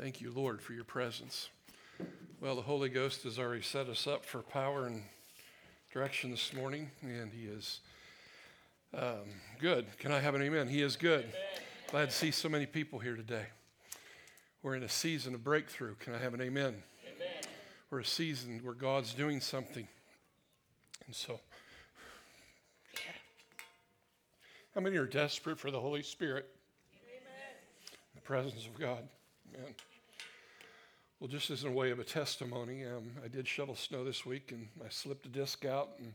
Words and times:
Thank 0.00 0.20
you, 0.20 0.30
Lord, 0.30 0.62
for 0.62 0.74
your 0.74 0.84
presence. 0.84 1.48
Well, 2.40 2.54
the 2.54 2.62
Holy 2.62 2.88
Ghost 2.88 3.24
has 3.24 3.36
already 3.36 3.62
set 3.62 3.88
us 3.88 4.06
up 4.06 4.24
for 4.24 4.42
power 4.42 4.86
and 4.86 5.02
direction 5.92 6.30
this 6.30 6.52
morning, 6.52 6.92
and 7.02 7.32
He 7.32 7.46
is 7.46 7.80
um, 8.96 9.26
good. 9.58 9.86
Can 9.98 10.12
I 10.12 10.20
have 10.20 10.36
an 10.36 10.42
amen? 10.42 10.68
He 10.68 10.82
is 10.82 10.94
good. 10.94 11.24
Amen. 11.24 11.62
Glad 11.90 12.10
to 12.10 12.14
see 12.14 12.30
so 12.30 12.48
many 12.48 12.64
people 12.64 13.00
here 13.00 13.16
today. 13.16 13.46
We're 14.62 14.76
in 14.76 14.84
a 14.84 14.88
season 14.88 15.34
of 15.34 15.42
breakthrough. 15.42 15.96
Can 15.96 16.14
I 16.14 16.18
have 16.18 16.32
an 16.32 16.42
amen? 16.42 16.80
amen? 17.04 17.42
We're 17.90 18.00
a 18.00 18.04
season 18.04 18.60
where 18.62 18.74
God's 18.74 19.12
doing 19.14 19.40
something. 19.40 19.88
And 21.06 21.14
so, 21.14 21.40
how 24.76 24.80
many 24.80 24.96
are 24.96 25.06
desperate 25.06 25.58
for 25.58 25.72
the 25.72 25.80
Holy 25.80 26.04
Spirit? 26.04 26.46
Amen. 26.94 27.56
The 28.14 28.20
presence 28.20 28.64
of 28.64 28.78
God. 28.78 29.02
Well, 31.20 31.28
just 31.28 31.50
as 31.50 31.64
a 31.64 31.70
way 31.70 31.90
of 31.90 31.98
a 31.98 32.04
testimony, 32.04 32.86
um, 32.86 33.10
I 33.24 33.26
did 33.26 33.48
shovel 33.48 33.74
snow 33.74 34.04
this 34.04 34.24
week 34.24 34.52
and 34.52 34.68
I 34.84 34.88
slipped 34.88 35.26
a 35.26 35.28
disc 35.28 35.64
out 35.64 35.90
and 35.98 36.12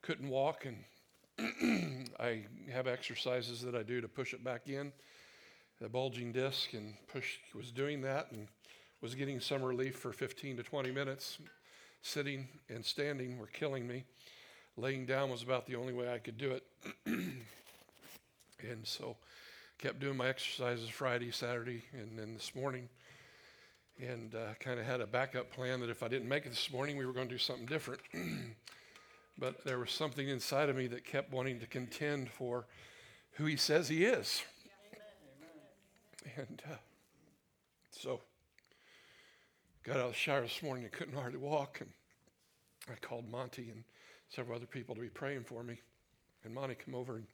couldn't 0.00 0.30
walk. 0.30 0.66
And 0.66 2.08
I 2.18 2.44
have 2.72 2.86
exercises 2.86 3.60
that 3.60 3.74
I 3.74 3.82
do 3.82 4.00
to 4.00 4.08
push 4.08 4.32
it 4.32 4.42
back 4.42 4.68
in, 4.68 4.92
the 5.78 5.90
bulging 5.90 6.32
disc, 6.32 6.72
and 6.72 6.94
push 7.06 7.36
was 7.54 7.70
doing 7.70 8.00
that 8.00 8.32
and 8.32 8.48
was 9.02 9.14
getting 9.14 9.40
some 9.40 9.62
relief 9.62 9.96
for 9.96 10.10
15 10.12 10.56
to 10.56 10.62
20 10.62 10.90
minutes. 10.90 11.38
Sitting 12.00 12.48
and 12.70 12.82
standing 12.82 13.38
were 13.38 13.46
killing 13.46 13.86
me. 13.86 14.04
Laying 14.78 15.04
down 15.04 15.28
was 15.28 15.42
about 15.42 15.66
the 15.66 15.76
only 15.76 15.92
way 15.92 16.10
I 16.10 16.18
could 16.18 16.38
do 16.38 16.52
it. 16.52 16.64
and 17.06 18.84
so 18.84 19.16
kept 19.78 20.00
doing 20.00 20.16
my 20.16 20.28
exercises 20.28 20.88
Friday, 20.88 21.30
Saturday, 21.30 21.84
and 21.92 22.18
then 22.18 22.34
this 22.34 22.54
morning 22.54 22.88
and 24.00 24.34
uh, 24.34 24.54
kind 24.58 24.80
of 24.80 24.86
had 24.86 25.00
a 25.00 25.06
backup 25.06 25.50
plan 25.52 25.80
that 25.80 25.90
if 25.90 26.02
I 26.02 26.08
didn't 26.08 26.28
make 26.28 26.46
it 26.46 26.50
this 26.50 26.72
morning, 26.72 26.96
we 26.96 27.06
were 27.06 27.12
going 27.12 27.28
to 27.28 27.34
do 27.34 27.38
something 27.38 27.66
different. 27.66 28.00
but 29.38 29.64
there 29.64 29.78
was 29.78 29.90
something 29.90 30.28
inside 30.28 30.68
of 30.68 30.76
me 30.76 30.86
that 30.88 31.04
kept 31.04 31.32
wanting 31.32 31.60
to 31.60 31.66
contend 31.66 32.28
for 32.30 32.66
who 33.32 33.44
he 33.44 33.56
says 33.56 33.88
he 33.88 34.04
is. 34.04 34.42
And 36.36 36.62
uh, 36.70 36.76
so, 37.90 38.20
got 39.84 39.96
out 39.96 40.06
of 40.06 40.12
the 40.12 40.16
shower 40.16 40.40
this 40.40 40.62
morning 40.62 40.84
and 40.84 40.92
couldn't 40.92 41.14
hardly 41.14 41.38
walk. 41.38 41.80
And 41.80 41.90
I 42.90 42.94
called 43.06 43.30
Monty 43.30 43.70
and 43.70 43.84
several 44.30 44.56
other 44.56 44.66
people 44.66 44.94
to 44.94 45.00
be 45.00 45.08
praying 45.08 45.44
for 45.44 45.62
me. 45.62 45.80
And 46.42 46.54
Monty 46.54 46.74
come 46.74 46.94
over 46.94 47.16
and 47.16 47.26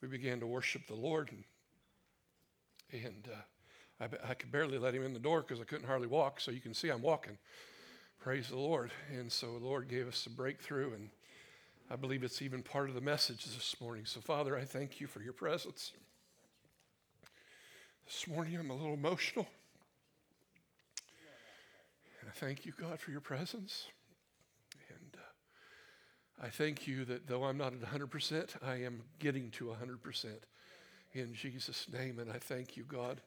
we 0.00 0.08
began 0.08 0.40
to 0.40 0.46
worship 0.46 0.86
the 0.86 0.94
Lord. 0.94 1.30
And, 1.30 3.04
and 3.04 3.28
uh, 3.30 4.04
I, 4.04 4.30
I 4.30 4.34
could 4.34 4.50
barely 4.50 4.78
let 4.78 4.94
him 4.94 5.04
in 5.04 5.12
the 5.12 5.18
door 5.18 5.42
because 5.42 5.60
I 5.60 5.64
couldn't 5.64 5.86
hardly 5.86 6.08
walk. 6.08 6.40
So 6.40 6.50
you 6.50 6.60
can 6.60 6.74
see 6.74 6.88
I'm 6.88 7.02
walking. 7.02 7.38
Praise 8.20 8.48
the 8.48 8.58
Lord. 8.58 8.90
And 9.10 9.30
so 9.30 9.58
the 9.58 9.64
Lord 9.64 9.88
gave 9.88 10.06
us 10.06 10.26
a 10.26 10.30
breakthrough, 10.30 10.92
and 10.92 11.10
I 11.90 11.96
believe 11.96 12.22
it's 12.22 12.42
even 12.42 12.62
part 12.62 12.88
of 12.88 12.94
the 12.94 13.00
message 13.00 13.44
this 13.44 13.76
morning. 13.80 14.04
So, 14.04 14.20
Father, 14.20 14.56
I 14.56 14.64
thank 14.64 15.00
you 15.00 15.06
for 15.06 15.22
your 15.22 15.32
presence. 15.32 15.92
This 18.06 18.28
morning 18.28 18.56
I'm 18.56 18.70
a 18.70 18.74
little 18.74 18.94
emotional. 18.94 19.46
And 22.20 22.28
I 22.28 22.32
thank 22.32 22.66
you, 22.66 22.72
God, 22.78 23.00
for 23.00 23.10
your 23.10 23.20
presence. 23.20 23.86
I 26.42 26.48
thank 26.48 26.86
you 26.86 27.04
that 27.04 27.26
though 27.26 27.44
I'm 27.44 27.58
not 27.58 27.74
at 27.74 27.80
100%, 27.80 28.62
I 28.64 28.76
am 28.76 29.02
getting 29.18 29.50
to 29.52 29.66
100% 29.66 30.26
in 31.12 31.34
Jesus' 31.34 31.86
name. 31.92 32.18
And 32.18 32.30
I 32.30 32.38
thank 32.38 32.76
you, 32.76 32.84
God 32.84 33.20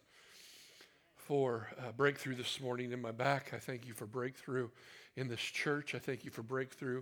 for 1.24 1.70
uh, 1.80 1.92
breakthrough 1.96 2.36
this 2.36 2.60
morning 2.60 2.92
in 2.92 3.02
my 3.02 3.12
back. 3.12 3.54
I 3.54 3.58
thank 3.58 3.88
you 3.88 3.94
for 3.94 4.06
breakthrough 4.06 4.68
in 5.16 5.30
this 5.30 5.40
church. 5.40 5.96
I 5.96 6.00
thank 6.00 6.26
you 6.26 6.32
for 6.32 6.44
breakthrough. 6.44 7.02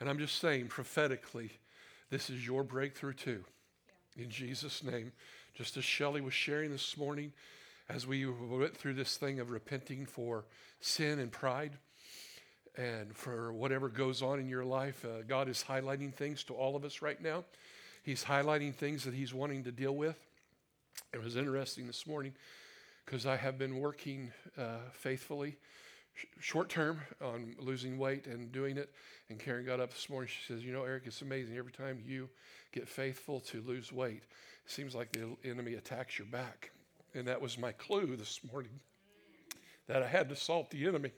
And 0.00 0.08
I'm 0.08 0.18
just 0.18 0.38
saying 0.38 0.68
prophetically, 0.68 1.50
this 2.10 2.28
is 2.28 2.46
your 2.46 2.62
breakthrough 2.62 3.14
too. 3.14 3.42
In 4.16 4.28
Jesus' 4.28 4.84
name. 4.84 5.12
Just 5.54 5.76
as 5.78 5.84
Shelly 5.84 6.20
was 6.20 6.34
sharing 6.34 6.72
this 6.72 6.96
morning, 6.98 7.32
as 7.88 8.06
we 8.06 8.26
went 8.26 8.76
through 8.76 8.94
this 8.94 9.16
thing 9.16 9.40
of 9.40 9.50
repenting 9.50 10.04
for 10.04 10.44
sin 10.80 11.18
and 11.18 11.32
pride 11.32 11.78
and 12.76 13.16
for 13.16 13.52
whatever 13.52 13.88
goes 13.88 14.22
on 14.22 14.40
in 14.40 14.48
your 14.48 14.64
life, 14.64 15.04
uh, 15.04 15.22
God 15.26 15.48
is 15.48 15.64
highlighting 15.66 16.12
things 16.12 16.42
to 16.44 16.54
all 16.54 16.76
of 16.76 16.84
us 16.84 17.02
right 17.02 17.20
now. 17.22 17.44
He's 18.02 18.24
highlighting 18.24 18.74
things 18.74 19.04
that 19.04 19.14
He's 19.14 19.32
wanting 19.32 19.64
to 19.64 19.72
deal 19.72 19.94
with. 19.94 20.18
It 21.12 21.22
was 21.22 21.36
interesting 21.36 21.86
this 21.86 22.06
morning 22.06 22.32
because 23.04 23.26
I 23.26 23.36
have 23.36 23.58
been 23.58 23.78
working 23.78 24.32
uh, 24.58 24.78
faithfully 24.92 25.56
sh- 26.14 26.24
short 26.40 26.68
term 26.68 27.00
on 27.22 27.54
losing 27.58 27.98
weight 27.98 28.26
and 28.26 28.50
doing 28.50 28.76
it. 28.76 28.90
And 29.30 29.38
Karen 29.38 29.64
got 29.64 29.80
up 29.80 29.92
this 29.92 30.10
morning. 30.10 30.28
She 30.28 30.52
says, 30.52 30.64
You 30.64 30.72
know, 30.72 30.84
Eric, 30.84 31.04
it's 31.06 31.22
amazing. 31.22 31.56
Every 31.56 31.72
time 31.72 32.02
you 32.04 32.28
get 32.72 32.88
faithful 32.88 33.40
to 33.40 33.62
lose 33.62 33.92
weight, 33.92 34.22
it 34.64 34.70
seems 34.70 34.94
like 34.94 35.12
the 35.12 35.36
enemy 35.44 35.74
attacks 35.74 36.18
your 36.18 36.26
back. 36.26 36.72
And 37.14 37.28
that 37.28 37.40
was 37.40 37.56
my 37.56 37.72
clue 37.72 38.16
this 38.16 38.40
morning 38.52 38.80
that 39.86 40.02
I 40.02 40.08
had 40.08 40.28
to 40.30 40.36
salt 40.36 40.70
the 40.70 40.86
enemy. 40.86 41.12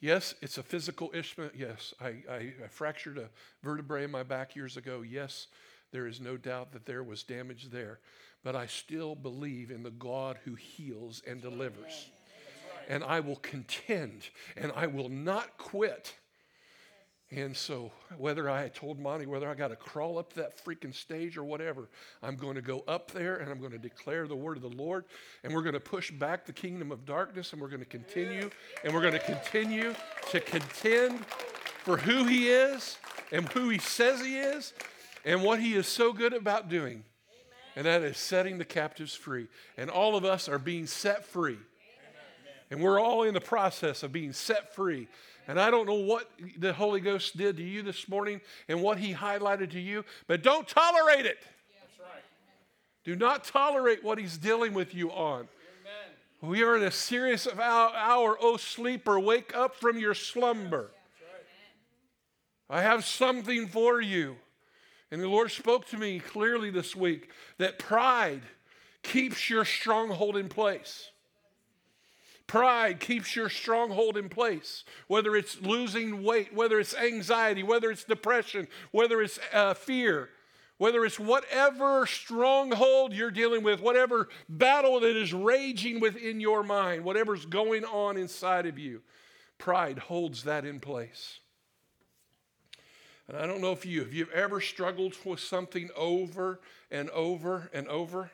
Yes, 0.00 0.34
it's 0.42 0.58
a 0.58 0.62
physical 0.62 1.10
issue. 1.14 1.50
Yes, 1.54 1.94
I, 2.00 2.22
I, 2.30 2.52
I 2.64 2.68
fractured 2.68 3.18
a 3.18 3.28
vertebrae 3.62 4.04
in 4.04 4.10
my 4.10 4.22
back 4.22 4.54
years 4.54 4.76
ago. 4.76 5.02
Yes, 5.02 5.46
there 5.92 6.06
is 6.06 6.20
no 6.20 6.36
doubt 6.36 6.72
that 6.72 6.84
there 6.84 7.02
was 7.02 7.22
damage 7.22 7.70
there 7.70 8.00
but 8.46 8.54
I 8.54 8.66
still 8.66 9.16
believe 9.16 9.72
in 9.72 9.82
the 9.82 9.90
God 9.90 10.38
who 10.44 10.54
heals 10.54 11.20
and 11.26 11.42
delivers. 11.42 12.10
And 12.88 13.02
I 13.02 13.18
will 13.18 13.36
contend 13.42 14.28
and 14.56 14.70
I 14.76 14.86
will 14.86 15.08
not 15.08 15.58
quit. 15.58 16.14
And 17.32 17.56
so, 17.56 17.90
whether 18.18 18.48
I 18.48 18.68
told 18.68 19.00
Monty 19.00 19.26
whether 19.26 19.48
I 19.48 19.54
got 19.54 19.68
to 19.68 19.76
crawl 19.76 20.16
up 20.16 20.32
that 20.34 20.64
freaking 20.64 20.94
stage 20.94 21.36
or 21.36 21.42
whatever, 21.42 21.88
I'm 22.22 22.36
going 22.36 22.54
to 22.54 22.62
go 22.62 22.84
up 22.86 23.10
there 23.10 23.36
and 23.38 23.50
I'm 23.50 23.58
going 23.58 23.72
to 23.72 23.78
declare 23.78 24.28
the 24.28 24.36
word 24.36 24.56
of 24.56 24.62
the 24.62 24.76
Lord. 24.76 25.06
And 25.42 25.52
we're 25.52 25.62
going 25.62 25.74
to 25.74 25.80
push 25.80 26.12
back 26.12 26.46
the 26.46 26.52
kingdom 26.52 26.92
of 26.92 27.04
darkness 27.04 27.52
and 27.52 27.60
we're 27.60 27.68
going 27.68 27.80
to 27.80 27.86
continue 27.86 28.48
and 28.84 28.94
we're 28.94 29.00
going 29.00 29.12
to 29.12 29.18
continue 29.18 29.92
to 30.30 30.40
contend 30.40 31.26
for 31.26 31.96
who 31.96 32.24
He 32.24 32.48
is 32.48 32.96
and 33.32 33.48
who 33.48 33.70
He 33.70 33.78
says 33.78 34.20
He 34.20 34.38
is 34.38 34.72
and 35.24 35.42
what 35.42 35.58
He 35.58 35.74
is 35.74 35.88
so 35.88 36.12
good 36.12 36.32
about 36.32 36.68
doing 36.68 37.02
and 37.76 37.84
that 37.84 38.02
is 38.02 38.16
setting 38.16 38.56
the 38.56 38.64
captives 38.64 39.14
free. 39.14 39.48
And 39.76 39.90
all 39.90 40.16
of 40.16 40.24
us 40.24 40.48
are 40.48 40.58
being 40.58 40.86
set 40.86 41.26
free. 41.26 41.58
And 42.70 42.80
we're 42.80 42.98
all 42.98 43.22
in 43.22 43.34
the 43.34 43.40
process 43.40 44.02
of 44.02 44.10
being 44.12 44.32
set 44.32 44.74
free. 44.74 45.08
And 45.48 45.60
I 45.60 45.70
don't 45.70 45.86
know 45.86 45.94
what 45.94 46.30
the 46.58 46.72
Holy 46.72 47.00
Ghost 47.00 47.36
did 47.36 47.56
to 47.58 47.62
you 47.62 47.82
this 47.82 48.08
morning 48.08 48.40
and 48.68 48.82
what 48.82 48.98
He 48.98 49.14
highlighted 49.14 49.70
to 49.72 49.80
you, 49.80 50.04
but 50.26 50.42
don't 50.42 50.66
tolerate 50.66 51.24
it. 51.24 51.38
That's 51.80 52.00
right. 52.00 52.24
Do 53.04 53.14
not 53.14 53.44
tolerate 53.44 54.02
what 54.02 54.18
He's 54.18 54.36
dealing 54.36 54.74
with 54.74 54.94
you 54.94 55.10
on. 55.12 55.40
Amen. 55.40 56.50
We 56.50 56.62
are 56.64 56.76
in 56.76 56.82
a 56.82 56.90
serious 56.90 57.46
hour. 57.46 58.36
Oh, 58.40 58.56
sleeper, 58.56 59.20
wake 59.20 59.56
up 59.56 59.76
from 59.76 59.98
your 59.98 60.14
slumber. 60.14 60.90
Right. 62.68 62.78
I 62.78 62.82
have 62.82 63.04
something 63.04 63.68
for 63.68 64.00
you. 64.00 64.36
And 65.12 65.22
the 65.22 65.28
Lord 65.28 65.52
spoke 65.52 65.86
to 65.90 65.96
me 65.96 66.18
clearly 66.18 66.70
this 66.70 66.96
week 66.96 67.30
that 67.58 67.78
pride 67.78 68.42
keeps 69.04 69.48
your 69.48 69.64
stronghold 69.64 70.36
in 70.36 70.48
place. 70.48 71.10
Pride 72.46 73.00
keeps 73.00 73.34
your 73.34 73.48
stronghold 73.48 74.16
in 74.16 74.28
place, 74.28 74.84
whether 75.08 75.34
it's 75.34 75.60
losing 75.60 76.22
weight, 76.22 76.54
whether 76.54 76.78
it's 76.78 76.94
anxiety, 76.94 77.64
whether 77.64 77.90
it's 77.90 78.04
depression, 78.04 78.68
whether 78.92 79.20
it's 79.20 79.40
uh, 79.52 79.74
fear, 79.74 80.28
whether 80.78 81.04
it's 81.04 81.18
whatever 81.18 82.06
stronghold 82.06 83.12
you're 83.12 83.32
dealing 83.32 83.64
with, 83.64 83.80
whatever 83.80 84.28
battle 84.48 85.00
that 85.00 85.16
is 85.16 85.32
raging 85.32 85.98
within 85.98 86.38
your 86.38 86.62
mind, 86.62 87.02
whatever's 87.02 87.46
going 87.46 87.84
on 87.84 88.16
inside 88.16 88.66
of 88.66 88.78
you. 88.78 89.02
Pride 89.58 89.98
holds 89.98 90.44
that 90.44 90.64
in 90.64 90.78
place. 90.78 91.40
And 93.26 93.36
I 93.36 93.46
don't 93.46 93.60
know 93.60 93.72
if 93.72 93.84
you 93.84 94.04
have 94.04 94.12
you 94.12 94.28
ever 94.32 94.60
struggled 94.60 95.16
with 95.24 95.40
something 95.40 95.90
over 95.96 96.60
and 96.90 97.10
over 97.10 97.70
and 97.72 97.88
over? 97.88 98.30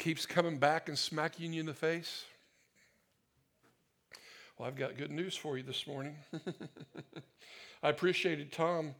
Keeps 0.00 0.24
coming 0.24 0.56
back 0.56 0.88
and 0.88 0.98
smacking 0.98 1.52
you 1.52 1.60
in 1.60 1.66
the 1.66 1.74
face? 1.74 2.24
Well, 4.56 4.66
I've 4.66 4.74
got 4.74 4.96
good 4.96 5.10
news 5.10 5.36
for 5.36 5.58
you 5.58 5.62
this 5.62 5.86
morning. 5.86 6.16
I 7.82 7.90
appreciated 7.90 8.50
Tom 8.50 8.94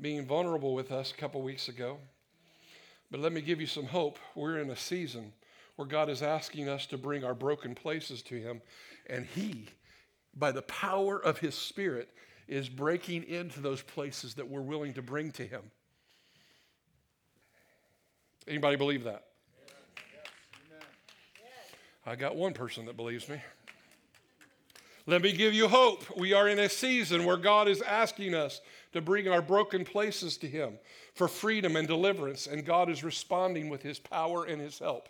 being 0.00 0.24
vulnerable 0.24 0.72
with 0.72 0.92
us 0.92 1.10
a 1.10 1.14
couple 1.16 1.42
weeks 1.42 1.66
ago. 1.68 1.98
But 3.10 3.18
let 3.18 3.32
me 3.32 3.40
give 3.40 3.60
you 3.60 3.66
some 3.66 3.86
hope. 3.86 4.16
We're 4.36 4.60
in 4.60 4.70
a 4.70 4.76
season 4.76 5.32
where 5.74 5.88
God 5.88 6.08
is 6.08 6.22
asking 6.22 6.68
us 6.68 6.86
to 6.86 6.96
bring 6.96 7.24
our 7.24 7.34
broken 7.34 7.74
places 7.74 8.22
to 8.22 8.36
Him, 8.36 8.62
and 9.10 9.26
He, 9.26 9.66
by 10.36 10.52
the 10.52 10.62
power 10.62 11.18
of 11.18 11.38
His 11.38 11.56
Spirit, 11.56 12.10
is 12.46 12.68
breaking 12.68 13.24
into 13.24 13.58
those 13.58 13.82
places 13.82 14.34
that 14.34 14.48
we're 14.48 14.60
willing 14.60 14.94
to 14.94 15.02
bring 15.02 15.32
to 15.32 15.44
him. 15.44 15.62
Anybody 18.46 18.76
believe 18.76 19.02
that? 19.02 19.24
I 22.06 22.16
got 22.16 22.36
one 22.36 22.52
person 22.52 22.84
that 22.86 22.96
believes 22.96 23.28
me. 23.28 23.40
Let 25.06 25.22
me 25.22 25.32
give 25.32 25.52
you 25.52 25.68
hope. 25.68 26.04
We 26.16 26.32
are 26.32 26.48
in 26.48 26.58
a 26.58 26.68
season 26.68 27.24
where 27.24 27.36
God 27.36 27.68
is 27.68 27.82
asking 27.82 28.34
us 28.34 28.60
to 28.92 29.00
bring 29.00 29.28
our 29.28 29.42
broken 29.42 29.84
places 29.84 30.36
to 30.38 30.46
Him 30.46 30.78
for 31.14 31.28
freedom 31.28 31.76
and 31.76 31.86
deliverance, 31.86 32.46
and 32.46 32.64
God 32.64 32.88
is 32.88 33.04
responding 33.04 33.68
with 33.68 33.82
His 33.82 33.98
power 33.98 34.44
and 34.44 34.60
His 34.60 34.78
help. 34.78 35.08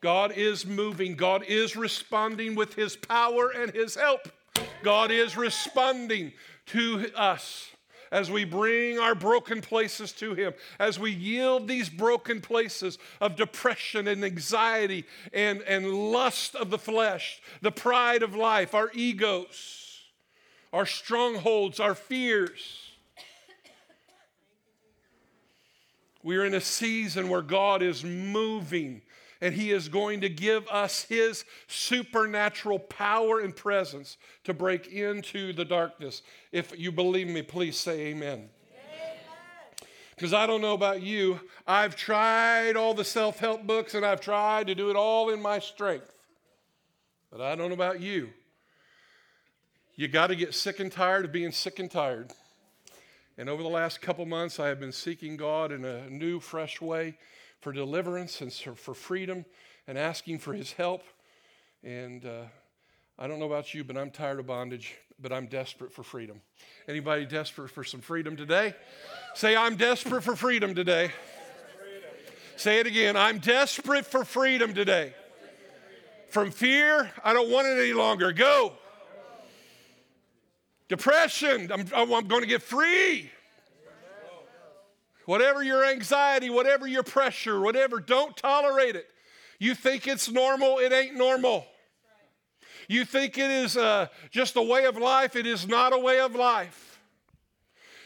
God 0.00 0.32
is 0.32 0.66
moving. 0.66 1.16
God 1.16 1.44
is 1.44 1.76
responding 1.76 2.54
with 2.54 2.74
His 2.74 2.94
power 2.94 3.50
and 3.50 3.72
His 3.72 3.94
help. 3.94 4.28
God 4.82 5.10
is 5.10 5.36
responding 5.36 6.32
to 6.66 7.10
us 7.16 7.70
as 8.14 8.30
we 8.30 8.44
bring 8.44 8.96
our 9.00 9.16
broken 9.16 9.60
places 9.60 10.12
to 10.12 10.34
Him, 10.34 10.54
as 10.78 11.00
we 11.00 11.10
yield 11.10 11.66
these 11.66 11.88
broken 11.88 12.40
places 12.40 12.96
of 13.20 13.34
depression 13.34 14.06
and 14.06 14.24
anxiety 14.24 15.04
and, 15.32 15.62
and 15.62 15.92
lust 15.92 16.54
of 16.54 16.70
the 16.70 16.78
flesh, 16.78 17.42
the 17.60 17.72
pride 17.72 18.22
of 18.22 18.36
life, 18.36 18.72
our 18.72 18.88
egos, 18.94 20.00
our 20.72 20.86
strongholds, 20.86 21.80
our 21.80 21.96
fears. 21.96 22.92
We 26.22 26.36
are 26.36 26.44
in 26.44 26.54
a 26.54 26.60
season 26.60 27.28
where 27.28 27.42
God 27.42 27.82
is 27.82 28.04
moving 28.04 29.02
and 29.40 29.54
He 29.54 29.70
is 29.70 29.88
going 29.88 30.20
to 30.22 30.28
give 30.28 30.66
us 30.68 31.02
His 31.02 31.44
supernatural 31.66 32.78
power 32.78 33.40
and 33.40 33.54
presence 33.54 34.16
to 34.44 34.54
break 34.54 34.86
into 34.86 35.52
the 35.52 35.64
darkness. 35.64 36.22
If 36.52 36.78
you 36.78 36.92
believe 36.92 37.28
me, 37.28 37.42
please 37.42 37.76
say 37.76 38.06
amen. 38.06 38.48
Because 40.14 40.32
I 40.32 40.46
don't 40.46 40.60
know 40.60 40.74
about 40.74 41.02
you, 41.02 41.40
I've 41.66 41.96
tried 41.96 42.76
all 42.76 42.94
the 42.94 43.04
self 43.04 43.38
help 43.38 43.66
books 43.66 43.94
and 43.94 44.06
I've 44.06 44.20
tried 44.20 44.68
to 44.68 44.74
do 44.74 44.90
it 44.90 44.96
all 44.96 45.30
in 45.30 45.42
my 45.42 45.58
strength. 45.58 46.12
But 47.30 47.40
I 47.40 47.56
don't 47.56 47.68
know 47.68 47.74
about 47.74 48.00
you. 48.00 48.30
You 49.96 50.08
got 50.08 50.28
to 50.28 50.36
get 50.36 50.54
sick 50.54 50.80
and 50.80 50.90
tired 50.90 51.24
of 51.24 51.32
being 51.32 51.52
sick 51.52 51.78
and 51.78 51.90
tired. 51.90 52.32
And 53.36 53.48
over 53.48 53.62
the 53.62 53.68
last 53.68 54.00
couple 54.00 54.24
months, 54.26 54.60
I 54.60 54.68
have 54.68 54.78
been 54.78 54.92
seeking 54.92 55.36
God 55.36 55.72
in 55.72 55.84
a 55.84 56.08
new, 56.08 56.38
fresh 56.38 56.80
way 56.80 57.16
for 57.64 57.72
deliverance 57.72 58.42
and 58.42 58.52
for 58.52 58.92
freedom 58.92 59.46
and 59.86 59.96
asking 59.96 60.38
for 60.38 60.52
his 60.52 60.74
help. 60.74 61.02
And 61.82 62.22
uh, 62.26 62.42
I 63.18 63.26
don't 63.26 63.38
know 63.38 63.46
about 63.46 63.72
you, 63.72 63.82
but 63.82 63.96
I'm 63.96 64.10
tired 64.10 64.38
of 64.38 64.46
bondage, 64.46 64.94
but 65.18 65.32
I'm 65.32 65.46
desperate 65.46 65.90
for 65.90 66.02
freedom. 66.02 66.42
Anybody 66.86 67.24
desperate 67.24 67.70
for 67.70 67.82
some 67.82 68.02
freedom 68.02 68.36
today? 68.36 68.74
Say, 69.34 69.56
I'm 69.56 69.76
desperate 69.76 70.22
for 70.22 70.36
freedom 70.36 70.74
today. 70.74 71.10
Say 72.56 72.80
it 72.80 72.86
again. 72.86 73.16
I'm 73.16 73.38
desperate 73.38 74.04
for 74.04 74.26
freedom 74.26 74.74
today. 74.74 75.14
From 76.28 76.50
fear, 76.50 77.10
I 77.24 77.32
don't 77.32 77.48
want 77.48 77.66
it 77.66 77.78
any 77.78 77.94
longer. 77.94 78.30
Go. 78.32 78.74
Depression, 80.88 81.72
I'm, 81.72 81.86
I'm 81.94 82.28
going 82.28 82.42
to 82.42 82.46
get 82.46 82.60
free. 82.60 83.30
Whatever 85.26 85.62
your 85.62 85.84
anxiety, 85.84 86.50
whatever 86.50 86.86
your 86.86 87.02
pressure, 87.02 87.60
whatever, 87.60 88.00
don't 88.00 88.36
tolerate 88.36 88.96
it. 88.96 89.06
You 89.58 89.74
think 89.74 90.06
it's 90.06 90.30
normal, 90.30 90.78
it 90.78 90.92
ain't 90.92 91.16
normal. 91.16 91.66
You 92.88 93.04
think 93.04 93.38
it 93.38 93.50
is 93.50 93.76
uh, 93.76 94.08
just 94.30 94.56
a 94.56 94.62
way 94.62 94.84
of 94.84 94.98
life, 94.98 95.36
it 95.36 95.46
is 95.46 95.66
not 95.66 95.92
a 95.92 95.98
way 95.98 96.20
of 96.20 96.34
life. 96.34 97.00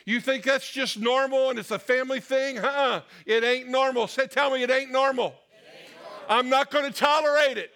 You 0.04 0.20
think 0.20 0.44
that's 0.44 0.70
just 0.70 0.98
normal 0.98 1.50
and 1.50 1.58
it's 1.58 1.70
a 1.70 1.78
family 1.78 2.20
thing? 2.20 2.56
Huh? 2.56 3.02
It 3.26 3.44
ain't 3.44 3.68
normal. 3.68 4.06
Say, 4.06 4.26
tell 4.26 4.50
me 4.50 4.62
it 4.62 4.70
ain't 4.70 4.90
normal. 4.90 5.26
It 5.26 5.82
ain't 5.82 5.92
normal. 6.02 6.26
I'm 6.30 6.48
not 6.48 6.70
going 6.70 6.90
to 6.90 6.98
tolerate 6.98 7.58
it. 7.58 7.74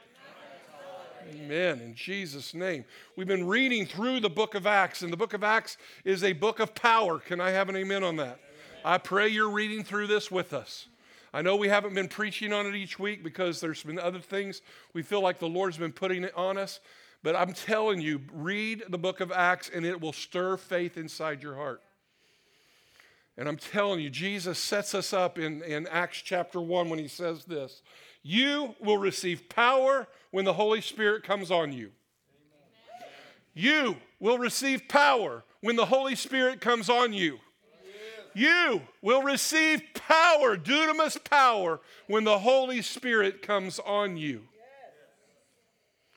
Amen. 1.34 1.80
In 1.80 1.94
Jesus' 1.94 2.54
name. 2.54 2.86
We've 3.16 3.26
been 3.26 3.46
reading 3.46 3.84
through 3.84 4.20
the 4.20 4.30
book 4.30 4.54
of 4.54 4.66
Acts, 4.66 5.02
and 5.02 5.12
the 5.12 5.16
book 5.16 5.34
of 5.34 5.44
Acts 5.44 5.76
is 6.04 6.24
a 6.24 6.32
book 6.32 6.58
of 6.58 6.74
power. 6.74 7.18
Can 7.18 7.38
I 7.40 7.50
have 7.50 7.68
an 7.68 7.76
amen 7.76 8.02
on 8.02 8.16
that? 8.16 8.40
I 8.84 8.98
pray 8.98 9.28
you're 9.28 9.50
reading 9.50 9.84
through 9.84 10.08
this 10.08 10.30
with 10.30 10.52
us. 10.52 10.86
I 11.32 11.40
know 11.40 11.56
we 11.56 11.68
haven't 11.68 11.94
been 11.94 12.08
preaching 12.08 12.52
on 12.52 12.66
it 12.66 12.74
each 12.74 12.98
week 12.98 13.22
because 13.22 13.60
there's 13.60 13.82
been 13.82 13.98
other 13.98 14.18
things 14.18 14.60
we 14.92 15.02
feel 15.02 15.22
like 15.22 15.38
the 15.38 15.48
Lord's 15.48 15.78
been 15.78 15.92
putting 15.92 16.24
it 16.24 16.36
on 16.36 16.58
us. 16.58 16.80
But 17.22 17.36
I'm 17.36 17.52
telling 17.52 18.00
you, 18.00 18.20
read 18.32 18.84
the 18.88 18.98
book 18.98 19.20
of 19.20 19.30
Acts 19.30 19.70
and 19.72 19.86
it 19.86 20.00
will 20.00 20.12
stir 20.12 20.56
faith 20.56 20.96
inside 20.96 21.42
your 21.42 21.54
heart. 21.54 21.80
And 23.38 23.48
I'm 23.48 23.56
telling 23.56 24.00
you, 24.00 24.10
Jesus 24.10 24.58
sets 24.58 24.94
us 24.94 25.12
up 25.12 25.38
in, 25.38 25.62
in 25.62 25.86
Acts 25.86 26.18
chapter 26.18 26.60
1 26.60 26.90
when 26.90 26.98
he 26.98 27.08
says 27.08 27.44
this 27.44 27.82
You 28.22 28.74
will 28.80 28.98
receive 28.98 29.48
power 29.48 30.08
when 30.32 30.44
the 30.44 30.52
Holy 30.52 30.80
Spirit 30.80 31.22
comes 31.22 31.50
on 31.50 31.72
you. 31.72 31.92
You 33.54 33.96
will 34.18 34.38
receive 34.38 34.88
power 34.88 35.44
when 35.60 35.76
the 35.76 35.86
Holy 35.86 36.14
Spirit 36.14 36.60
comes 36.60 36.90
on 36.90 37.12
you. 37.12 37.38
You 38.34 38.82
will 39.00 39.22
receive 39.22 39.82
power, 39.94 40.56
dunamis 40.56 41.22
power, 41.22 41.80
when 42.06 42.24
the 42.24 42.38
Holy 42.38 42.82
Spirit 42.82 43.42
comes 43.42 43.78
on 43.78 44.16
you. 44.16 44.42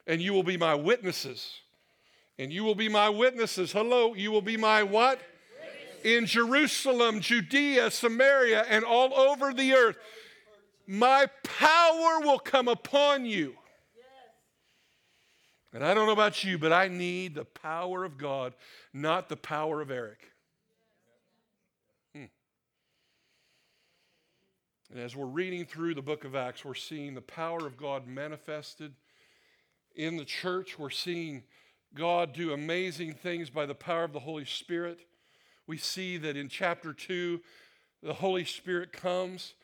And 0.08 0.22
you 0.22 0.34
will 0.34 0.44
be 0.44 0.58
my 0.58 0.76
witnesses. 0.76 1.60
And 2.38 2.52
you 2.52 2.64
will 2.64 2.76
be 2.76 2.90
my 2.90 3.10
witnesses. 3.10 3.72
Hello, 3.72 4.14
you 4.14 4.32
will 4.32 4.42
be 4.42 4.58
my 4.58 4.84
what? 4.84 5.20
In 6.04 6.26
Jerusalem, 6.26 7.20
Judea, 7.20 7.90
Samaria, 7.90 8.66
and 8.70 8.86
all 8.86 9.14
over 9.14 9.54
the 9.54 9.74
earth. 9.74 9.98
My 10.88 11.28
power 11.44 12.20
will 12.20 12.38
come 12.38 12.68
upon 12.68 13.26
you. 13.26 13.56
And 15.74 15.84
I 15.84 15.94
don't 15.94 16.06
know 16.06 16.14
about 16.14 16.44
you, 16.44 16.58
but 16.58 16.72
I 16.72 16.88
need 16.88 17.36
the 17.36 17.44
power 17.44 18.06
of 18.06 18.18
God, 18.18 18.54
not 18.94 19.28
the 19.28 19.36
power 19.36 19.82
of 19.82 19.92
Eric. 19.92 20.32
And 24.96 25.04
as 25.04 25.14
we're 25.14 25.26
reading 25.26 25.66
through 25.66 25.94
the 25.94 26.02
book 26.02 26.24
of 26.24 26.36
Acts, 26.36 26.64
we're 26.64 26.74
seeing 26.74 27.16
the 27.16 27.22
power 27.22 27.68
of 27.68 27.76
God 27.76 28.08
manifested 28.08 28.94
in 29.94 30.16
the 30.16 30.24
church. 30.24 30.80
We're 30.80 30.90
seeing 30.90 31.44
God 31.94 32.32
do 32.32 32.54
amazing 32.54 33.16
things 33.16 33.50
by 33.50 33.66
the 33.66 33.76
power 33.76 34.06
of 34.06 34.14
the 34.14 34.22
Holy 34.22 34.46
Spirit. 34.46 35.00
We 35.68 35.76
see 35.76 36.16
that 36.20 36.38
in 36.38 36.48
chapter 36.48 36.94
2, 36.94 37.42
the 38.04 38.14
Holy 38.14 38.46
Spirit 38.46 38.94
comes 38.94 39.56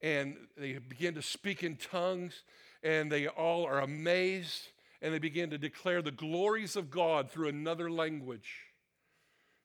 and 0.00 0.38
they 0.56 0.78
begin 0.78 1.12
to 1.12 1.20
speak 1.20 1.62
in 1.62 1.76
tongues, 1.76 2.42
and 2.82 3.12
they 3.12 3.26
all 3.26 3.66
are 3.66 3.80
amazed 3.80 4.68
and 5.02 5.12
they 5.12 5.18
begin 5.18 5.50
to 5.50 5.58
declare 5.58 6.00
the 6.00 6.10
glories 6.10 6.74
of 6.74 6.90
God 6.90 7.30
through 7.30 7.48
another 7.48 7.90
language. 7.90 8.62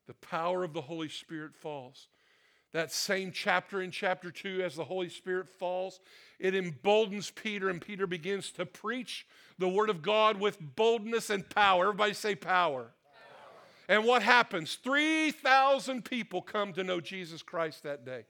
The 0.08 0.14
power 0.16 0.66
of 0.66 0.74
the 0.74 0.82
Holy 0.82 1.08
Spirit 1.08 1.56
falls 1.56 2.10
that 2.76 2.92
same 2.92 3.32
chapter 3.32 3.82
in 3.82 3.90
chapter 3.90 4.30
2 4.30 4.62
as 4.62 4.76
the 4.76 4.84
Holy 4.84 5.08
Spirit 5.08 5.48
falls, 5.50 6.02
it 6.40 6.54
emboldens 6.54 7.32
Peter, 7.32 7.70
and 7.70 7.82
Peter 7.82 8.06
begins 8.06 8.52
to 8.52 8.66
preach 8.66 9.26
the 9.58 9.70
Word 9.70 9.90
of 9.90 10.02
God 10.02 10.42
with 10.42 10.58
boldness 10.76 11.30
and 11.30 11.50
power. 11.50 11.86
Everybody 11.86 12.14
say 12.14 12.36
power. 12.36 12.92
power. 12.92 12.92
And 13.88 14.04
what 14.04 14.22
happens? 14.22 14.76
3,000 14.84 16.04
people 16.04 16.42
come 16.42 16.74
to 16.74 16.84
know 16.84 17.00
Jesus 17.00 17.42
Christ 17.42 17.84
that 17.84 18.06
day. 18.06 18.26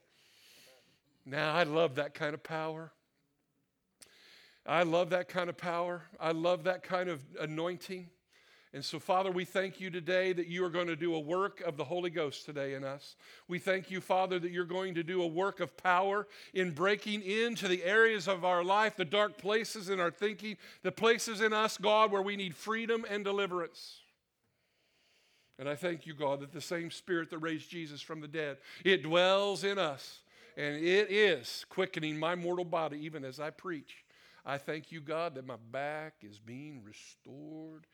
Now, 1.24 1.52
I 1.52 1.64
love 1.64 1.96
that 1.96 2.14
kind 2.14 2.32
of 2.32 2.44
power. 2.44 2.92
I 4.64 4.84
love 4.84 5.10
that 5.10 5.28
kind 5.28 5.50
of 5.50 5.56
power. 5.56 6.02
I 6.20 6.30
love 6.30 6.62
that 6.64 6.84
kind 6.84 7.08
of 7.08 7.20
anointing. 7.40 8.10
And 8.76 8.84
so, 8.84 8.98
Father, 8.98 9.30
we 9.30 9.46
thank 9.46 9.80
you 9.80 9.88
today 9.88 10.34
that 10.34 10.48
you 10.48 10.62
are 10.62 10.68
going 10.68 10.88
to 10.88 10.96
do 10.96 11.14
a 11.14 11.18
work 11.18 11.62
of 11.62 11.78
the 11.78 11.84
Holy 11.84 12.10
Ghost 12.10 12.44
today 12.44 12.74
in 12.74 12.84
us. 12.84 13.16
We 13.48 13.58
thank 13.58 13.90
you, 13.90 14.02
Father, 14.02 14.38
that 14.38 14.50
you're 14.50 14.66
going 14.66 14.94
to 14.96 15.02
do 15.02 15.22
a 15.22 15.26
work 15.26 15.60
of 15.60 15.78
power 15.78 16.28
in 16.52 16.72
breaking 16.72 17.22
into 17.22 17.68
the 17.68 17.82
areas 17.84 18.28
of 18.28 18.44
our 18.44 18.62
life, 18.62 18.94
the 18.94 19.06
dark 19.06 19.38
places 19.38 19.88
in 19.88 19.98
our 19.98 20.10
thinking, 20.10 20.58
the 20.82 20.92
places 20.92 21.40
in 21.40 21.54
us, 21.54 21.78
God, 21.78 22.12
where 22.12 22.20
we 22.20 22.36
need 22.36 22.54
freedom 22.54 23.06
and 23.08 23.24
deliverance. 23.24 24.00
And 25.58 25.70
I 25.70 25.74
thank 25.74 26.04
you, 26.04 26.12
God, 26.12 26.40
that 26.40 26.52
the 26.52 26.60
same 26.60 26.90
Spirit 26.90 27.30
that 27.30 27.38
raised 27.38 27.70
Jesus 27.70 28.02
from 28.02 28.20
the 28.20 28.28
dead, 28.28 28.58
it 28.84 29.02
dwells 29.02 29.64
in 29.64 29.78
us. 29.78 30.18
And 30.58 30.76
it 30.76 31.10
is 31.10 31.64
quickening 31.70 32.18
my 32.18 32.34
mortal 32.34 32.66
body 32.66 32.98
even 33.06 33.24
as 33.24 33.40
I 33.40 33.48
preach. 33.48 34.04
I 34.44 34.58
thank 34.58 34.92
you, 34.92 35.00
God, 35.00 35.34
that 35.36 35.46
my 35.46 35.56
back 35.72 36.16
is 36.20 36.38
being 36.38 36.82
restored 36.84 37.86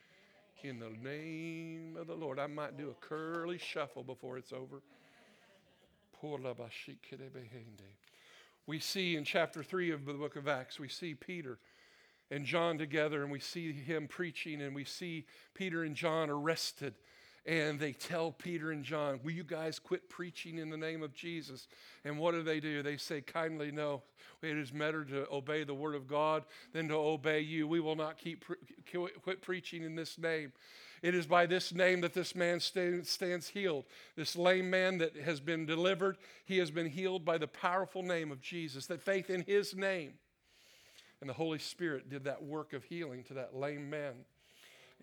in 0.65 0.79
the 0.79 0.91
name 1.03 1.97
of 1.99 2.07
the 2.07 2.15
Lord. 2.15 2.39
I 2.39 2.47
might 2.47 2.77
do 2.77 2.91
a 2.91 3.07
curly 3.07 3.59
shuffle 3.59 4.05
before 4.05 4.39
it's 4.39 4.53
over. 4.53 4.83
We 8.67 8.79
see 8.79 9.17
in 9.17 9.25
chapter 9.25 9.65
3 9.65 9.91
of 9.91 10.05
the 10.05 10.13
book 10.13 10.37
of 10.37 10.47
Acts, 10.47 10.79
we 10.79 10.89
see 10.89 11.15
Peter 11.15 11.59
and 12.31 12.45
John 12.45 12.79
together, 12.79 13.23
and 13.23 13.33
we 13.33 13.41
see 13.41 13.73
him 13.73 14.07
preaching, 14.07 14.63
and 14.63 14.75
we 14.75 14.85
see 14.85 15.27
Peter 15.55 15.83
and 15.83 15.97
John 15.97 16.31
arrested. 16.31 16.95
And 17.45 17.81
they 17.81 17.93
tell 17.93 18.31
Peter 18.31 18.71
and 18.71 18.85
John, 18.85 19.19
Will 19.25 19.33
you 19.33 19.43
guys 19.43 19.79
quit 19.79 20.09
preaching 20.09 20.59
in 20.59 20.71
the 20.71 20.77
name 20.77 21.03
of 21.03 21.13
Jesus? 21.13 21.67
And 22.05 22.19
what 22.19 22.33
do 22.33 22.43
they 22.43 22.61
do? 22.61 22.83
They 22.83 22.97
say, 22.97 23.21
Kindly, 23.21 23.73
no. 23.73 24.03
It 24.43 24.57
is 24.57 24.71
better 24.71 25.05
to 25.05 25.27
obey 25.31 25.65
the 25.65 25.75
word 25.75 25.95
of 25.95 26.09
God 26.09 26.45
than 26.73 26.89
to 26.89 26.95
obey 26.95 27.41
you. 27.41 27.69
We 27.69 27.81
will 27.81 27.95
not 27.97 28.19
keep 28.19 28.45
pre- 28.45 29.09
quit 29.23 29.41
preaching 29.41 29.85
in 29.85 29.95
this 29.95 30.19
name. 30.19 30.53
It 31.03 31.17
is 31.17 31.27
by 31.27 31.47
this 31.47 31.73
name 31.73 32.01
that 32.03 32.15
this 32.15 32.35
man 32.37 32.61
stands 32.61 33.49
healed. 33.49 33.85
This 34.17 34.37
lame 34.37 34.71
man 34.71 34.99
that 34.99 35.17
has 35.17 35.41
been 35.41 35.67
delivered, 35.67 36.17
he 36.45 36.59
has 36.59 36.71
been 36.71 36.89
healed 36.89 37.25
by 37.25 37.39
the 37.39 37.49
powerful 37.49 38.03
name 38.03 38.31
of 38.31 38.41
Jesus, 38.41 38.87
that 38.87 39.03
faith 39.03 39.29
in 39.29 39.43
his 39.43 39.75
name. 39.75 40.15
And 41.21 41.29
the 41.29 41.35
Holy 41.35 41.59
Spirit 41.59 42.09
did 42.09 42.25
that 42.25 42.43
work 42.43 42.73
of 42.73 42.85
healing 42.85 43.25
to 43.25 43.35
that 43.35 43.55
lame 43.55 43.91
man. 43.91 44.13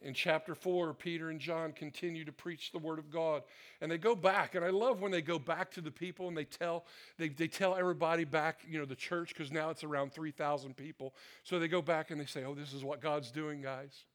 In 0.02 0.14
chapter 0.14 0.56
4, 0.56 0.94
Peter 0.94 1.30
and 1.30 1.40
John 1.40 1.74
continue 1.74 2.24
to 2.24 2.32
preach 2.32 2.72
the 2.72 2.78
word 2.78 3.00
of 3.00 3.12
God. 3.12 3.44
And 3.82 3.92
they 3.92 3.98
go 3.98 4.16
back, 4.16 4.56
and 4.56 4.64
I 4.64 4.70
love 4.70 5.02
when 5.02 5.12
they 5.12 5.22
go 5.22 5.38
back 5.38 5.72
to 5.72 5.82
the 5.82 5.92
people 5.92 6.28
and 6.28 6.38
they 6.38 6.46
tell, 6.46 6.86
they, 7.18 7.30
they 7.30 7.48
tell 7.48 7.76
everybody 7.76 8.24
back, 8.24 8.62
you 8.68 8.80
know, 8.80 8.86
the 8.86 8.96
church, 8.96 9.30
because 9.30 9.52
now 9.52 9.70
it's 9.70 9.84
around 9.84 10.14
3,000 10.14 10.76
people. 10.76 11.14
So 11.44 11.60
they 11.60 11.68
go 11.68 11.82
back 11.82 12.12
and 12.12 12.20
they 12.20 12.26
say, 12.26 12.46
Oh, 12.46 12.56
this 12.56 12.74
is 12.74 12.84
what 12.84 13.02
God's 13.02 13.32
doing, 13.32 13.62
guys. 13.62 14.06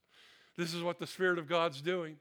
This 0.56 0.72
is 0.72 0.82
what 0.82 0.98
the 0.98 1.06
Spirit 1.06 1.38
of 1.38 1.48
God's 1.48 1.80
doing. 1.80 2.16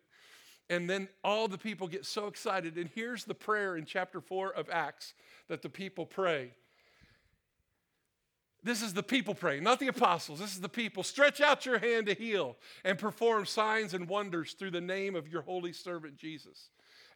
And 0.70 0.90
then 0.90 1.08
all 1.24 1.48
the 1.48 1.58
people 1.58 1.88
get 1.88 2.06
so 2.06 2.28
excited. 2.28 2.78
And 2.78 2.90
here's 2.94 3.26
the 3.26 3.36
prayer 3.36 3.78
in 3.78 3.86
chapter 3.86 4.22
4 4.22 4.54
of 4.54 4.70
Acts 4.70 5.14
that 5.48 5.62
the 5.62 5.70
people 5.70 6.06
pray. 6.06 6.52
This 8.64 8.82
is 8.82 8.94
the 8.94 9.04
people 9.04 9.36
praying, 9.36 9.64
not 9.64 9.80
the 9.80 9.88
apostles. 9.88 10.40
This 10.40 10.54
is 10.54 10.62
the 10.62 10.70
people. 10.70 11.04
Stretch 11.04 11.42
out 11.42 11.66
your 11.66 11.80
hand 11.80 12.08
to 12.08 12.14
heal 12.14 12.56
and 12.86 12.98
perform 12.98 13.46
signs 13.46 13.94
and 13.94 14.08
wonders 14.08 14.54
through 14.54 14.72
the 14.72 14.82
name 14.82 15.16
of 15.16 15.28
your 15.28 15.42
holy 15.42 15.74
servant 15.74 16.18
Jesus. 16.18 16.70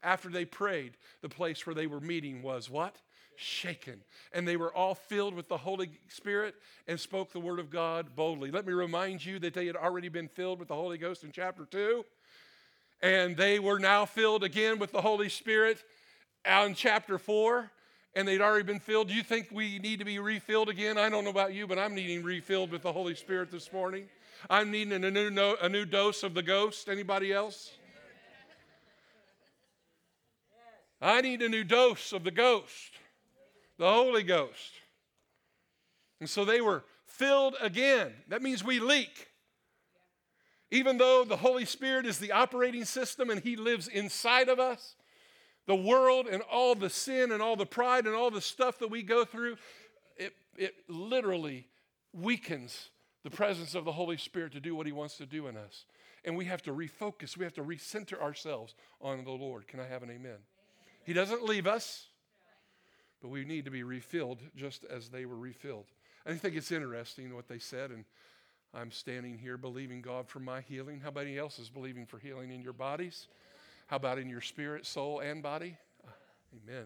After 0.03 0.29
they 0.29 0.45
prayed, 0.45 0.97
the 1.21 1.29
place 1.29 1.65
where 1.65 1.73
they 1.73 1.87
were 1.87 2.01
meeting 2.01 2.41
was 2.41 2.69
what? 2.69 2.97
shaken. 3.37 4.01
And 4.33 4.47
they 4.47 4.57
were 4.57 4.73
all 4.73 4.95
filled 4.95 5.33
with 5.33 5.47
the 5.47 5.57
Holy 5.57 5.91
Spirit 6.09 6.55
and 6.87 6.99
spoke 6.99 7.31
the 7.31 7.39
word 7.39 7.59
of 7.59 7.69
God 7.69 8.15
boldly. 8.15 8.51
Let 8.51 8.65
me 8.65 8.73
remind 8.73 9.23
you 9.23 9.39
that 9.39 9.53
they 9.53 9.67
had 9.67 9.75
already 9.75 10.09
been 10.09 10.27
filled 10.27 10.59
with 10.59 10.67
the 10.67 10.75
Holy 10.75 10.97
Ghost 10.97 11.23
in 11.23 11.31
chapter 11.31 11.65
2. 11.65 12.03
And 13.01 13.37
they 13.37 13.59
were 13.59 13.79
now 13.79 14.05
filled 14.05 14.43
again 14.43 14.79
with 14.79 14.91
the 14.91 15.01
Holy 15.01 15.29
Spirit 15.29 15.83
in 16.45 16.73
chapter 16.73 17.17
4. 17.17 17.71
And 18.17 18.27
they'd 18.27 18.41
already 18.41 18.63
been 18.63 18.79
filled. 18.79 19.09
Do 19.09 19.13
you 19.13 19.21
think 19.21 19.49
we 19.51 19.77
need 19.77 19.99
to 19.99 20.05
be 20.05 20.17
refilled 20.17 20.69
again? 20.69 20.97
I 20.97 21.07
don't 21.07 21.23
know 21.23 21.29
about 21.29 21.53
you, 21.53 21.67
but 21.67 21.77
I'm 21.77 21.93
needing 21.93 22.23
refilled 22.23 22.71
with 22.71 22.81
the 22.81 22.91
Holy 22.91 23.13
Spirit 23.13 23.51
this 23.51 23.71
morning. 23.71 24.09
I'm 24.49 24.71
needing 24.71 25.03
a 25.03 25.11
new, 25.11 25.55
a 25.61 25.69
new 25.69 25.85
dose 25.85 26.23
of 26.23 26.33
the 26.33 26.41
ghost. 26.41 26.89
Anybody 26.89 27.31
else? 27.31 27.71
I 30.99 31.21
need 31.21 31.43
a 31.43 31.49
new 31.49 31.63
dose 31.63 32.11
of 32.11 32.23
the 32.23 32.31
ghost 32.31 32.97
the 33.77 33.87
Holy 33.87 34.23
Ghost. 34.23 34.73
And 36.19 36.29
so 36.29 36.45
they 36.45 36.61
were 36.61 36.83
filled 37.05 37.55
again. 37.61 38.11
That 38.27 38.41
means 38.41 38.63
we 38.63 38.79
leak. 38.79 39.27
Even 40.71 40.97
though 40.97 41.23
the 41.23 41.37
Holy 41.37 41.65
Spirit 41.65 42.05
is 42.05 42.17
the 42.19 42.31
operating 42.31 42.85
system 42.85 43.29
and 43.29 43.41
He 43.41 43.55
lives 43.55 43.87
inside 43.87 44.49
of 44.49 44.59
us, 44.59 44.95
the 45.67 45.75
world 45.75 46.27
and 46.27 46.41
all 46.51 46.73
the 46.73 46.89
sin 46.89 47.31
and 47.31 47.41
all 47.41 47.55
the 47.55 47.65
pride 47.65 48.05
and 48.07 48.15
all 48.15 48.31
the 48.31 48.41
stuff 48.41 48.79
that 48.79 48.89
we 48.89 49.03
go 49.03 49.23
through, 49.23 49.57
it, 50.15 50.33
it 50.57 50.75
literally 50.87 51.67
weakens 52.13 52.89
the 53.23 53.29
presence 53.29 53.75
of 53.75 53.85
the 53.85 53.91
Holy 53.91 54.17
Spirit 54.17 54.53
to 54.53 54.59
do 54.59 54.75
what 54.75 54.85
He 54.85 54.91
wants 54.91 55.17
to 55.17 55.25
do 55.25 55.47
in 55.47 55.57
us. 55.57 55.85
And 56.25 56.35
we 56.35 56.45
have 56.45 56.61
to 56.63 56.71
refocus, 56.71 57.37
we 57.37 57.43
have 57.43 57.53
to 57.53 57.63
recenter 57.63 58.19
ourselves 58.19 58.73
on 59.01 59.23
the 59.23 59.31
Lord. 59.31 59.67
Can 59.67 59.79
I 59.79 59.87
have 59.87 60.03
an 60.03 60.09
amen? 60.09 60.37
He 61.03 61.13
doesn't 61.13 61.43
leave 61.43 61.67
us, 61.67 62.07
but 63.21 63.29
we 63.29 63.45
need 63.45 63.65
to 63.65 63.71
be 63.71 63.83
refilled 63.83 64.39
just 64.55 64.85
as 64.85 65.09
they 65.09 65.25
were 65.25 65.37
refilled. 65.37 65.85
I 66.25 66.33
think 66.33 66.55
it's 66.55 66.71
interesting 66.71 67.33
what 67.33 67.47
they 67.47 67.59
said, 67.59 67.91
and 67.91 68.03
I'm 68.73 68.91
standing 68.91 69.37
here 69.37 69.57
believing 69.57 70.01
God 70.01 70.27
for 70.27 70.39
my 70.39 70.61
healing. 70.61 70.99
How 70.99 71.09
about 71.09 71.27
else 71.27 71.59
is 71.59 71.69
believing 71.69 72.05
for 72.05 72.19
healing 72.19 72.51
in 72.51 72.61
your 72.61 72.73
bodies? 72.73 73.27
How 73.87 73.95
about 73.95 74.19
in 74.19 74.29
your 74.29 74.41
spirit, 74.41 74.85
soul, 74.85 75.19
and 75.19 75.41
body? 75.41 75.77
Amen. 76.53 76.85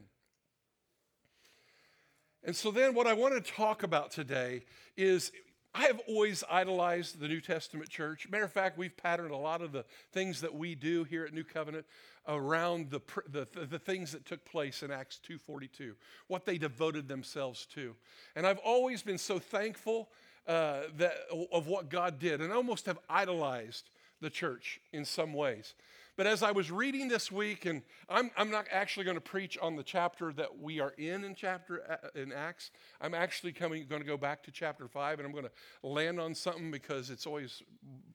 And 2.44 2.56
so 2.56 2.72
then, 2.72 2.94
what 2.94 3.08
I 3.08 3.14
want 3.14 3.34
to 3.34 3.52
talk 3.52 3.84
about 3.84 4.12
today 4.12 4.64
is 4.96 5.32
I 5.74 5.84
have 5.84 6.00
always 6.08 6.44
idolized 6.50 7.20
the 7.20 7.28
New 7.28 7.42
Testament 7.42 7.90
church. 7.90 8.28
Matter 8.30 8.44
of 8.44 8.52
fact, 8.52 8.78
we've 8.78 8.96
patterned 8.96 9.32
a 9.32 9.38
lot 9.38 9.62
of 9.62 9.72
the 9.72 9.86
things 10.12 10.42
that 10.42 10.54
we 10.54 10.76
do 10.76 11.04
here 11.04 11.26
at 11.26 11.34
New 11.34 11.44
Covenant 11.44 11.86
around 12.28 12.92
the, 12.92 13.02
the, 13.30 13.48
the 13.66 13.80
things 13.80 14.12
that 14.12 14.26
took 14.26 14.46
place 14.46 14.84
in 14.84 14.92
Acts 14.92 15.20
2.42, 15.28 15.94
what 16.28 16.46
they 16.46 16.58
devoted 16.58 17.08
themselves 17.08 17.66
to. 17.74 17.96
And 18.36 18.46
I've 18.46 18.60
always 18.60 19.02
been 19.02 19.18
so 19.18 19.40
thankful 19.40 20.10
uh, 20.46 20.82
that, 20.98 21.14
of 21.52 21.68
what 21.68 21.90
God 21.90 22.20
did 22.20 22.42
and 22.42 22.52
I 22.52 22.56
almost 22.56 22.86
have 22.86 23.00
idolized 23.10 23.90
the 24.22 24.30
church 24.30 24.80
in 24.92 25.06
some 25.06 25.34
ways. 25.34 25.74
But 26.18 26.28
as 26.28 26.44
I 26.44 26.52
was 26.52 26.70
reading 26.70 27.08
this 27.08 27.32
week, 27.32 27.66
and 27.66 27.82
I'm, 28.10 28.32
I'm 28.38 28.52
not 28.52 28.66
actually 28.70 29.06
going 29.06 29.16
to 29.16 29.22
preach 29.22 29.58
on 29.60 29.76
the 29.76 29.84
chapter 29.84 30.34
that 30.34 30.60
we 30.60 30.80
are 30.80 30.92
in 30.98 31.24
in 31.24 31.36
chapter 31.36 31.82
uh, 31.90 32.20
in 32.20 32.32
Acts. 32.34 32.72
I'm 33.00 33.14
actually 33.14 33.54
coming 33.54 33.86
going 33.88 34.02
to 34.02 34.08
go 34.08 34.18
back 34.18 34.44
to 34.44 34.52
chapter 34.52 34.88
five, 34.88 35.20
and 35.20 35.26
I'm 35.26 35.32
going 35.32 35.46
to 35.46 35.88
land 35.88 36.20
on 36.20 36.36
something 36.36 36.70
because 36.70 37.10
it's 37.10 37.26
always 37.26 37.64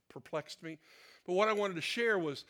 perplexed 0.09 0.62
me. 0.62 0.79
But 1.26 1.33
what 1.33 1.49
I 1.49 1.53
wanted 1.55 1.75
to 1.75 1.81
share 1.81 2.19
was, 2.19 2.45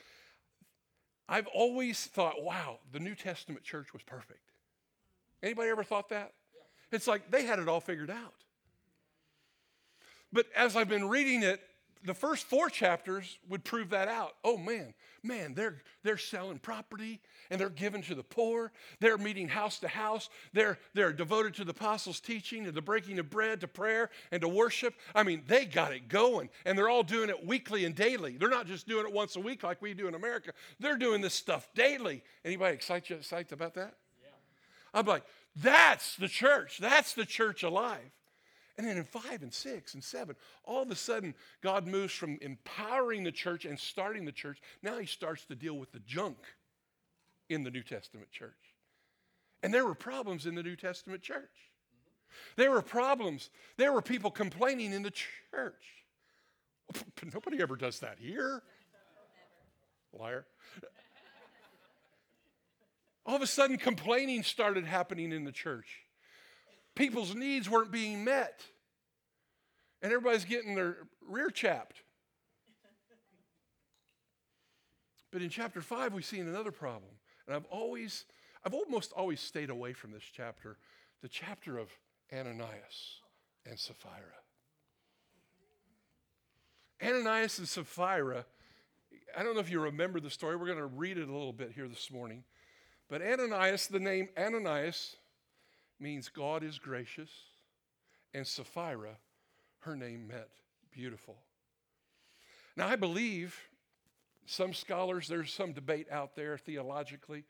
I've 1.28 1.46
always 1.48 2.04
thought, 2.04 2.42
wow, 2.42 2.80
the 2.92 3.00
New 3.00 3.14
Testament 3.14 3.64
church 3.64 3.92
was 3.92 4.02
perfect. 4.02 4.50
Anybody 5.42 5.70
ever 5.70 5.84
thought 5.84 6.08
that? 6.08 6.32
It's 6.90 7.06
like 7.06 7.30
they 7.30 7.44
had 7.44 7.58
it 7.58 7.68
all 7.68 7.80
figured 7.80 8.10
out. 8.10 8.34
But 10.32 10.46
as 10.56 10.76
I've 10.76 10.88
been 10.88 11.08
reading 11.08 11.42
it, 11.42 11.60
the 12.04 12.14
first 12.14 12.46
four 12.46 12.68
chapters 12.70 13.38
would 13.48 13.64
prove 13.64 13.90
that 13.90 14.08
out. 14.08 14.34
Oh 14.44 14.56
man, 14.56 14.94
man, 15.22 15.54
they're, 15.54 15.82
they're 16.02 16.18
selling 16.18 16.58
property 16.58 17.20
and 17.50 17.60
they're 17.60 17.68
giving 17.68 18.02
to 18.02 18.14
the 18.14 18.22
poor. 18.22 18.72
They're 19.00 19.18
meeting 19.18 19.48
house 19.48 19.78
to 19.80 19.88
house. 19.88 20.28
They're, 20.52 20.78
they're 20.94 21.12
devoted 21.12 21.54
to 21.54 21.64
the 21.64 21.72
apostles' 21.72 22.20
teaching 22.20 22.66
and 22.66 22.74
the 22.74 22.82
breaking 22.82 23.18
of 23.18 23.30
bread, 23.30 23.60
to 23.60 23.68
prayer, 23.68 24.10
and 24.30 24.40
to 24.42 24.48
worship. 24.48 24.94
I 25.14 25.22
mean, 25.22 25.42
they 25.46 25.64
got 25.64 25.92
it 25.92 26.08
going. 26.08 26.48
And 26.64 26.78
they're 26.78 26.88
all 26.88 27.02
doing 27.02 27.30
it 27.30 27.46
weekly 27.46 27.84
and 27.84 27.94
daily. 27.94 28.36
They're 28.36 28.48
not 28.48 28.66
just 28.66 28.88
doing 28.88 29.06
it 29.06 29.12
once 29.12 29.36
a 29.36 29.40
week 29.40 29.62
like 29.62 29.82
we 29.82 29.94
do 29.94 30.08
in 30.08 30.14
America. 30.14 30.52
They're 30.80 30.98
doing 30.98 31.20
this 31.20 31.34
stuff 31.34 31.68
daily. 31.74 32.22
Anybody 32.44 32.74
excited, 32.74 33.18
excited 33.18 33.52
about 33.52 33.74
that? 33.74 33.94
Yeah. 34.22 34.30
I'm 34.94 35.06
like, 35.06 35.24
that's 35.56 36.16
the 36.16 36.28
church. 36.28 36.78
That's 36.78 37.14
the 37.14 37.24
church 37.24 37.62
alive. 37.62 38.10
And 38.78 38.86
then 38.86 38.98
in 38.98 39.04
five 39.04 39.42
and 39.42 39.52
six 39.52 39.94
and 39.94 40.04
seven, 40.04 40.36
all 40.64 40.82
of 40.82 40.90
a 40.90 40.96
sudden, 40.96 41.34
God 41.62 41.86
moves 41.86 42.12
from 42.12 42.38
empowering 42.42 43.24
the 43.24 43.32
church 43.32 43.64
and 43.64 43.78
starting 43.78 44.26
the 44.26 44.32
church. 44.32 44.58
Now 44.82 44.98
he 44.98 45.06
starts 45.06 45.46
to 45.46 45.54
deal 45.54 45.78
with 45.78 45.92
the 45.92 46.00
junk 46.00 46.36
in 47.48 47.62
the 47.62 47.70
New 47.70 47.82
Testament 47.82 48.30
church. 48.30 48.52
And 49.62 49.72
there 49.72 49.86
were 49.86 49.94
problems 49.94 50.44
in 50.44 50.54
the 50.54 50.62
New 50.62 50.76
Testament 50.76 51.22
church. 51.22 51.72
There 52.56 52.70
were 52.70 52.82
problems. 52.82 53.48
There 53.78 53.92
were 53.92 54.02
people 54.02 54.30
complaining 54.30 54.92
in 54.92 55.02
the 55.02 55.10
church. 55.10 56.04
But 56.92 57.04
nobody 57.34 57.62
ever 57.62 57.76
does 57.76 58.00
that 58.00 58.18
here. 58.18 58.62
Liar. 60.12 60.44
All 63.24 63.36
of 63.36 63.42
a 63.42 63.46
sudden, 63.46 63.78
complaining 63.78 64.42
started 64.42 64.84
happening 64.84 65.32
in 65.32 65.44
the 65.44 65.52
church 65.52 66.05
people's 66.96 67.34
needs 67.34 67.70
weren't 67.70 67.92
being 67.92 68.24
met. 68.24 68.64
And 70.02 70.12
everybody's 70.12 70.44
getting 70.44 70.74
their 70.74 70.96
rear 71.28 71.50
chapped. 71.50 72.02
But 75.30 75.42
in 75.42 75.48
chapter 75.48 75.80
5, 75.80 76.12
we 76.14 76.22
see 76.22 76.40
another 76.40 76.72
problem. 76.72 77.10
And 77.46 77.54
I've 77.54 77.66
always, 77.66 78.24
I've 78.64 78.74
almost 78.74 79.12
always 79.12 79.40
stayed 79.40 79.70
away 79.70 79.92
from 79.92 80.10
this 80.10 80.22
chapter, 80.22 80.78
the 81.22 81.28
chapter 81.28 81.78
of 81.78 81.88
Ananias 82.32 83.20
and 83.64 83.78
Sapphira. 83.78 84.34
Ananias 87.02 87.58
and 87.58 87.68
Sapphira, 87.68 88.46
I 89.36 89.42
don't 89.42 89.54
know 89.54 89.60
if 89.60 89.70
you 89.70 89.80
remember 89.80 90.20
the 90.20 90.30
story. 90.30 90.56
We're 90.56 90.66
going 90.66 90.78
to 90.78 90.86
read 90.86 91.18
it 91.18 91.28
a 91.28 91.32
little 91.32 91.52
bit 91.52 91.72
here 91.72 91.88
this 91.88 92.10
morning. 92.10 92.44
But 93.08 93.22
Ananias, 93.22 93.86
the 93.88 94.00
name 94.00 94.28
Ananias, 94.38 95.16
means 95.98 96.28
God 96.28 96.62
is 96.62 96.78
gracious, 96.78 97.30
and 98.34 98.46
Sapphira, 98.46 99.16
her 99.80 99.96
name 99.96 100.28
meant 100.28 100.48
beautiful. 100.92 101.36
Now, 102.76 102.88
I 102.88 102.96
believe 102.96 103.58
some 104.46 104.72
scholars, 104.74 105.28
there's 105.28 105.52
some 105.52 105.72
debate 105.72 106.06
out 106.10 106.36
there 106.36 106.58
theologically. 106.58 107.44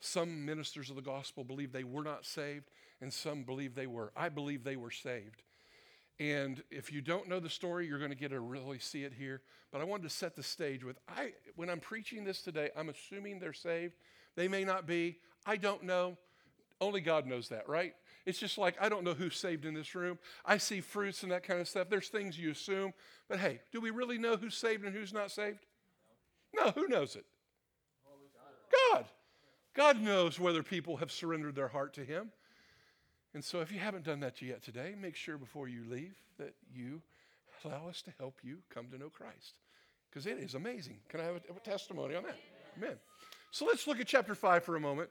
Some 0.00 0.44
ministers 0.44 0.90
of 0.90 0.96
the 0.96 1.02
gospel 1.02 1.44
believe 1.44 1.72
they 1.72 1.84
were 1.84 2.04
not 2.04 2.24
saved, 2.24 2.70
and 3.00 3.12
some 3.12 3.42
believe 3.42 3.74
they 3.74 3.86
were. 3.86 4.12
I 4.16 4.28
believe 4.28 4.64
they 4.64 4.76
were 4.76 4.90
saved. 4.90 5.42
And 6.20 6.62
if 6.70 6.92
you 6.92 7.00
don't 7.00 7.28
know 7.28 7.40
the 7.40 7.50
story, 7.50 7.86
you're 7.86 7.98
going 7.98 8.10
to 8.10 8.16
get 8.16 8.30
to 8.30 8.40
really 8.40 8.78
see 8.78 9.04
it 9.04 9.12
here. 9.12 9.42
But 9.70 9.80
I 9.80 9.84
wanted 9.84 10.04
to 10.04 10.10
set 10.10 10.34
the 10.34 10.42
stage 10.42 10.82
with 10.82 10.98
I 11.08 11.32
when 11.54 11.68
I'm 11.68 11.80
preaching 11.80 12.24
this 12.24 12.42
today, 12.42 12.70
I'm 12.76 12.88
assuming 12.88 13.38
they're 13.38 13.52
saved. 13.52 13.94
They 14.34 14.48
may 14.48 14.64
not 14.64 14.86
be. 14.86 15.18
I 15.46 15.56
don't 15.56 15.84
know. 15.84 16.16
Only 16.80 17.00
God 17.00 17.26
knows 17.26 17.48
that, 17.48 17.68
right? 17.68 17.94
It's 18.24 18.38
just 18.38 18.58
like 18.58 18.76
I 18.80 18.88
don't 18.88 19.04
know 19.04 19.14
who's 19.14 19.36
saved 19.36 19.64
in 19.64 19.74
this 19.74 19.94
room. 19.94 20.18
I 20.44 20.58
see 20.58 20.80
fruits 20.80 21.22
and 21.22 21.32
that 21.32 21.42
kind 21.42 21.60
of 21.60 21.68
stuff. 21.68 21.88
There's 21.88 22.08
things 22.08 22.38
you 22.38 22.50
assume. 22.50 22.92
But 23.28 23.38
hey, 23.38 23.60
do 23.72 23.80
we 23.80 23.90
really 23.90 24.18
know 24.18 24.36
who's 24.36 24.56
saved 24.56 24.84
and 24.84 24.94
who's 24.94 25.12
not 25.12 25.30
saved? 25.30 25.58
No, 26.54 26.70
who 26.70 26.88
knows 26.88 27.16
it? 27.16 27.24
God. 28.92 29.04
God 29.74 30.00
knows 30.00 30.40
whether 30.40 30.62
people 30.62 30.96
have 30.96 31.12
surrendered 31.12 31.54
their 31.54 31.68
heart 31.68 31.94
to 31.94 32.04
Him. 32.04 32.32
And 33.34 33.44
so, 33.44 33.60
if 33.60 33.70
you 33.70 33.78
haven't 33.78 34.04
done 34.04 34.20
that 34.20 34.40
yet 34.40 34.62
today, 34.62 34.94
make 35.00 35.14
sure 35.14 35.38
before 35.38 35.68
you 35.68 35.84
leave 35.88 36.14
that 36.38 36.54
you 36.74 37.02
allow 37.64 37.88
us 37.88 38.02
to 38.02 38.12
help 38.18 38.38
you 38.42 38.58
come 38.70 38.88
to 38.88 38.98
know 38.98 39.10
Christ. 39.10 39.58
Because 40.10 40.26
it 40.26 40.38
is 40.38 40.54
amazing. 40.54 40.98
Can 41.08 41.20
I 41.20 41.24
have 41.24 41.34
a, 41.36 41.52
a, 41.54 41.60
testimony 41.60 42.14
on 42.14 42.22
that? 42.22 42.38
Amen. 42.76 42.96
So, 43.50 43.66
let's 43.66 43.86
look 43.86 44.00
at 44.00 44.06
chapter 44.06 44.34
5 44.34 44.64
for 44.64 44.76
a 44.76 44.80
moment. 44.80 45.10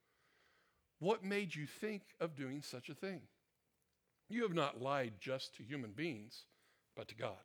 What 1.01 1.23
made 1.23 1.55
you 1.55 1.65
think 1.65 2.03
of 2.19 2.35
doing 2.35 2.61
such 2.61 2.87
a 2.87 2.93
thing? 2.93 3.21
You 4.29 4.43
have 4.43 4.53
not 4.53 4.79
lied 4.79 5.13
just 5.19 5.55
to 5.55 5.63
human 5.63 5.93
beings, 5.93 6.43
but 6.95 7.07
to 7.07 7.15
God. 7.15 7.41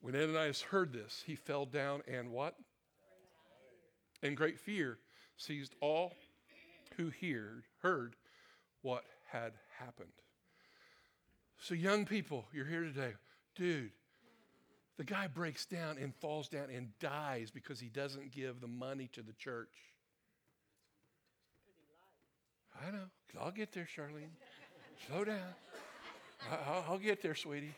When 0.00 0.16
Ananias 0.16 0.62
heard 0.62 0.94
this, 0.94 1.22
he 1.26 1.36
fell 1.36 1.66
down 1.66 2.00
and 2.08 2.32
what? 2.32 2.56
And 4.22 4.34
great 4.34 4.58
fear, 4.58 4.96
seized 5.36 5.74
all 5.82 6.14
who 6.96 7.12
heard, 7.20 7.64
heard 7.82 8.16
what 8.80 9.04
had 9.30 9.52
happened. 9.78 10.08
So, 11.58 11.74
young 11.74 12.06
people, 12.06 12.46
you're 12.50 12.64
here 12.64 12.82
today. 12.82 13.12
Dude, 13.56 13.90
the 14.96 15.04
guy 15.04 15.26
breaks 15.26 15.66
down 15.66 15.98
and 15.98 16.14
falls 16.14 16.48
down 16.48 16.70
and 16.74 16.98
dies 16.98 17.50
because 17.50 17.78
he 17.78 17.90
doesn't 17.90 18.32
give 18.32 18.62
the 18.62 18.68
money 18.68 19.10
to 19.12 19.20
the 19.20 19.34
church. 19.34 19.91
I 22.80 22.90
know. 22.90 23.04
I'll 23.40 23.50
get 23.50 23.72
there, 23.72 23.88
Charlene. 23.96 24.30
Slow 25.06 25.24
down. 25.24 25.54
I'll, 26.66 26.84
I'll 26.90 26.98
get 26.98 27.22
there, 27.22 27.34
sweetie. 27.34 27.74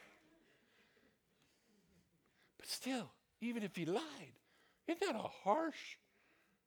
But 2.59 2.69
still, 2.69 3.11
even 3.41 3.63
if 3.63 3.77
he 3.77 3.85
lied, 3.85 4.03
isn't 4.87 5.01
that 5.01 5.15
a 5.15 5.29
harsh 5.45 5.97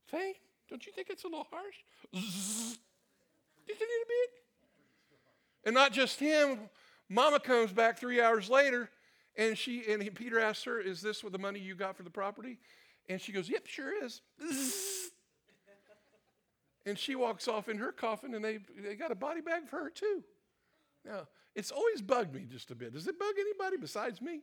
thing? 0.10 0.34
Don't 0.70 0.86
you 0.86 0.92
think 0.92 1.10
it's 1.10 1.24
a 1.24 1.28
little 1.28 1.48
harsh? 1.52 1.76
Isn't 2.14 2.78
it 3.68 3.76
a 3.76 4.08
bit? 4.08 4.30
And 5.66 5.74
not 5.74 5.92
just 5.92 6.20
him. 6.20 6.70
Mama 7.10 7.40
comes 7.40 7.72
back 7.72 7.98
three 7.98 8.22
hours 8.22 8.50
later, 8.50 8.90
and 9.36 9.58
she 9.58 9.92
and 9.92 10.14
Peter 10.16 10.40
asks 10.40 10.64
her, 10.66 10.80
"Is 10.80 11.02
this 11.02 11.24
what 11.24 11.32
the 11.32 11.40
money 11.40 11.60
you 11.60 11.76
got 11.76 11.96
for 11.96 12.04
the 12.04 12.10
property?" 12.10 12.58
And 13.10 13.22
she 13.22 13.32
goes, 13.32 13.50
"Yep, 13.50 13.68
sure 13.68 14.04
is." 14.04 14.22
And 16.88 16.98
she 16.98 17.16
walks 17.16 17.50
off 17.50 17.68
in 17.68 17.78
her 17.78 17.92
coffin, 17.92 18.34
and 18.34 18.44
they 18.44 18.60
they 18.82 18.96
got 18.96 19.12
a 19.12 19.16
body 19.16 19.42
bag 19.42 19.68
for 19.68 19.78
her 19.78 19.90
too. 19.90 20.24
Now, 21.06 21.28
it's 21.54 21.70
always 21.70 22.02
bugged 22.02 22.34
me 22.34 22.46
just 22.50 22.72
a 22.72 22.76
bit. 22.76 22.94
Does 22.94 23.08
it 23.08 23.20
bug 23.20 23.34
anybody 23.38 23.78
besides 23.78 24.22
me? 24.22 24.42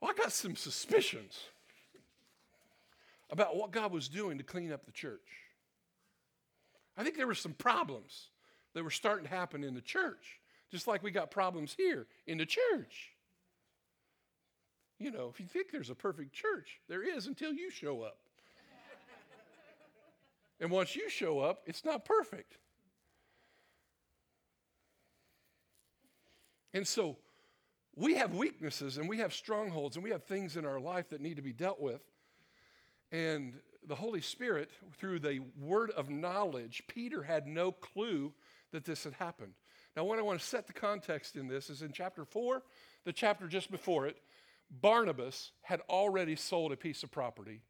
Well, 0.00 0.10
I 0.10 0.14
got 0.14 0.32
some 0.32 0.56
suspicions 0.56 1.40
about 3.30 3.56
what 3.56 3.70
God 3.70 3.92
was 3.92 4.08
doing 4.08 4.36
to 4.38 4.44
clean 4.44 4.70
up 4.70 4.84
the 4.84 4.92
church. 4.92 5.28
I 6.98 7.02
think 7.02 7.16
there 7.16 7.26
were 7.26 7.34
some 7.34 7.54
problems 7.54 8.28
that 8.74 8.84
were 8.84 8.90
starting 8.90 9.24
to 9.24 9.30
happen 9.30 9.64
in 9.64 9.74
the 9.74 9.80
church, 9.80 10.38
just 10.70 10.86
like 10.86 11.02
we 11.02 11.10
got 11.10 11.30
problems 11.30 11.74
here 11.76 12.06
in 12.26 12.38
the 12.38 12.46
church. 12.46 13.15
You 14.98 15.10
know, 15.10 15.30
if 15.32 15.40
you 15.40 15.46
think 15.46 15.70
there's 15.70 15.90
a 15.90 15.94
perfect 15.94 16.32
church, 16.32 16.80
there 16.88 17.02
is 17.02 17.26
until 17.26 17.52
you 17.52 17.70
show 17.70 18.02
up. 18.02 18.18
and 20.60 20.70
once 20.70 20.96
you 20.96 21.10
show 21.10 21.40
up, 21.40 21.62
it's 21.66 21.84
not 21.84 22.04
perfect. 22.04 22.56
And 26.72 26.86
so 26.86 27.16
we 27.94 28.14
have 28.14 28.34
weaknesses 28.34 28.98
and 28.98 29.08
we 29.08 29.18
have 29.18 29.32
strongholds 29.32 29.96
and 29.96 30.04
we 30.04 30.10
have 30.10 30.24
things 30.24 30.56
in 30.56 30.64
our 30.66 30.80
life 30.80 31.10
that 31.10 31.20
need 31.20 31.36
to 31.36 31.42
be 31.42 31.52
dealt 31.52 31.80
with. 31.80 32.02
And 33.12 33.54
the 33.86 33.94
Holy 33.94 34.20
Spirit, 34.20 34.70
through 34.98 35.20
the 35.20 35.40
word 35.58 35.90
of 35.92 36.10
knowledge, 36.10 36.82
Peter 36.88 37.22
had 37.22 37.46
no 37.46 37.72
clue 37.72 38.32
that 38.72 38.84
this 38.84 39.04
had 39.04 39.14
happened. 39.14 39.52
Now, 39.96 40.04
what 40.04 40.18
I 40.18 40.22
want 40.22 40.40
to 40.40 40.44
set 40.46 40.66
the 40.66 40.74
context 40.74 41.36
in 41.36 41.48
this 41.48 41.70
is 41.70 41.80
in 41.82 41.92
chapter 41.92 42.24
4, 42.24 42.62
the 43.04 43.12
chapter 43.12 43.46
just 43.46 43.70
before 43.70 44.06
it, 44.06 44.18
Barnabas 44.70 45.52
had 45.62 45.80
already 45.88 46.36
sold 46.36 46.72
a 46.72 46.76
piece 46.76 47.02
of 47.02 47.10
property 47.10 47.62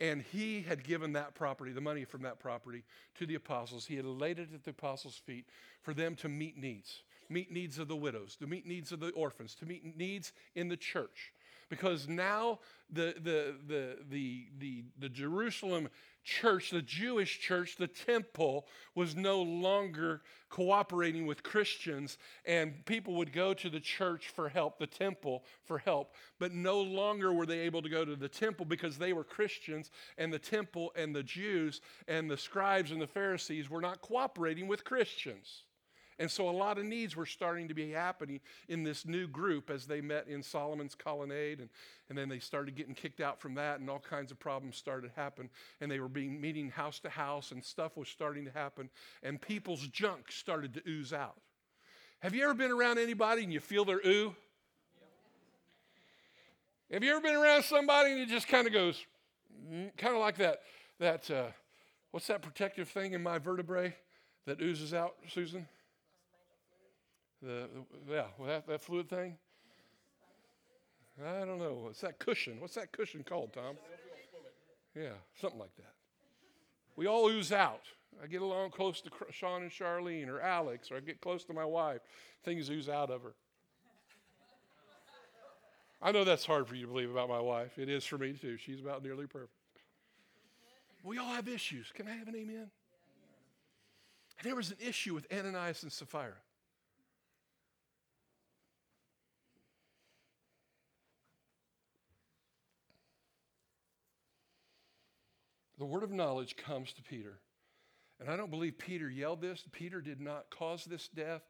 and 0.00 0.22
he 0.22 0.62
had 0.62 0.84
given 0.84 1.14
that 1.14 1.34
property, 1.34 1.72
the 1.72 1.80
money 1.80 2.04
from 2.04 2.22
that 2.22 2.38
property, 2.38 2.84
to 3.16 3.26
the 3.26 3.34
apostles. 3.34 3.86
He 3.86 3.96
had 3.96 4.04
laid 4.04 4.38
it 4.38 4.54
at 4.54 4.62
the 4.62 4.70
apostles' 4.70 5.16
feet 5.16 5.46
for 5.82 5.92
them 5.92 6.14
to 6.16 6.28
meet 6.28 6.56
needs 6.56 7.02
meet 7.30 7.52
needs 7.52 7.78
of 7.78 7.88
the 7.88 7.96
widows, 7.96 8.36
to 8.36 8.46
meet 8.46 8.66
needs 8.66 8.92
of 8.92 9.00
the 9.00 9.10
orphans, 9.10 9.54
to 9.56 9.66
meet 9.66 9.96
needs 9.96 10.32
in 10.54 10.68
the 10.68 10.76
church. 10.76 11.32
Because 11.68 12.08
now 12.08 12.60
the, 12.90 13.14
the, 13.20 13.56
the, 13.66 13.98
the, 14.08 14.46
the, 14.58 14.84
the 14.98 15.08
Jerusalem 15.08 15.88
church, 16.28 16.70
the 16.70 16.82
Jewish 16.82 17.40
church, 17.40 17.76
the 17.76 17.88
temple 17.88 18.66
was 18.94 19.16
no 19.16 19.40
longer 19.40 20.20
cooperating 20.50 21.26
with 21.26 21.42
Christians, 21.42 22.18
and 22.44 22.84
people 22.84 23.14
would 23.14 23.32
go 23.32 23.54
to 23.54 23.70
the 23.70 23.80
church 23.80 24.28
for 24.28 24.48
help, 24.48 24.78
the 24.78 24.86
temple 24.86 25.44
for 25.64 25.78
help, 25.78 26.14
but 26.38 26.52
no 26.52 26.80
longer 26.80 27.32
were 27.32 27.46
they 27.46 27.60
able 27.60 27.82
to 27.82 27.88
go 27.88 28.04
to 28.04 28.14
the 28.14 28.28
temple 28.28 28.66
because 28.66 28.98
they 28.98 29.12
were 29.12 29.24
Christians, 29.24 29.90
and 30.18 30.32
the 30.32 30.38
temple 30.38 30.92
and 30.94 31.14
the 31.14 31.22
Jews 31.22 31.80
and 32.06 32.30
the 32.30 32.36
scribes 32.36 32.90
and 32.90 33.00
the 33.00 33.06
Pharisees 33.06 33.70
were 33.70 33.80
not 33.80 34.02
cooperating 34.02 34.68
with 34.68 34.84
Christians. 34.84 35.64
And 36.18 36.30
so 36.30 36.48
a 36.48 36.50
lot 36.50 36.78
of 36.78 36.84
needs 36.84 37.14
were 37.14 37.26
starting 37.26 37.68
to 37.68 37.74
be 37.74 37.92
happening 37.92 38.40
in 38.68 38.82
this 38.82 39.06
new 39.06 39.28
group 39.28 39.70
as 39.70 39.86
they 39.86 40.00
met 40.00 40.26
in 40.26 40.42
Solomon's 40.42 40.96
colonnade. 40.96 41.60
And, 41.60 41.68
and 42.08 42.18
then 42.18 42.28
they 42.28 42.40
started 42.40 42.74
getting 42.74 42.94
kicked 42.94 43.20
out 43.20 43.40
from 43.40 43.54
that, 43.54 43.78
and 43.78 43.88
all 43.88 44.00
kinds 44.00 44.32
of 44.32 44.40
problems 44.40 44.76
started 44.76 45.14
to 45.14 45.20
happen. 45.20 45.48
And 45.80 45.90
they 45.90 46.00
were 46.00 46.08
being 46.08 46.40
meeting 46.40 46.70
house 46.70 46.98
to 47.00 47.08
house, 47.08 47.52
and 47.52 47.64
stuff 47.64 47.96
was 47.96 48.08
starting 48.08 48.44
to 48.46 48.50
happen. 48.50 48.90
And 49.22 49.40
people's 49.40 49.86
junk 49.86 50.32
started 50.32 50.74
to 50.74 50.82
ooze 50.88 51.12
out. 51.12 51.36
Have 52.20 52.34
you 52.34 52.42
ever 52.42 52.54
been 52.54 52.72
around 52.72 52.98
anybody 52.98 53.44
and 53.44 53.52
you 53.52 53.60
feel 53.60 53.84
their 53.84 54.00
ooh? 54.04 54.34
Have 56.90 57.04
you 57.04 57.12
ever 57.12 57.20
been 57.20 57.36
around 57.36 57.62
somebody 57.62 58.12
and 58.12 58.20
it 58.20 58.28
just 58.28 58.48
kind 58.48 58.66
of 58.66 58.72
goes, 58.72 59.04
mm, 59.70 59.96
kind 59.96 60.14
of 60.14 60.20
like 60.20 60.38
that, 60.38 60.62
that 60.98 61.30
uh, 61.30 61.48
what's 62.10 62.26
that 62.26 62.42
protective 62.42 62.88
thing 62.88 63.12
in 63.12 63.22
my 63.22 63.38
vertebrae 63.38 63.94
that 64.46 64.60
oozes 64.60 64.94
out, 64.94 65.14
Susan? 65.28 65.68
The, 67.42 67.68
yeah, 68.10 68.24
that, 68.46 68.66
that 68.66 68.80
fluid 68.80 69.08
thing. 69.08 69.36
I 71.24 71.44
don't 71.44 71.58
know. 71.58 71.80
What's 71.84 72.00
that 72.00 72.18
cushion? 72.18 72.60
What's 72.60 72.74
that 72.74 72.92
cushion 72.92 73.24
called, 73.24 73.52
Tom? 73.52 73.76
Yeah, 74.94 75.10
something 75.40 75.58
like 75.58 75.74
that. 75.76 75.92
We 76.96 77.06
all 77.06 77.28
ooze 77.28 77.52
out. 77.52 77.82
I 78.22 78.26
get 78.26 78.42
along 78.42 78.70
close 78.70 79.00
to 79.02 79.10
Sean 79.30 79.62
and 79.62 79.70
Charlene 79.70 80.28
or 80.28 80.40
Alex, 80.40 80.90
or 80.90 80.96
I 80.96 81.00
get 81.00 81.20
close 81.20 81.44
to 81.44 81.52
my 81.52 81.64
wife. 81.64 82.00
Things 82.44 82.68
ooze 82.70 82.88
out 82.88 83.10
of 83.10 83.22
her. 83.22 83.34
I 86.00 86.12
know 86.12 86.24
that's 86.24 86.44
hard 86.44 86.68
for 86.68 86.74
you 86.74 86.86
to 86.86 86.92
believe 86.92 87.10
about 87.10 87.28
my 87.28 87.40
wife. 87.40 87.78
It 87.78 87.88
is 87.88 88.04
for 88.04 88.18
me 88.18 88.32
too. 88.32 88.56
She's 88.56 88.80
about 88.80 89.02
nearly 89.02 89.26
perfect. 89.26 89.52
We 91.02 91.18
all 91.18 91.32
have 91.32 91.48
issues. 91.48 91.92
Can 91.94 92.06
I 92.06 92.12
have 92.12 92.28
an 92.28 92.36
amen? 92.36 92.70
And 94.38 94.44
there 94.46 94.54
was 94.54 94.70
an 94.70 94.76
issue 94.80 95.14
with 95.14 95.26
Ananias 95.32 95.82
and 95.82 95.92
Sapphira. 95.92 96.34
The 105.78 105.84
word 105.84 106.02
of 106.02 106.10
knowledge 106.10 106.56
comes 106.56 106.92
to 106.94 107.02
Peter. 107.02 107.38
And 108.20 108.28
I 108.28 108.36
don't 108.36 108.50
believe 108.50 108.78
Peter 108.78 109.08
yelled 109.08 109.40
this. 109.40 109.64
Peter 109.70 110.00
did 110.00 110.20
not 110.20 110.50
cause 110.50 110.84
this 110.84 111.08
death. 111.08 111.42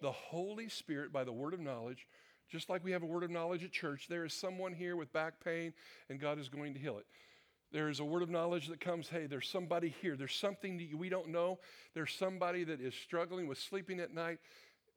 The 0.00 0.12
Holy 0.12 0.68
Spirit, 0.68 1.12
by 1.12 1.24
the 1.24 1.32
word 1.32 1.54
of 1.54 1.60
knowledge, 1.60 2.06
just 2.48 2.68
like 2.68 2.84
we 2.84 2.92
have 2.92 3.02
a 3.02 3.06
word 3.06 3.24
of 3.24 3.30
knowledge 3.30 3.64
at 3.64 3.72
church, 3.72 4.06
there 4.08 4.24
is 4.24 4.34
someone 4.34 4.72
here 4.72 4.96
with 4.96 5.12
back 5.12 5.42
pain 5.44 5.72
and 6.08 6.20
God 6.20 6.38
is 6.38 6.48
going 6.48 6.74
to 6.74 6.80
heal 6.80 6.98
it. 6.98 7.06
There 7.72 7.88
is 7.88 8.00
a 8.00 8.04
word 8.04 8.22
of 8.22 8.28
knowledge 8.28 8.68
that 8.68 8.80
comes, 8.80 9.08
hey, 9.08 9.26
there's 9.26 9.48
somebody 9.48 9.94
here. 10.02 10.16
There's 10.16 10.34
something 10.34 10.76
that 10.76 10.96
we 10.96 11.08
don't 11.08 11.28
know. 11.28 11.58
There's 11.94 12.12
somebody 12.12 12.64
that 12.64 12.80
is 12.80 12.94
struggling 12.94 13.46
with 13.46 13.58
sleeping 13.58 13.98
at 14.00 14.12
night. 14.12 14.38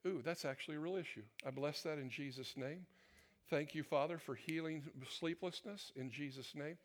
Ooh, 0.06 0.22
that's 0.24 0.44
actually 0.44 0.76
a 0.76 0.82
real 0.82 0.98
issue. 0.98 1.24
I 1.48 1.52
bless 1.52 1.82
that 1.84 1.98
in 1.98 2.10
Jesus' 2.10 2.56
name. 2.58 2.86
Thank 3.50 3.76
you, 3.76 3.84
Father, 3.84 4.18
for 4.18 4.36
healing 4.36 4.84
sleeplessness 5.10 5.92
in 5.96 6.12
Jesus' 6.12 6.54
name. 6.54 6.78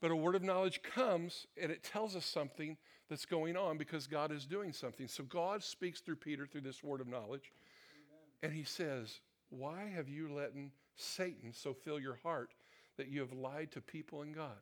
But 0.00 0.10
a 0.10 0.16
word 0.16 0.34
of 0.34 0.42
knowledge 0.42 0.82
comes 0.82 1.46
and 1.60 1.70
it 1.70 1.82
tells 1.82 2.16
us 2.16 2.24
something 2.24 2.76
that's 3.08 3.26
going 3.26 3.56
on 3.56 3.76
because 3.76 4.06
God 4.06 4.32
is 4.32 4.46
doing 4.46 4.72
something. 4.72 5.08
So 5.08 5.24
God 5.24 5.62
speaks 5.62 6.00
through 6.00 6.16
Peter 6.16 6.46
through 6.46 6.62
this 6.62 6.82
word 6.82 7.00
of 7.00 7.08
knowledge. 7.08 7.52
Amen. 7.92 8.42
And 8.42 8.52
he 8.52 8.64
says, 8.64 9.20
Why 9.50 9.90
have 9.94 10.08
you 10.08 10.32
let 10.32 10.52
Satan 10.96 11.52
so 11.52 11.74
fill 11.74 12.00
your 12.00 12.18
heart 12.22 12.50
that 12.96 13.08
you 13.08 13.20
have 13.20 13.32
lied 13.32 13.72
to 13.72 13.80
people 13.80 14.22
and 14.22 14.34
God? 14.34 14.58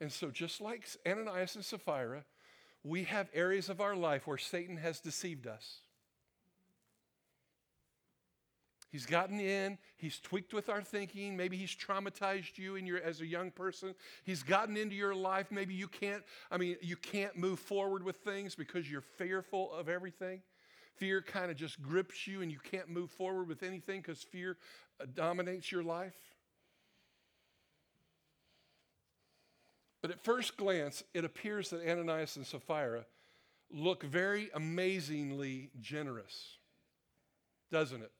And 0.00 0.10
so, 0.10 0.30
just 0.30 0.60
like 0.60 0.88
Ananias 1.06 1.54
and 1.54 1.64
Sapphira, 1.64 2.24
we 2.82 3.04
have 3.04 3.28
areas 3.32 3.68
of 3.68 3.80
our 3.80 3.94
life 3.94 4.26
where 4.26 4.38
Satan 4.38 4.76
has 4.76 5.00
deceived 5.00 5.46
us. 5.46 5.80
He's 8.94 9.06
gotten 9.06 9.40
in, 9.40 9.76
he's 9.96 10.20
tweaked 10.20 10.54
with 10.54 10.68
our 10.68 10.80
thinking. 10.80 11.36
Maybe 11.36 11.56
he's 11.56 11.74
traumatized 11.74 12.58
you 12.58 12.76
in 12.76 12.86
your, 12.86 13.02
as 13.02 13.20
a 13.20 13.26
young 13.26 13.50
person. 13.50 13.92
He's 14.22 14.44
gotten 14.44 14.76
into 14.76 14.94
your 14.94 15.16
life. 15.16 15.48
Maybe 15.50 15.74
you 15.74 15.88
can't, 15.88 16.22
I 16.48 16.58
mean, 16.58 16.76
you 16.80 16.94
can't 16.94 17.36
move 17.36 17.58
forward 17.58 18.04
with 18.04 18.18
things 18.18 18.54
because 18.54 18.88
you're 18.88 19.00
fearful 19.00 19.74
of 19.74 19.88
everything. 19.88 20.42
Fear 20.94 21.22
kind 21.22 21.50
of 21.50 21.56
just 21.56 21.82
grips 21.82 22.28
you 22.28 22.40
and 22.40 22.52
you 22.52 22.60
can't 22.60 22.88
move 22.88 23.10
forward 23.10 23.48
with 23.48 23.64
anything 23.64 24.00
because 24.00 24.22
fear 24.22 24.58
uh, 25.00 25.06
dominates 25.12 25.72
your 25.72 25.82
life. 25.82 26.14
But 30.02 30.12
at 30.12 30.20
first 30.22 30.56
glance, 30.56 31.02
it 31.12 31.24
appears 31.24 31.70
that 31.70 31.84
Ananias 31.84 32.36
and 32.36 32.46
Sapphira 32.46 33.06
look 33.72 34.04
very 34.04 34.50
amazingly 34.54 35.70
generous, 35.80 36.58
doesn't 37.72 38.00
it? 38.00 38.12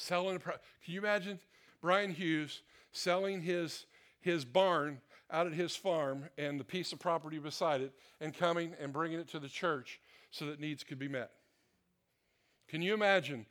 Selling 0.00 0.36
a 0.36 0.38
pro- 0.38 0.54
Can 0.82 0.94
you 0.94 1.00
imagine 1.00 1.38
Brian 1.82 2.10
Hughes 2.10 2.62
selling 2.90 3.42
his, 3.42 3.84
his 4.20 4.46
barn 4.46 5.02
out 5.30 5.46
at 5.46 5.52
his 5.52 5.76
farm 5.76 6.24
and 6.38 6.58
the 6.58 6.64
piece 6.64 6.92
of 6.92 6.98
property 6.98 7.38
beside 7.38 7.82
it 7.82 7.92
and 8.18 8.34
coming 8.34 8.74
and 8.80 8.94
bringing 8.94 9.20
it 9.20 9.28
to 9.28 9.38
the 9.38 9.48
church 9.48 10.00
so 10.30 10.46
that 10.46 10.58
needs 10.58 10.82
could 10.84 10.98
be 10.98 11.06
met? 11.06 11.32
Can 12.66 12.80
you 12.80 12.94
imagine 12.94 13.44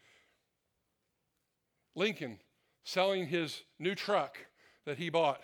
Lincoln 1.93 2.39
selling 2.83 3.27
his 3.27 3.61
new 3.77 3.93
truck 3.93 4.39
that 4.85 4.97
he 4.97 5.11
bought 5.11 5.41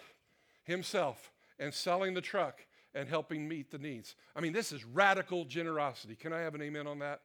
himself 0.64 1.32
and 1.60 1.72
selling 1.72 2.16
the 2.16 2.22
truck 2.22 2.66
and 2.96 3.08
helping 3.08 3.48
meet 3.48 3.70
the 3.70 3.78
needs? 3.78 4.16
I 4.36 4.42
mean, 4.42 4.54
this 4.54 4.72
is 4.72 4.84
radical 4.84 5.46
generosity. 5.46 6.16
Can 6.16 6.34
I 6.34 6.40
have 6.40 6.56
an 6.56 6.64
amen 6.64 6.88
on 6.88 6.98
that? 7.00 7.22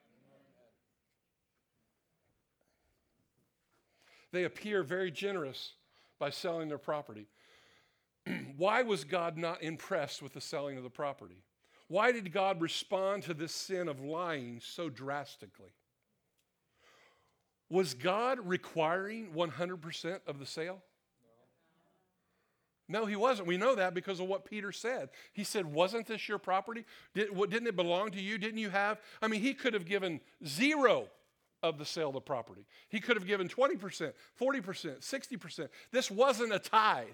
They 4.33 4.45
appear 4.45 4.83
very 4.83 5.11
generous 5.11 5.75
by 6.19 6.31
selling 6.31 6.69
their 6.69 6.79
property. 6.79 7.27
Why 8.57 8.83
was 8.83 9.05
God 9.05 9.37
not 9.37 9.63
impressed 9.63 10.23
with 10.23 10.35
the 10.35 10.41
selling 10.41 10.77
of 10.77 10.83
the 10.83 10.91
property? 10.91 11.43
Why 11.89 12.13
did 12.13 12.33
God 12.33 12.61
respond 12.61 13.25
to 13.25 13.35
this 13.35 13.53
sin 13.53 13.89
of 13.89 14.01
lying 14.01 14.61
so 14.63 14.89
drastically? 14.89 15.73
Was 17.69 17.95
God 17.95 18.39
requiring 18.45 19.33
100% 19.35 20.21
of 20.27 20.39
the 20.39 20.47
sale? 20.47 20.83
No, 22.89 23.07
he 23.07 23.15
wasn't. 23.15 23.47
We 23.47 23.57
know 23.57 23.77
that 23.77 23.95
because 23.95 24.19
of 24.19 24.27
what 24.27 24.45
Peter 24.45 24.73
said. 24.73 25.11
He 25.33 25.45
said, 25.45 25.65
Wasn't 25.65 26.07
this 26.07 26.29
your 26.29 26.39
property? 26.39 26.85
Did, 27.15 27.29
didn't 27.49 27.69
it 27.69 27.77
belong 27.77 28.11
to 28.11 28.21
you? 28.21 28.37
Didn't 28.37 28.59
you 28.59 28.71
have? 28.71 29.01
I 29.23 29.29
mean, 29.29 29.41
he 29.41 29.55
could 29.55 29.75
have 29.75 29.85
given 29.85 30.21
zero 30.45 31.09
of 31.63 31.79
the 31.79 31.85
sale 31.85 32.09
of 32.09 32.15
the 32.15 32.21
property. 32.21 32.67
He 32.89 33.01
could 33.01 33.17
have 33.17 33.27
given 33.27 33.49
20%, 33.49 33.79
40%, 33.79 34.13
60%. 34.41 35.69
This 35.93 36.11
wasn't 36.11 36.53
a 36.53 36.59
tithe. 36.59 37.07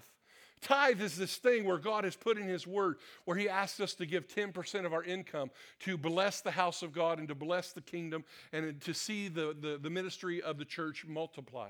Tithe 0.61 1.01
is 1.01 1.15
this 1.15 1.35
thing 1.37 1.65
where 1.65 1.77
God 1.77 2.03
has 2.03 2.15
put 2.15 2.37
in 2.37 2.47
His 2.47 2.65
Word, 2.65 2.97
where 3.25 3.37
He 3.37 3.47
asks 3.47 3.79
us 3.79 3.93
to 3.95 4.05
give 4.05 4.27
10% 4.27 4.85
of 4.85 4.93
our 4.93 5.03
income 5.03 5.51
to 5.81 5.97
bless 5.97 6.41
the 6.41 6.51
house 6.51 6.81
of 6.81 6.91
God 6.91 7.19
and 7.19 7.27
to 7.27 7.35
bless 7.35 7.73
the 7.73 7.81
kingdom 7.81 8.23
and 8.51 8.81
to 8.81 8.93
see 8.93 9.27
the, 9.27 9.55
the, 9.59 9.77
the 9.77 9.89
ministry 9.89 10.41
of 10.41 10.57
the 10.57 10.65
church 10.65 11.05
multiply. 11.07 11.69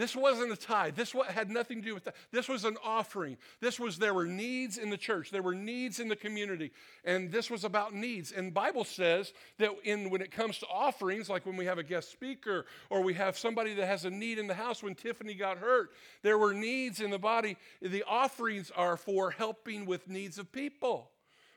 This 0.00 0.16
wasn't 0.16 0.50
a 0.50 0.56
tithe. 0.56 0.96
This 0.96 1.14
had 1.28 1.50
nothing 1.50 1.82
to 1.82 1.88
do 1.88 1.92
with 1.92 2.04
that. 2.04 2.14
This 2.32 2.48
was 2.48 2.64
an 2.64 2.78
offering. 2.82 3.36
This 3.60 3.78
was 3.78 3.98
there 3.98 4.14
were 4.14 4.24
needs 4.24 4.78
in 4.78 4.88
the 4.88 4.96
church. 4.96 5.30
There 5.30 5.42
were 5.42 5.54
needs 5.54 6.00
in 6.00 6.08
the 6.08 6.16
community, 6.16 6.72
and 7.04 7.30
this 7.30 7.50
was 7.50 7.64
about 7.64 7.92
needs. 7.92 8.32
And 8.32 8.54
Bible 8.54 8.84
says 8.84 9.34
that 9.58 9.72
in 9.84 10.08
when 10.08 10.22
it 10.22 10.30
comes 10.30 10.56
to 10.60 10.66
offerings, 10.68 11.28
like 11.28 11.44
when 11.44 11.54
we 11.54 11.66
have 11.66 11.76
a 11.76 11.82
guest 11.82 12.10
speaker 12.10 12.64
or 12.88 13.02
we 13.02 13.12
have 13.12 13.36
somebody 13.36 13.74
that 13.74 13.84
has 13.84 14.06
a 14.06 14.10
need 14.10 14.38
in 14.38 14.46
the 14.46 14.54
house. 14.54 14.82
When 14.82 14.94
Tiffany 14.94 15.34
got 15.34 15.58
hurt, 15.58 15.90
there 16.22 16.38
were 16.38 16.54
needs 16.54 17.02
in 17.02 17.10
the 17.10 17.18
body. 17.18 17.58
The 17.82 18.04
offerings 18.08 18.72
are 18.74 18.96
for 18.96 19.30
helping 19.30 19.84
with 19.84 20.08
needs 20.08 20.38
of 20.38 20.50
people. 20.50 21.10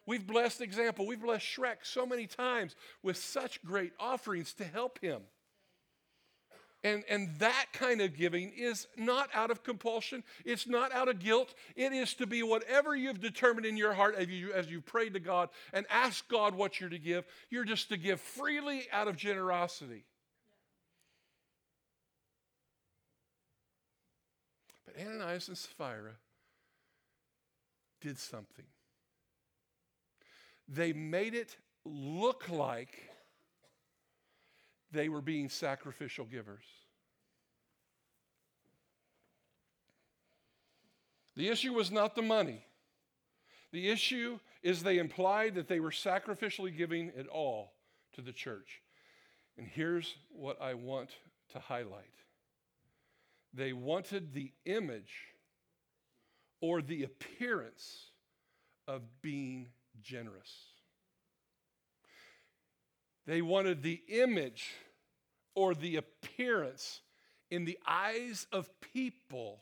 We've 0.06 0.28
blessed 0.28 0.60
example. 0.60 1.08
We've 1.08 1.22
blessed 1.22 1.46
Shrek 1.46 1.78
so 1.84 2.06
many 2.06 2.28
times 2.28 2.76
with 3.04 3.16
such 3.16 3.64
great 3.64 3.94
offerings 4.02 4.54
to 4.56 4.66
help 4.66 5.00
him. 5.00 5.22
And, 6.84 7.04
and 7.10 7.34
that 7.40 7.68
kind 7.72 8.02
of 8.02 8.16
giving 8.16 8.52
is 8.58 8.88
not 8.98 9.30
out 9.34 9.50
of 9.52 9.64
compulsion. 9.64 10.22
It's 10.44 10.68
not 10.68 10.92
out 10.92 11.08
of 11.08 11.20
guilt. 11.20 11.54
It 11.78 11.94
is 11.94 12.14
to 12.16 12.28
be 12.28 12.44
whatever 12.44 12.94
you've 12.94 13.22
determined 13.22 13.66
in 13.66 13.78
your 13.78 13.94
heart 13.94 14.16
as 14.16 14.28
you, 14.28 14.52
as 14.52 14.70
you 14.70 14.82
prayed 14.82 15.14
to 15.14 15.22
God 15.22 15.48
and 15.72 15.86
ask 15.90 16.28
God 16.28 16.56
what 16.56 16.82
you're 16.82 16.90
to 16.90 17.00
give. 17.00 17.26
You're 17.50 17.64
just 17.64 17.88
to 17.90 17.98
give 17.98 18.20
freely 18.20 18.84
out 18.92 19.08
of 19.08 19.16
generosity. 19.16 20.04
But 24.86 25.02
Ananias 25.02 25.48
and 25.48 25.58
Sapphira 25.58 26.16
did 28.02 28.20
something. 28.20 28.66
They 30.68 30.92
made 30.92 31.34
it 31.34 31.56
look 31.86 32.50
like 32.50 33.10
they 34.94 35.10
were 35.10 35.22
being 35.22 35.50
sacrificial 35.50 36.26
givers. 36.26 36.64
The 41.36 41.50
issue 41.50 41.74
was 41.74 41.92
not 41.92 42.16
the 42.16 42.22
money. 42.22 42.64
The 43.72 43.90
issue 43.90 44.40
is 44.62 44.84
they 44.84 45.00
implied 45.00 45.56
that 45.56 45.68
they 45.68 45.80
were 45.80 45.90
sacrificially 45.90 46.76
giving 46.76 47.12
it 47.16 47.28
all 47.28 47.74
to 48.14 48.22
the 48.22 48.32
church. 48.32 48.82
And 49.58 49.68
here's 49.68 50.16
what 50.30 50.62
I 50.62 50.76
want 50.76 51.10
to 51.52 51.60
highlight 51.60 52.06
they 53.56 53.74
wanted 53.74 54.34
the 54.34 54.52
image 54.66 55.34
or 56.60 56.82
the 56.82 57.04
appearance 57.04 58.08
of 58.88 59.02
being 59.22 59.68
generous. 60.02 60.73
They 63.26 63.42
wanted 63.42 63.82
the 63.82 64.02
image 64.08 64.72
or 65.56 65.74
the 65.74 65.98
appearance 65.98 67.02
in 67.50 67.66
the 67.66 67.78
eyes 67.88 68.48
of 68.52 68.70
people 68.82 69.62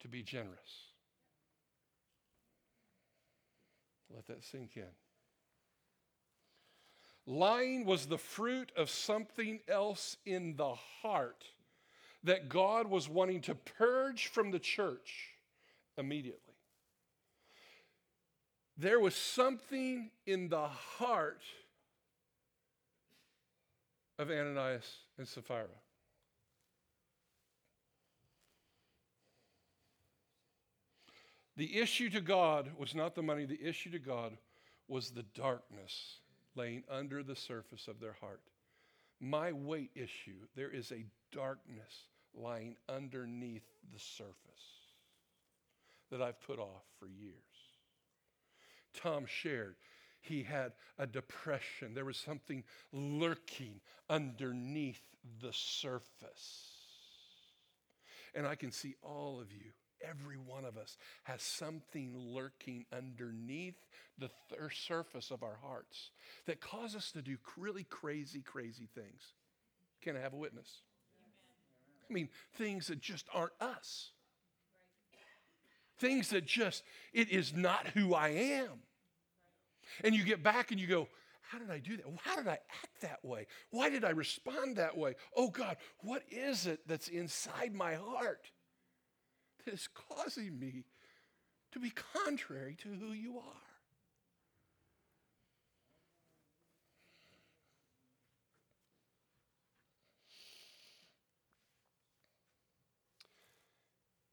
to 0.00 0.08
be 0.08 0.22
generous. 0.22 0.88
Let 4.14 4.26
that 4.28 4.44
sink 4.44 4.76
in. 4.76 4.84
Lying 7.26 7.84
was 7.84 8.06
the 8.06 8.16
fruit 8.16 8.72
of 8.74 8.88
something 8.88 9.60
else 9.68 10.16
in 10.24 10.56
the 10.56 10.74
heart 11.02 11.44
that 12.24 12.48
God 12.48 12.88
was 12.88 13.08
wanting 13.08 13.42
to 13.42 13.54
purge 13.54 14.28
from 14.28 14.50
the 14.50 14.58
church 14.58 15.34
immediately. 15.98 16.54
There 18.78 18.98
was 18.98 19.14
something 19.14 20.10
in 20.24 20.48
the 20.48 20.68
heart 20.68 21.42
of 24.18 24.30
Ananias 24.30 24.88
and 25.16 25.26
Sapphira. 25.26 25.66
The 31.56 31.78
issue 31.78 32.08
to 32.10 32.20
God 32.20 32.70
was 32.78 32.94
not 32.94 33.14
the 33.14 33.22
money, 33.22 33.44
the 33.44 33.60
issue 33.60 33.90
to 33.90 33.98
God 33.98 34.36
was 34.86 35.10
the 35.10 35.24
darkness 35.34 36.18
laying 36.54 36.84
under 36.88 37.22
the 37.22 37.34
surface 37.34 37.88
of 37.88 38.00
their 38.00 38.16
heart. 38.20 38.42
My 39.20 39.52
weight 39.52 39.90
issue, 39.94 40.46
there 40.54 40.70
is 40.70 40.92
a 40.92 41.04
darkness 41.32 42.06
lying 42.32 42.76
underneath 42.88 43.66
the 43.92 43.98
surface 43.98 44.34
that 46.10 46.22
I've 46.22 46.40
put 46.40 46.58
off 46.60 46.84
for 46.98 47.06
years. 47.06 47.34
Tom 48.94 49.24
shared. 49.26 49.74
He 50.28 50.42
had 50.42 50.72
a 50.98 51.06
depression. 51.06 51.94
There 51.94 52.04
was 52.04 52.18
something 52.18 52.62
lurking 52.92 53.80
underneath 54.10 55.00
the 55.40 55.52
surface. 55.52 56.74
And 58.34 58.46
I 58.46 58.54
can 58.54 58.70
see 58.70 58.94
all 59.02 59.40
of 59.40 59.50
you, 59.50 59.72
every 60.06 60.36
one 60.36 60.66
of 60.66 60.76
us, 60.76 60.98
has 61.24 61.40
something 61.40 62.14
lurking 62.14 62.84
underneath 62.92 63.86
the 64.18 64.28
th- 64.50 64.60
surface 64.86 65.30
of 65.30 65.42
our 65.42 65.58
hearts 65.62 66.10
that 66.46 66.60
cause 66.60 66.94
us 66.94 67.10
to 67.12 67.22
do 67.22 67.38
really 67.56 67.84
crazy, 67.84 68.42
crazy 68.42 68.88
things. 68.94 69.32
Can 70.02 70.14
I 70.14 70.20
have 70.20 70.34
a 70.34 70.36
witness? 70.36 70.82
I 72.08 72.12
mean, 72.12 72.28
things 72.54 72.88
that 72.88 73.00
just 73.00 73.26
aren't 73.32 73.52
us. 73.60 74.10
Things 75.98 76.28
that 76.30 76.44
just, 76.44 76.84
it 77.12 77.30
is 77.30 77.54
not 77.54 77.88
who 77.88 78.14
I 78.14 78.28
am. 78.28 78.82
And 80.04 80.14
you 80.14 80.24
get 80.24 80.42
back 80.42 80.70
and 80.70 80.80
you 80.80 80.86
go, 80.86 81.08
how 81.42 81.58
did 81.58 81.70
I 81.70 81.78
do 81.78 81.96
that? 81.96 82.04
How 82.22 82.36
did 82.36 82.46
I 82.46 82.58
act 82.82 83.00
that 83.00 83.24
way? 83.24 83.46
Why 83.70 83.88
did 83.88 84.04
I 84.04 84.10
respond 84.10 84.76
that 84.76 84.96
way? 84.96 85.14
Oh 85.34 85.48
God, 85.48 85.76
what 86.00 86.22
is 86.30 86.66
it 86.66 86.80
that's 86.86 87.08
inside 87.08 87.74
my 87.74 87.94
heart 87.94 88.50
that 89.64 89.72
is 89.72 89.88
causing 90.10 90.58
me 90.58 90.84
to 91.72 91.78
be 91.78 91.90
contrary 92.14 92.76
to 92.82 92.88
who 92.88 93.12
you 93.12 93.38
are? 93.38 93.42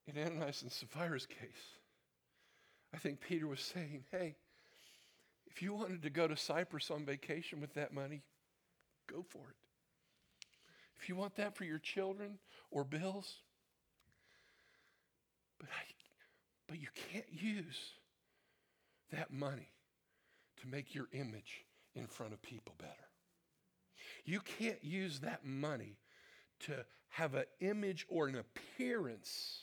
In 0.07 0.21
Ananias 0.21 0.61
and 0.61 0.71
Sapphira's 0.71 1.25
case, 1.25 1.79
I 2.93 2.97
think 2.97 3.21
Peter 3.21 3.47
was 3.47 3.59
saying, 3.59 4.03
hey, 4.11 4.35
if 5.55 5.61
you 5.61 5.73
wanted 5.73 6.01
to 6.03 6.09
go 6.09 6.27
to 6.27 6.35
Cyprus 6.35 6.91
on 6.91 7.05
vacation 7.05 7.61
with 7.61 7.73
that 7.75 7.93
money, 7.93 8.23
go 9.09 9.23
for 9.29 9.39
it. 9.49 9.55
If 10.99 11.07
you 11.07 11.15
want 11.15 11.35
that 11.35 11.55
for 11.55 11.63
your 11.63 11.79
children 11.79 12.39
or 12.71 12.83
bills, 12.83 13.35
but 15.59 15.69
I, 15.69 15.83
but 16.67 16.81
you 16.81 16.87
can't 17.11 17.31
use 17.31 17.93
that 19.13 19.31
money 19.31 19.69
to 20.61 20.67
make 20.67 20.93
your 20.93 21.07
image 21.13 21.63
in 21.95 22.07
front 22.07 22.33
of 22.33 22.41
people 22.41 22.75
better. 22.77 22.91
You 24.25 24.41
can't 24.41 24.83
use 24.83 25.19
that 25.19 25.45
money 25.45 25.99
to 26.61 26.85
have 27.09 27.33
an 27.33 27.45
image 27.61 28.05
or 28.09 28.27
an 28.27 28.35
appearance 28.35 29.59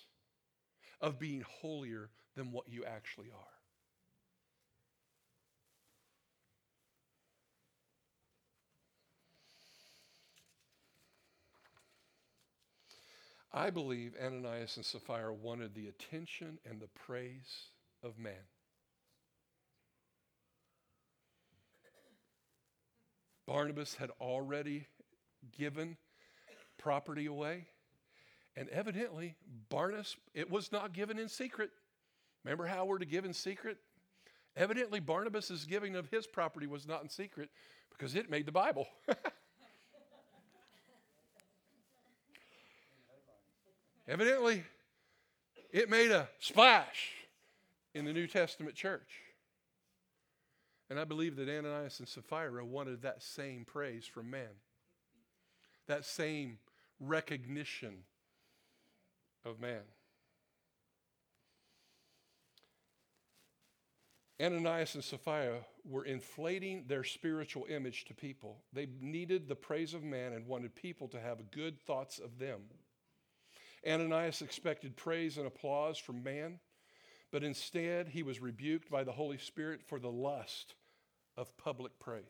of 1.02 1.18
being 1.18 1.44
holier 1.60 2.08
than 2.34 2.50
what 2.50 2.68
you 2.68 2.84
actually 2.84 3.28
are. 3.28 3.51
I 13.54 13.70
believe 13.70 14.14
Ananias 14.22 14.76
and 14.76 14.84
Sapphira 14.84 15.32
wanted 15.32 15.74
the 15.74 15.88
attention 15.88 16.58
and 16.68 16.80
the 16.80 16.88
praise 16.88 17.66
of 18.02 18.18
man. 18.18 18.32
Barnabas 23.46 23.94
had 23.94 24.10
already 24.20 24.86
given 25.58 25.98
property 26.78 27.26
away, 27.26 27.66
and 28.56 28.68
evidently, 28.70 29.34
Barnabas, 29.68 30.16
it 30.32 30.50
was 30.50 30.72
not 30.72 30.94
given 30.94 31.18
in 31.18 31.28
secret. 31.28 31.70
Remember 32.44 32.66
how 32.66 32.86
we're 32.86 32.98
to 32.98 33.04
give 33.04 33.24
in 33.26 33.34
secret? 33.34 33.76
Evidently, 34.56 35.00
Barnabas' 35.00 35.64
giving 35.64 35.96
of 35.96 36.08
his 36.08 36.26
property 36.26 36.66
was 36.66 36.86
not 36.86 37.02
in 37.02 37.08
secret 37.08 37.50
because 37.90 38.14
it 38.14 38.30
made 38.30 38.46
the 38.46 38.52
Bible. 38.52 38.86
Evidently, 44.08 44.64
it 45.70 45.88
made 45.88 46.10
a 46.10 46.28
splash 46.38 47.12
in 47.94 48.04
the 48.04 48.12
New 48.12 48.26
Testament 48.26 48.74
church. 48.74 49.20
And 50.90 50.98
I 50.98 51.04
believe 51.04 51.36
that 51.36 51.48
Ananias 51.48 52.00
and 52.00 52.08
Sapphira 52.08 52.64
wanted 52.64 53.02
that 53.02 53.22
same 53.22 53.64
praise 53.64 54.04
from 54.04 54.30
man, 54.30 54.50
that 55.86 56.04
same 56.04 56.58
recognition 57.00 58.04
of 59.44 59.60
man. 59.60 59.82
Ananias 64.40 64.96
and 64.96 65.04
Sapphira 65.04 65.60
were 65.88 66.04
inflating 66.04 66.84
their 66.88 67.04
spiritual 67.04 67.64
image 67.68 68.04
to 68.06 68.14
people. 68.14 68.58
They 68.72 68.88
needed 69.00 69.48
the 69.48 69.54
praise 69.54 69.94
of 69.94 70.02
man 70.02 70.32
and 70.32 70.46
wanted 70.46 70.74
people 70.74 71.06
to 71.08 71.20
have 71.20 71.50
good 71.52 71.78
thoughts 71.78 72.18
of 72.18 72.38
them. 72.38 72.60
Ananias 73.86 74.42
expected 74.42 74.96
praise 74.96 75.38
and 75.38 75.46
applause 75.46 75.98
from 75.98 76.22
man, 76.22 76.60
but 77.30 77.42
instead 77.42 78.08
he 78.08 78.22
was 78.22 78.40
rebuked 78.40 78.90
by 78.90 79.04
the 79.04 79.12
Holy 79.12 79.38
Spirit 79.38 79.82
for 79.82 79.98
the 79.98 80.10
lust 80.10 80.74
of 81.36 81.56
public 81.56 81.98
praise, 81.98 82.24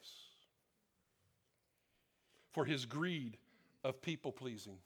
for 2.52 2.64
his 2.64 2.86
greed 2.86 3.36
of 3.84 4.00
people 4.00 4.32
pleasing. 4.32 4.78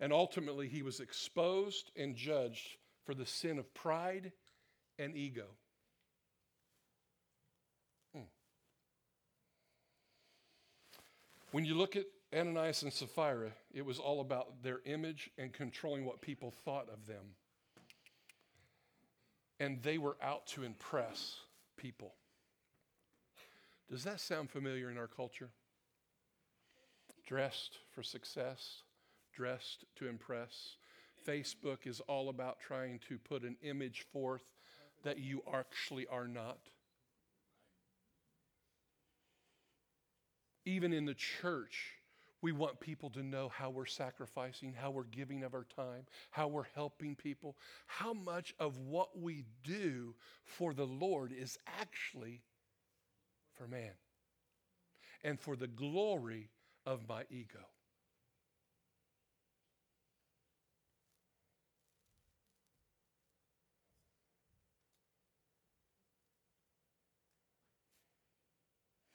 And 0.00 0.12
ultimately, 0.12 0.66
he 0.66 0.82
was 0.82 0.98
exposed 0.98 1.92
and 1.96 2.16
judged 2.16 2.76
for 3.04 3.14
the 3.14 3.26
sin 3.26 3.58
of 3.58 3.72
pride 3.72 4.32
and 4.98 5.16
ego. 5.16 5.46
Hmm. 8.12 8.22
When 11.52 11.64
you 11.64 11.76
look 11.76 11.94
at 11.94 12.06
Ananias 12.34 12.82
and 12.82 12.92
Sapphira, 12.92 13.50
it 13.74 13.84
was 13.84 13.98
all 13.98 14.20
about 14.20 14.62
their 14.62 14.80
image 14.86 15.30
and 15.36 15.52
controlling 15.52 16.04
what 16.04 16.22
people 16.22 16.52
thought 16.64 16.88
of 16.88 17.06
them. 17.06 17.34
And 19.60 19.82
they 19.82 19.98
were 19.98 20.16
out 20.22 20.46
to 20.48 20.64
impress 20.64 21.36
people. 21.76 22.14
Does 23.90 24.04
that 24.04 24.20
sound 24.20 24.50
familiar 24.50 24.90
in 24.90 24.96
our 24.96 25.06
culture? 25.06 25.50
Dressed 27.26 27.78
for 27.94 28.02
success, 28.02 28.82
dressed 29.34 29.84
to 29.96 30.08
impress. 30.08 30.76
Facebook 31.26 31.86
is 31.86 32.00
all 32.00 32.30
about 32.30 32.58
trying 32.60 32.98
to 33.08 33.18
put 33.18 33.42
an 33.42 33.56
image 33.62 34.06
forth 34.12 34.42
that 35.04 35.18
you 35.18 35.42
actually 35.52 36.06
are 36.06 36.26
not. 36.26 36.58
Even 40.64 40.92
in 40.92 41.04
the 41.04 41.14
church, 41.14 41.96
we 42.42 42.50
want 42.50 42.80
people 42.80 43.08
to 43.10 43.22
know 43.22 43.48
how 43.48 43.70
we're 43.70 43.86
sacrificing, 43.86 44.74
how 44.76 44.90
we're 44.90 45.04
giving 45.04 45.44
of 45.44 45.54
our 45.54 45.66
time, 45.76 46.04
how 46.30 46.48
we're 46.48 46.66
helping 46.74 47.14
people, 47.14 47.56
how 47.86 48.12
much 48.12 48.52
of 48.58 48.76
what 48.78 49.18
we 49.18 49.44
do 49.62 50.14
for 50.44 50.74
the 50.74 50.86
Lord 50.86 51.32
is 51.32 51.56
actually 51.80 52.42
for 53.54 53.68
man 53.68 53.92
and 55.22 55.38
for 55.38 55.54
the 55.54 55.68
glory 55.68 56.50
of 56.84 57.08
my 57.08 57.22
ego. 57.30 57.60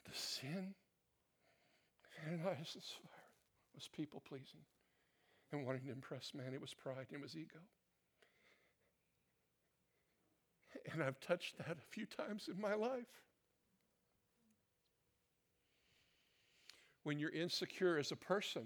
The 0.06 0.16
sin 0.16 0.76
Ananias 2.26 2.76
and 2.76 2.84
Sapphira 2.84 3.17
was 3.78 3.88
people 3.88 4.22
pleasing 4.28 4.62
and 5.54 5.66
wanting 5.66 5.84
to 5.84 5.92
impress 5.92 6.32
man. 6.34 6.54
It 6.54 6.60
was 6.60 6.74
pride 6.74 7.06
and 7.12 7.20
it 7.20 7.22
was 7.22 7.38
ego. 7.38 7.60
And 10.92 11.04
I've 11.04 11.20
touched 11.20 11.58
that 11.60 11.78
a 11.78 11.92
few 11.92 12.06
times 12.06 12.50
in 12.52 12.60
my 12.60 12.74
life. 12.74 13.06
When 17.04 17.20
you're 17.20 17.32
insecure 17.32 18.00
as 18.00 18.12
a 18.12 18.16
person, 18.16 18.64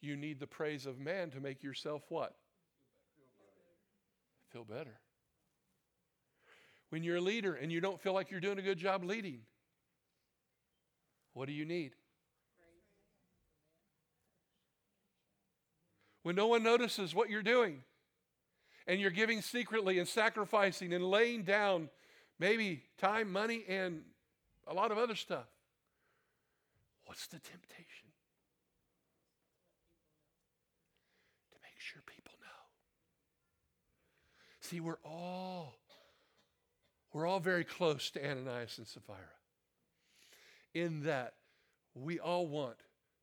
you 0.00 0.16
need 0.16 0.38
the 0.38 0.46
praise 0.46 0.86
of 0.86 0.98
man 0.98 1.30
to 1.30 1.40
make 1.40 1.62
yourself 1.62 2.02
what? 2.08 2.34
Feel 4.50 4.64
better. 4.64 4.98
When 6.90 7.02
you're 7.02 7.16
a 7.16 7.20
leader 7.20 7.54
and 7.54 7.72
you 7.72 7.80
don't 7.80 8.00
feel 8.00 8.12
like 8.12 8.30
you're 8.30 8.40
doing 8.40 8.58
a 8.58 8.62
good 8.62 8.78
job 8.78 9.02
leading, 9.02 9.40
what 11.32 11.48
do 11.48 11.52
you 11.52 11.64
need? 11.64 11.94
When 16.24 16.34
no 16.34 16.46
one 16.48 16.62
notices 16.62 17.14
what 17.14 17.30
you're 17.30 17.42
doing 17.42 17.84
and 18.86 18.98
you're 18.98 19.10
giving 19.10 19.40
secretly 19.42 19.98
and 19.98 20.08
sacrificing 20.08 20.92
and 20.92 21.04
laying 21.04 21.42
down 21.42 21.88
maybe 22.40 22.82
time, 22.98 23.30
money, 23.30 23.62
and 23.68 24.02
a 24.66 24.74
lot 24.74 24.90
of 24.90 24.98
other 24.98 25.14
stuff. 25.14 25.46
What's 27.04 27.26
the 27.26 27.38
temptation? 27.38 28.08
To 31.52 31.58
make 31.62 31.78
sure 31.78 32.02
people 32.06 32.32
know. 32.40 32.64
See, 34.60 34.80
we're 34.80 34.98
all 35.04 35.74
we're 37.12 37.26
all 37.26 37.38
very 37.38 37.64
close 37.64 38.10
to 38.10 38.28
Ananias 38.28 38.78
and 38.78 38.88
Sapphira 38.88 39.18
in 40.72 41.04
that 41.04 41.34
we 41.94 42.18
all 42.18 42.48
want 42.48 42.76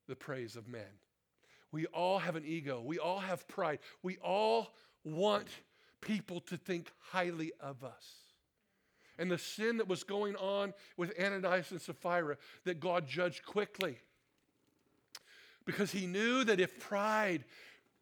the 0.07 0.15
praise 0.15 0.55
of 0.55 0.67
men. 0.67 0.81
We 1.71 1.85
all 1.87 2.19
have 2.19 2.35
an 2.35 2.43
ego. 2.45 2.81
We 2.85 2.99
all 2.99 3.19
have 3.19 3.47
pride. 3.47 3.79
We 4.03 4.17
all 4.17 4.73
want 5.03 5.47
people 6.01 6.41
to 6.41 6.57
think 6.57 6.91
highly 6.99 7.51
of 7.59 7.83
us. 7.83 8.05
And 9.17 9.29
the 9.29 9.37
sin 9.37 9.77
that 9.77 9.87
was 9.87 10.03
going 10.03 10.35
on 10.35 10.73
with 10.97 11.13
Ananias 11.19 11.71
and 11.71 11.81
Sapphira 11.81 12.37
that 12.63 12.79
God 12.79 13.07
judged 13.07 13.45
quickly. 13.45 13.97
Because 15.65 15.91
he 15.91 16.07
knew 16.07 16.43
that 16.43 16.59
if 16.59 16.79
pride 16.79 17.45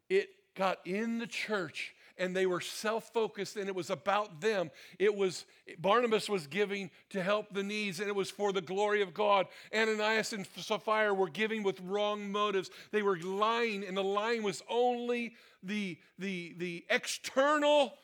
it 0.08 0.30
got 0.54 0.78
in 0.86 1.18
the 1.18 1.26
church 1.26 1.94
and 2.20 2.36
they 2.36 2.46
were 2.46 2.60
self-focused 2.60 3.56
and 3.56 3.66
it 3.66 3.74
was 3.74 3.88
about 3.88 4.40
them. 4.40 4.70
It 4.98 5.16
was 5.16 5.46
barnabas 5.78 6.28
was 6.28 6.46
giving 6.46 6.90
to 7.08 7.22
help 7.22 7.52
the 7.52 7.62
needs 7.62 7.98
and 7.98 8.08
it 8.08 8.14
was 8.14 8.30
for 8.30 8.52
the 8.52 8.60
glory 8.60 9.00
of 9.00 9.14
god. 9.14 9.46
Ananias 9.74 10.32
and 10.34 10.46
sapphira 10.56 11.14
were 11.14 11.30
giving 11.30 11.62
with 11.62 11.80
wrong 11.80 12.30
motives. 12.30 12.70
They 12.92 13.02
were 13.02 13.18
lying 13.18 13.84
and 13.84 13.96
the 13.96 14.04
lying 14.04 14.42
was 14.42 14.62
only 14.68 15.34
the 15.62 15.98
the 16.18 16.54
the 16.58 16.84
external 16.90 17.94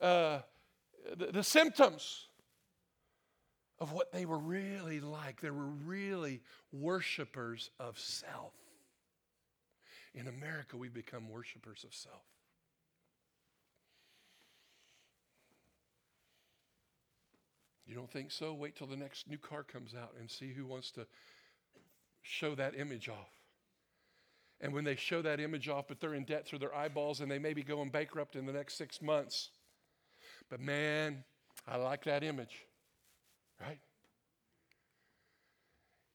uh, 0.00 0.38
the, 1.16 1.26
the 1.26 1.44
symptoms 1.44 2.28
of 3.78 3.92
what 3.92 4.12
they 4.12 4.24
were 4.24 4.38
really 4.38 5.00
like. 5.00 5.40
They 5.40 5.50
were 5.50 5.66
really 5.66 6.40
worshipers 6.72 7.70
of 7.80 7.98
self. 7.98 8.52
In 10.14 10.28
america 10.28 10.76
we've 10.76 10.94
become 10.94 11.28
worshipers 11.28 11.84
of 11.84 11.92
self 11.92 12.22
You 17.86 17.94
don't 17.94 18.10
think 18.10 18.30
so? 18.32 18.52
Wait 18.52 18.74
till 18.76 18.86
the 18.86 18.96
next 18.96 19.28
new 19.28 19.38
car 19.38 19.62
comes 19.62 19.94
out 19.94 20.14
and 20.18 20.30
see 20.30 20.52
who 20.52 20.66
wants 20.66 20.90
to 20.92 21.06
show 22.22 22.54
that 22.56 22.78
image 22.78 23.08
off. 23.08 23.30
And 24.60 24.72
when 24.72 24.84
they 24.84 24.96
show 24.96 25.22
that 25.22 25.38
image 25.38 25.68
off, 25.68 25.86
but 25.88 26.00
they're 26.00 26.14
in 26.14 26.24
debt 26.24 26.46
through 26.46 26.58
their 26.60 26.74
eyeballs 26.74 27.20
and 27.20 27.30
they 27.30 27.38
may 27.38 27.52
be 27.52 27.62
going 27.62 27.90
bankrupt 27.90 28.36
in 28.36 28.46
the 28.46 28.52
next 28.52 28.76
six 28.76 29.00
months. 29.00 29.50
But 30.50 30.60
man, 30.60 31.24
I 31.68 31.76
like 31.76 32.04
that 32.04 32.24
image, 32.24 32.64
right? 33.60 33.78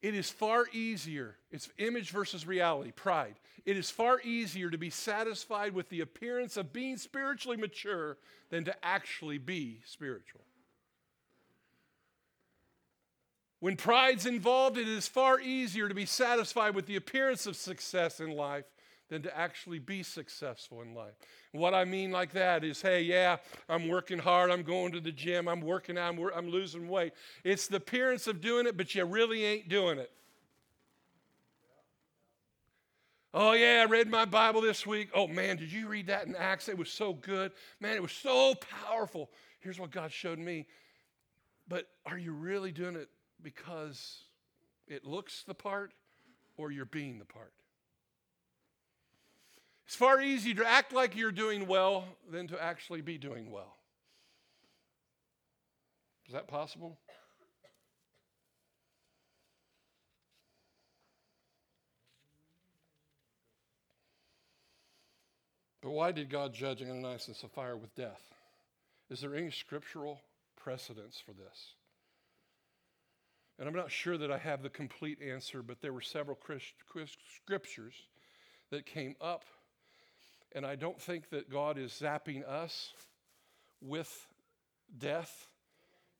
It 0.01 0.15
is 0.15 0.31
far 0.31 0.65
easier, 0.73 1.35
it's 1.51 1.69
image 1.77 2.09
versus 2.09 2.47
reality, 2.47 2.91
pride. 2.91 3.35
It 3.65 3.77
is 3.77 3.91
far 3.91 4.19
easier 4.21 4.71
to 4.71 4.77
be 4.77 4.89
satisfied 4.89 5.73
with 5.75 5.89
the 5.89 6.01
appearance 6.01 6.57
of 6.57 6.73
being 6.73 6.97
spiritually 6.97 7.57
mature 7.57 8.17
than 8.49 8.65
to 8.65 8.85
actually 8.85 9.37
be 9.37 9.81
spiritual. 9.85 10.41
When 13.61 13.75
pride's 13.75 14.25
involved, 14.25 14.79
it 14.79 14.87
is 14.87 15.07
far 15.07 15.39
easier 15.39 15.87
to 15.87 15.93
be 15.93 16.07
satisfied 16.07 16.73
with 16.73 16.87
the 16.87 16.95
appearance 16.95 17.45
of 17.45 17.55
success 17.55 18.19
in 18.19 18.31
life 18.31 18.65
than 19.07 19.21
to 19.21 19.37
actually 19.37 19.77
be 19.77 20.01
successful 20.01 20.81
in 20.81 20.95
life. 20.95 21.13
what 21.51 21.75
I 21.75 21.85
mean 21.85 22.11
like 22.11 22.31
that 22.31 22.63
is, 22.63 22.81
hey, 22.81 23.03
yeah, 23.03 23.37
I'm 23.69 23.87
working 23.87 24.17
hard, 24.17 24.49
I'm 24.49 24.63
going 24.63 24.93
to 24.93 24.99
the 24.99 25.11
gym, 25.11 25.47
I'm 25.47 25.61
working 25.61 25.95
out, 25.95 26.15
I'm, 26.15 26.29
I'm 26.35 26.49
losing 26.49 26.87
weight. 26.87 27.13
It's 27.43 27.67
the 27.67 27.77
appearance 27.77 28.25
of 28.25 28.41
doing 28.41 28.65
it, 28.65 28.77
but 28.77 28.95
you 28.95 29.05
really 29.05 29.45
ain't 29.45 29.69
doing 29.69 29.99
it. 29.99 30.11
Oh, 33.31 33.51
yeah, 33.51 33.83
I 33.85 33.89
read 33.91 34.09
my 34.09 34.25
Bible 34.25 34.61
this 34.61 34.87
week. 34.87 35.09
Oh, 35.13 35.27
man, 35.27 35.57
did 35.57 35.71
you 35.71 35.87
read 35.87 36.07
that 36.07 36.25
in 36.25 36.35
Acts? 36.35 36.67
It 36.67 36.79
was 36.79 36.89
so 36.89 37.13
good. 37.13 37.51
Man, 37.79 37.95
it 37.95 38.01
was 38.01 38.11
so 38.11 38.55
powerful. 38.85 39.29
Here's 39.59 39.79
what 39.79 39.91
God 39.91 40.11
showed 40.11 40.39
me. 40.39 40.65
But 41.67 41.87
are 42.07 42.17
you 42.17 42.31
really 42.33 42.71
doing 42.71 42.95
it 42.95 43.09
because 43.43 44.23
it 44.87 45.05
looks 45.05 45.43
the 45.43 45.53
part 45.53 45.91
or 46.57 46.71
you're 46.71 46.85
being 46.85 47.19
the 47.19 47.25
part. 47.25 47.53
It's 49.85 49.95
far 49.95 50.21
easier 50.21 50.53
to 50.55 50.67
act 50.67 50.93
like 50.93 51.15
you're 51.15 51.31
doing 51.31 51.67
well 51.67 52.05
than 52.31 52.47
to 52.47 52.61
actually 52.61 53.01
be 53.01 53.17
doing 53.17 53.51
well. 53.51 53.75
Is 56.27 56.33
that 56.33 56.47
possible? 56.47 56.97
But 65.81 65.91
why 65.91 66.11
did 66.11 66.29
God 66.29 66.53
judge 66.53 66.81
Ananias 66.81 67.27
and 67.27 67.35
Sapphira 67.35 67.75
with 67.75 67.93
death? 67.95 68.21
Is 69.09 69.19
there 69.19 69.35
any 69.35 69.51
scriptural 69.51 70.21
precedence 70.55 71.21
for 71.25 71.33
this? 71.33 71.73
And 73.59 73.67
I'm 73.67 73.75
not 73.75 73.91
sure 73.91 74.17
that 74.17 74.31
I 74.31 74.37
have 74.37 74.63
the 74.63 74.69
complete 74.69 75.19
answer, 75.21 75.61
but 75.61 75.81
there 75.81 75.93
were 75.93 76.01
several 76.01 76.37
scriptures 77.35 77.93
that 78.71 78.85
came 78.85 79.15
up. 79.21 79.45
And 80.53 80.65
I 80.65 80.75
don't 80.75 80.99
think 80.99 81.29
that 81.29 81.49
God 81.49 81.77
is 81.77 81.91
zapping 81.91 82.47
us 82.47 82.93
with 83.81 84.27
death 84.97 85.47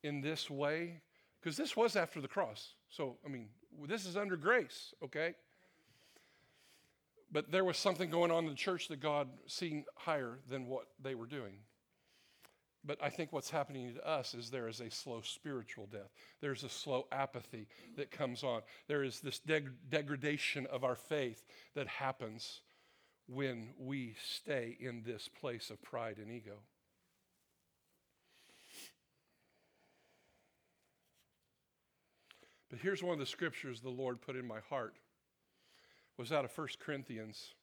in 0.03 0.21
this 0.21 0.49
way, 0.49 1.01
because 1.39 1.57
this 1.57 1.75
was 1.75 1.95
after 1.95 2.21
the 2.21 2.27
cross. 2.27 2.73
So, 2.89 3.17
I 3.25 3.29
mean, 3.29 3.49
this 3.87 4.05
is 4.05 4.17
under 4.17 4.35
grace, 4.35 4.93
okay? 5.03 5.35
But 7.31 7.51
there 7.51 7.63
was 7.63 7.77
something 7.77 8.09
going 8.09 8.31
on 8.31 8.45
in 8.45 8.49
the 8.49 8.55
church 8.55 8.87
that 8.89 8.99
God 8.99 9.29
seen 9.47 9.85
higher 9.95 10.39
than 10.49 10.67
what 10.67 10.87
they 11.01 11.15
were 11.15 11.25
doing. 11.25 11.53
But 12.83 12.97
I 13.01 13.09
think 13.09 13.31
what's 13.31 13.51
happening 13.51 13.93
to 13.93 14.07
us 14.07 14.33
is 14.33 14.49
there 14.49 14.67
is 14.67 14.81
a 14.81 14.89
slow 14.89 15.21
spiritual 15.21 15.85
death. 15.85 16.11
There's 16.41 16.63
a 16.63 16.69
slow 16.69 17.05
apathy 17.11 17.67
that 17.95 18.09
comes 18.09 18.43
on. 18.43 18.61
There 18.87 19.03
is 19.03 19.19
this 19.19 19.39
deg- 19.39 19.89
degradation 19.89 20.65
of 20.65 20.83
our 20.83 20.95
faith 20.95 21.43
that 21.75 21.87
happens 21.87 22.61
when 23.27 23.69
we 23.77 24.15
stay 24.23 24.77
in 24.79 25.03
this 25.03 25.27
place 25.27 25.69
of 25.69 25.81
pride 25.83 26.17
and 26.17 26.31
ego. 26.31 26.57
But 32.71 32.79
here's 32.79 33.03
one 33.03 33.13
of 33.13 33.19
the 33.19 33.25
scriptures 33.25 33.81
the 33.81 33.89
Lord 33.89 34.21
put 34.21 34.35
in 34.35 34.47
my 34.47 34.61
heart. 34.69 34.95
Was 36.17 36.31
out 36.31 36.45
of 36.45 36.57
1 36.57 36.67
Corinthians. 36.79 37.53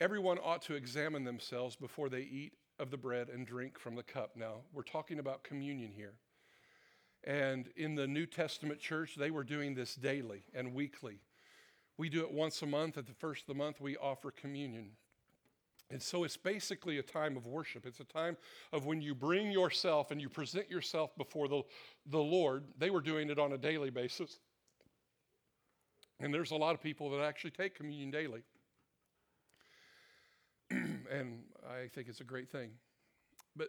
Everyone 0.00 0.38
ought 0.38 0.62
to 0.62 0.74
examine 0.74 1.24
themselves 1.24 1.76
before 1.76 2.08
they 2.08 2.22
eat 2.22 2.54
of 2.80 2.90
the 2.90 2.96
bread 2.96 3.28
and 3.28 3.46
drink 3.46 3.78
from 3.78 3.94
the 3.94 4.02
cup. 4.02 4.36
Now, 4.36 4.62
we're 4.72 4.82
talking 4.82 5.18
about 5.18 5.44
communion 5.44 5.92
here. 5.92 6.14
And 7.24 7.68
in 7.76 7.94
the 7.94 8.06
New 8.06 8.24
Testament 8.26 8.80
church, 8.80 9.14
they 9.16 9.30
were 9.30 9.44
doing 9.44 9.74
this 9.74 9.94
daily 9.94 10.44
and 10.54 10.74
weekly. 10.74 11.20
We 11.98 12.08
do 12.08 12.20
it 12.22 12.32
once 12.32 12.62
a 12.62 12.66
month. 12.66 12.96
At 12.96 13.06
the 13.06 13.12
first 13.12 13.42
of 13.42 13.48
the 13.48 13.54
month, 13.54 13.80
we 13.80 13.96
offer 13.98 14.30
communion. 14.30 14.92
And 15.90 16.00
so 16.00 16.24
it's 16.24 16.36
basically 16.36 16.98
a 16.98 17.02
time 17.02 17.36
of 17.36 17.46
worship. 17.46 17.84
It's 17.84 18.00
a 18.00 18.04
time 18.04 18.36
of 18.72 18.86
when 18.86 19.02
you 19.02 19.14
bring 19.14 19.50
yourself 19.50 20.10
and 20.10 20.20
you 20.20 20.28
present 20.28 20.70
yourself 20.70 21.14
before 21.16 21.48
the, 21.48 21.62
the 22.06 22.18
Lord. 22.18 22.64
They 22.78 22.90
were 22.90 23.00
doing 23.02 23.28
it 23.28 23.38
on 23.38 23.52
a 23.52 23.58
daily 23.58 23.90
basis. 23.90 24.38
And 26.20 26.32
there's 26.32 26.52
a 26.52 26.56
lot 26.56 26.74
of 26.74 26.82
people 26.82 27.10
that 27.10 27.22
actually 27.22 27.50
take 27.50 27.74
communion 27.74 28.10
daily. 28.10 28.42
And 31.10 31.40
I 31.68 31.88
think 31.88 32.08
it's 32.08 32.20
a 32.20 32.24
great 32.24 32.50
thing. 32.50 32.70
But 33.56 33.68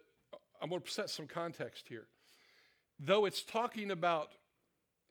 I'm 0.60 0.70
going 0.70 0.82
to 0.82 0.90
set 0.90 1.10
some 1.10 1.26
context 1.26 1.88
here. 1.88 2.06
Though 3.00 3.24
it's 3.24 3.42
talking 3.42 3.90
about 3.90 4.30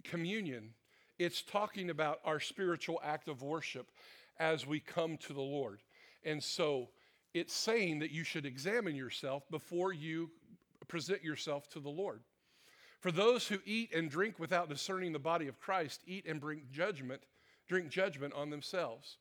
communion, 0.03 0.73
it's 1.19 1.41
talking 1.41 1.89
about 1.89 2.19
our 2.25 2.39
spiritual 2.39 3.01
act 3.03 3.27
of 3.27 3.41
worship 3.41 3.91
as 4.39 4.65
we 4.65 4.79
come 4.79 5.17
to 5.17 5.33
the 5.33 5.41
Lord. 5.41 5.81
And 6.23 6.41
so 6.41 6.89
it's 7.33 7.53
saying 7.53 7.99
that 7.99 8.11
you 8.11 8.23
should 8.23 8.45
examine 8.45 8.95
yourself 8.95 9.43
before 9.51 9.93
you 9.93 10.29
present 10.87 11.23
yourself 11.23 11.69
to 11.69 11.79
the 11.79 11.89
Lord. 11.89 12.21
For 12.99 13.11
those 13.11 13.47
who 13.47 13.57
eat 13.65 13.93
and 13.95 14.09
drink 14.09 14.39
without 14.39 14.69
discerning 14.69 15.11
the 15.11 15.19
body 15.19 15.47
of 15.47 15.59
Christ, 15.59 16.01
eat 16.05 16.25
and 16.27 16.39
bring 16.39 16.63
judgment, 16.71 17.23
drink 17.67 17.89
judgment 17.89 18.33
on 18.33 18.49
themselves. 18.49 19.17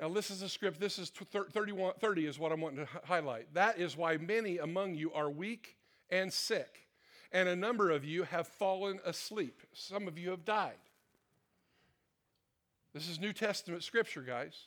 Now, 0.00 0.08
this 0.08 0.30
is 0.30 0.42
a 0.42 0.48
script. 0.48 0.78
This 0.78 0.98
is 0.98 1.10
31, 1.10 1.94
30 1.98 2.26
is 2.26 2.38
what 2.38 2.52
I'm 2.52 2.60
wanting 2.60 2.86
to 2.86 3.00
highlight. 3.04 3.52
That 3.54 3.78
is 3.78 3.96
why 3.96 4.16
many 4.16 4.58
among 4.58 4.94
you 4.94 5.12
are 5.12 5.28
weak 5.28 5.76
and 6.08 6.32
sick, 6.32 6.86
and 7.32 7.48
a 7.48 7.56
number 7.56 7.90
of 7.90 8.04
you 8.04 8.22
have 8.22 8.46
fallen 8.46 9.00
asleep. 9.04 9.60
Some 9.72 10.06
of 10.06 10.16
you 10.16 10.30
have 10.30 10.44
died. 10.44 10.78
This 12.94 13.08
is 13.08 13.18
New 13.18 13.32
Testament 13.32 13.82
scripture, 13.82 14.22
guys. 14.22 14.66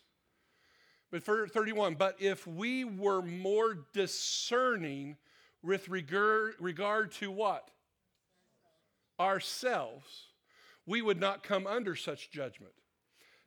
But 1.12 1.24
for 1.24 1.48
31, 1.48 1.96
but 1.96 2.18
if 2.20 2.46
we 2.46 2.84
were 2.84 3.22
more 3.22 3.80
discerning 3.94 5.18
with 5.64 5.88
regard, 5.90 6.56
regard 6.60 7.12
to 7.14 7.32
what? 7.32 7.70
Ourselves, 9.20 10.28
we 10.86 11.02
would 11.02 11.20
not 11.20 11.44
come 11.44 11.68
under 11.68 11.96
such 11.96 12.32
judgment. 12.32 12.74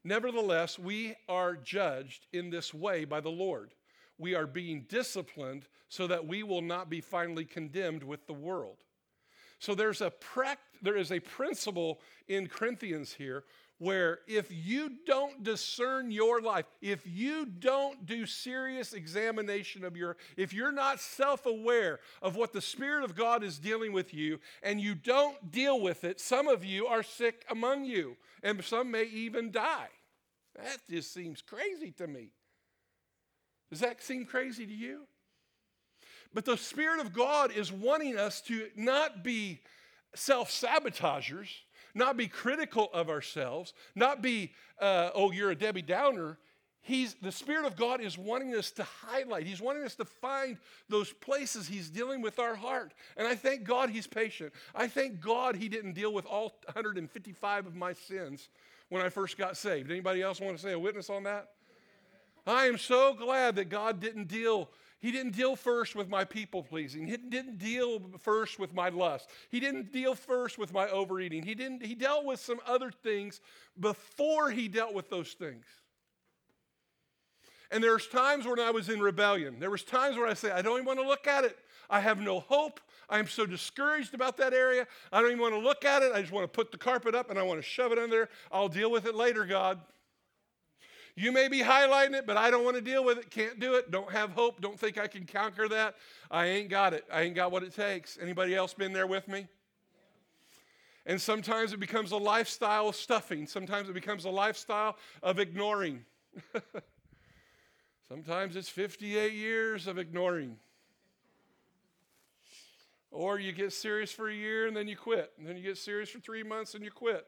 Nevertheless, 0.05 0.78
we 0.78 1.16
are 1.28 1.57
judged 1.57 2.26
in 2.32 2.50
this 2.50 2.74
way 2.74 3.05
by 3.07 3.20
the 3.20 3.30
Lord. 3.30 3.72
We 4.18 4.34
are 4.34 4.46
being 4.46 4.84
disciplined 4.88 5.66
so 5.88 6.07
that 6.07 6.26
we 6.26 6.42
will 6.42 6.62
not 6.62 6.90
be 6.90 7.00
finally 7.00 7.46
condemned 7.46 8.05
with 8.05 8.26
the 8.26 8.34
world. 8.34 8.76
So 9.59 9.74
there's 9.74 10.02
a 10.02 10.12
there 10.82 10.96
is 10.96 11.11
a 11.11 11.20
principle 11.20 12.00
in 12.28 12.48
Corinthians 12.48 13.14
here 13.14 13.44
where 13.79 14.20
if 14.27 14.49
you 14.51 14.93
don't 15.07 15.43
discern 15.43 16.11
your 16.11 16.41
life, 16.41 16.64
if 16.81 17.07
you 17.07 17.45
don't 17.47 18.07
do 18.07 18.25
serious 18.25 18.93
examination 18.93 19.85
of 19.85 19.97
your, 19.97 20.16
if 20.37 20.53
you're 20.53 20.72
not 20.72 21.01
self 21.01 21.47
aware 21.47 21.99
of 22.22 22.37
what 22.37 22.53
the 22.53 22.61
Spirit 22.61 23.05
of 23.05 23.16
God 23.16 23.43
is 23.43 23.59
dealing 23.59 23.93
with 23.93 24.14
you 24.14 24.39
and 24.62 24.81
you 24.81 24.95
don't 24.95 25.51
deal 25.51 25.81
with 25.81 26.05
it, 26.05 26.20
some 26.20 26.47
of 26.49 26.64
you 26.64 26.87
are 26.87 27.03
sick 27.03 27.45
among 27.51 27.85
you 27.85 28.16
and 28.43 28.62
some 28.62 28.91
may 28.91 29.05
even 29.05 29.51
die. 29.51 29.89
That 30.57 30.79
just 30.89 31.12
seems 31.12 31.43
crazy 31.43 31.91
to 31.93 32.07
me. 32.07 32.29
Does 33.70 33.81
that 33.81 34.03
seem 34.03 34.25
crazy 34.25 34.66
to 34.66 34.75
you? 34.75 35.03
But 36.33 36.45
the 36.45 36.57
Spirit 36.57 37.01
of 37.01 37.12
God 37.12 37.53
is 37.53 37.72
wanting 37.72 38.18
us 38.18 38.41
to 38.43 38.68
not 38.77 39.25
be 39.25 39.61
self 40.14 40.51
sabotagers 40.51 41.49
not 41.95 42.16
be 42.16 42.26
critical 42.26 42.90
of 42.92 43.09
ourselves, 43.09 43.72
not 43.95 44.22
be, 44.22 44.53
uh, 44.80 45.11
oh, 45.14 45.30
you're 45.30 45.51
a 45.51 45.55
Debbie 45.55 45.82
Downer. 45.82 46.38
He's, 46.82 47.14
the 47.14 47.32
Spirit 47.32 47.64
of 47.64 47.76
God 47.76 48.03
is 48.03 48.18
wanting 48.18 48.55
us 48.55 48.70
to 48.72 48.82
highlight. 48.82 49.47
He's 49.47 49.61
wanting 49.61 49.84
us 49.84 49.95
to 49.95 50.05
find 50.05 50.59
those 50.88 51.12
places 51.12 51.66
He's 51.66 51.88
dealing 51.88 52.20
with 52.20 52.38
our 52.38 52.55
heart. 52.55 52.92
And 53.16 53.26
I 53.26 53.34
thank 53.34 53.64
God 53.64 53.88
He's 53.88 54.07
patient. 54.07 54.53
I 54.74 54.88
thank 54.88 55.20
God 55.20 55.57
He 55.57 55.68
didn't 55.68 55.95
deal 55.95 56.12
with 56.12 56.26
all 56.26 56.53
155 56.66 57.66
of 57.66 57.74
my 57.74 57.95
sins 57.95 58.51
when 58.90 59.01
I 59.01 59.09
first 59.09 59.38
got 59.38 59.57
saved. 59.57 59.90
Anybody 59.90 60.20
else 60.20 60.40
want 60.40 60.57
to 60.57 60.62
say 60.62 60.72
a 60.72 60.78
witness 60.78 61.09
on 61.09 61.22
that? 61.22 61.51
I 62.47 62.66
am 62.66 62.76
so 62.76 63.14
glad 63.14 63.57
that 63.57 63.70
God 63.70 64.01
didn't 64.01 64.28
deal 64.28 64.68
he 65.05 65.12
didn't 65.12 65.32
deal 65.32 65.55
first 65.55 65.94
with 65.94 66.09
my 66.09 66.24
people 66.24 66.62
pleasing. 66.62 67.07
He 67.07 67.18
didn't 67.18 67.59
deal 67.59 68.00
first 68.22 68.59
with 68.59 68.72
my 68.72 68.88
lust. 68.88 69.28
He 69.50 69.61
didn't 69.61 69.92
deal 69.92 70.14
first 70.14 70.57
with 70.57 70.72
my 70.72 70.88
overeating. 70.88 71.42
He 71.42 71.55
didn't 71.55 71.84
he 71.84 71.94
dealt 71.94 72.24
with 72.24 72.40
some 72.40 72.59
other 72.66 72.90
things 72.90 73.42
before 73.78 74.50
he 74.50 74.66
dealt 74.66 74.94
with 74.94 75.11
those 75.11 75.34
things. 75.34 75.66
And 77.70 77.84
there's 77.84 78.07
times 78.07 78.46
when 78.46 78.59
I 78.59 78.70
was 78.70 78.88
in 78.88 78.98
rebellion. 79.00 79.61
There 79.61 79.68
was 79.68 79.82
times 79.82 80.16
where 80.16 80.26
I 80.26 80.32
say, 80.32 80.50
I 80.50 80.62
don't 80.62 80.76
even 80.76 80.86
want 80.86 81.00
to 81.00 81.07
look 81.07 81.26
at 81.26 81.44
it. 81.44 81.59
I 81.90 82.00
have 82.00 82.18
no 82.18 82.40
hope. 82.40 82.80
I 83.11 83.18
am 83.18 83.26
so 83.26 83.44
discouraged 83.44 84.14
about 84.14 84.38
that 84.38 84.55
area. 84.55 84.86
I 85.12 85.20
don't 85.20 85.32
even 85.32 85.42
want 85.42 85.52
to 85.52 85.61
look 85.61 85.84
at 85.84 86.02
it. 86.02 86.12
I 86.14 86.22
just 86.22 86.32
want 86.32 86.44
to 86.44 86.57
put 86.57 86.72
the 86.72 86.78
carpet 86.78 87.14
up 87.14 87.28
and 87.28 87.38
I 87.38 87.42
want 87.42 87.59
to 87.59 87.62
shove 87.62 87.92
it 87.92 87.98
under 87.98 88.16
there. 88.16 88.28
I'll 88.50 88.70
deal 88.70 88.90
with 88.90 89.05
it 89.05 89.14
later, 89.14 89.44
God. 89.44 89.80
You 91.17 91.31
may 91.31 91.47
be 91.47 91.61
highlighting 91.61 92.15
it, 92.15 92.27
but 92.27 92.37
I 92.37 92.51
don't 92.51 92.65
want 92.65 92.77
to 92.77 92.83
deal 92.83 93.05
with 93.05 93.19
it. 93.19 93.31
Can't 93.31 93.61
do 93.61 93.75
it. 93.75 93.91
Don't 93.93 94.11
have 94.11 94.31
hope. 94.31 94.61
Don't 94.61 94.79
think 94.79 94.99
I 94.99 95.07
can 95.07 95.27
conquer 95.27 95.69
that. 95.69 95.95
I 96.31 96.47
ain't 96.47 96.69
got 96.69 96.93
it. 96.93 97.05
I 97.12 97.23
ain't 97.23 97.37
got 97.37 97.53
what 97.53 97.62
it 97.62 97.75
takes. 97.75 98.19
Anybody 98.21 98.55
else 98.55 98.75
been 98.75 98.93
there 98.93 99.07
with 99.07 99.29
me? 99.29 99.47
And 101.07 101.21
sometimes 101.21 101.73
it 101.73 101.79
becomes 101.79 102.11
a 102.12 102.17
lifestyle 102.17 102.89
of 102.89 102.97
stuffing. 102.97 103.47
Sometimes 103.47 103.89
it 103.89 103.93
becomes 103.93 104.25
a 104.25 104.31
lifestyle 104.31 104.97
of 105.23 105.39
ignoring. 105.39 106.05
sometimes 108.09 108.57
it's 108.57 108.69
58 108.69 109.33
years 109.33 109.87
of 109.87 109.99
ignoring. 109.99 110.57
Or 113.12 113.39
you 113.39 113.53
get 113.53 113.73
serious 113.73 114.11
for 114.11 114.29
a 114.29 114.35
year 114.35 114.67
and 114.67 114.77
then 114.77 114.89
you 114.89 114.97
quit. 114.97 115.33
And 115.39 115.47
then 115.47 115.57
you 115.57 115.62
get 115.62 115.79
serious 115.79 116.11
for 116.11 116.19
three 116.19 116.43
months 116.43 116.75
and 116.75 116.83
you 116.83 116.91
quit. 116.91 117.25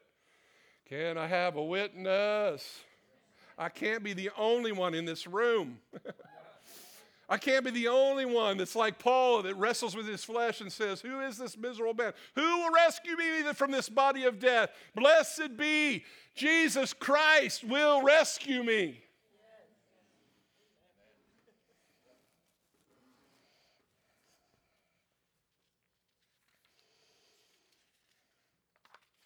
Can 0.88 1.16
I 1.16 1.28
have 1.28 1.54
a 1.54 1.62
witness? 1.62 2.80
I 3.58 3.68
can't 3.68 4.02
be 4.02 4.12
the 4.12 4.30
only 4.36 4.72
one 4.72 4.94
in 4.94 5.04
this 5.04 5.26
room. 5.26 5.78
I 7.28 7.38
can't 7.38 7.64
be 7.64 7.72
the 7.72 7.88
only 7.88 8.24
one 8.24 8.56
that's 8.56 8.76
like 8.76 8.98
Paul 9.00 9.42
that 9.42 9.56
wrestles 9.56 9.96
with 9.96 10.06
his 10.06 10.22
flesh 10.22 10.60
and 10.60 10.70
says, 10.70 11.00
Who 11.00 11.20
is 11.20 11.38
this 11.38 11.56
miserable 11.56 11.94
man? 11.94 12.12
Who 12.36 12.42
will 12.42 12.72
rescue 12.72 13.16
me 13.16 13.42
from 13.54 13.72
this 13.72 13.88
body 13.88 14.24
of 14.24 14.38
death? 14.38 14.70
Blessed 14.94 15.56
be 15.56 16.04
Jesus 16.34 16.92
Christ 16.92 17.64
will 17.64 18.02
rescue 18.02 18.62
me. 18.62 19.02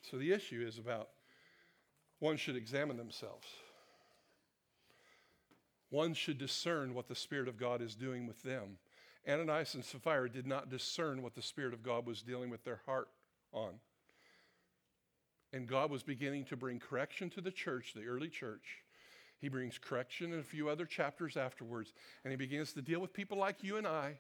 So 0.03 0.17
the 0.17 0.33
issue 0.33 0.65
is 0.67 0.79
about 0.79 1.11
one 2.19 2.37
should 2.37 2.57
examine 2.57 2.97
themselves 2.97 3.47
one 5.91 6.15
should 6.15 6.39
discern 6.39 6.95
what 6.95 7.09
the 7.09 7.15
Spirit 7.15 7.49
of 7.49 7.59
God 7.59 7.83
is 7.83 7.95
doing 7.95 8.27
with 8.27 8.43
them. 8.43 8.79
Ananias 9.29 9.75
and 9.75 9.85
Sapphira 9.85 10.31
did 10.31 10.47
not 10.47 10.71
discern 10.71 11.23
what 11.23 11.35
the 11.35 11.43
Spirit 11.43 11.75
of 11.75 11.83
God 11.83 12.07
was 12.07 12.23
dealing 12.23 12.49
with 12.49 12.65
their 12.65 12.81
heart 12.87 13.09
on. 13.53 13.75
And 15.53 15.67
God 15.67 15.91
was 15.91 16.03
beginning 16.03 16.45
to 16.47 16.57
bring 16.57 16.79
correction 16.79 17.29
to 17.31 17.41
the 17.41 17.51
church, 17.51 17.93
the 17.95 18.07
early 18.07 18.29
church. 18.29 18.85
He 19.41 19.49
brings 19.49 19.79
correction 19.79 20.33
in 20.33 20.39
a 20.39 20.45
few 20.45 20.69
other 20.69 20.87
chapters 20.87 21.37
afterwards. 21.37 21.93
And 22.25 22.31
he 22.31 22.37
begins 22.37 22.73
to 22.75 22.83
deal 22.83 23.01
with 23.01 23.13
people 23.13 23.37
like 23.37 23.65
you 23.65 23.77
and 23.77 23.87
I. 23.87 24.19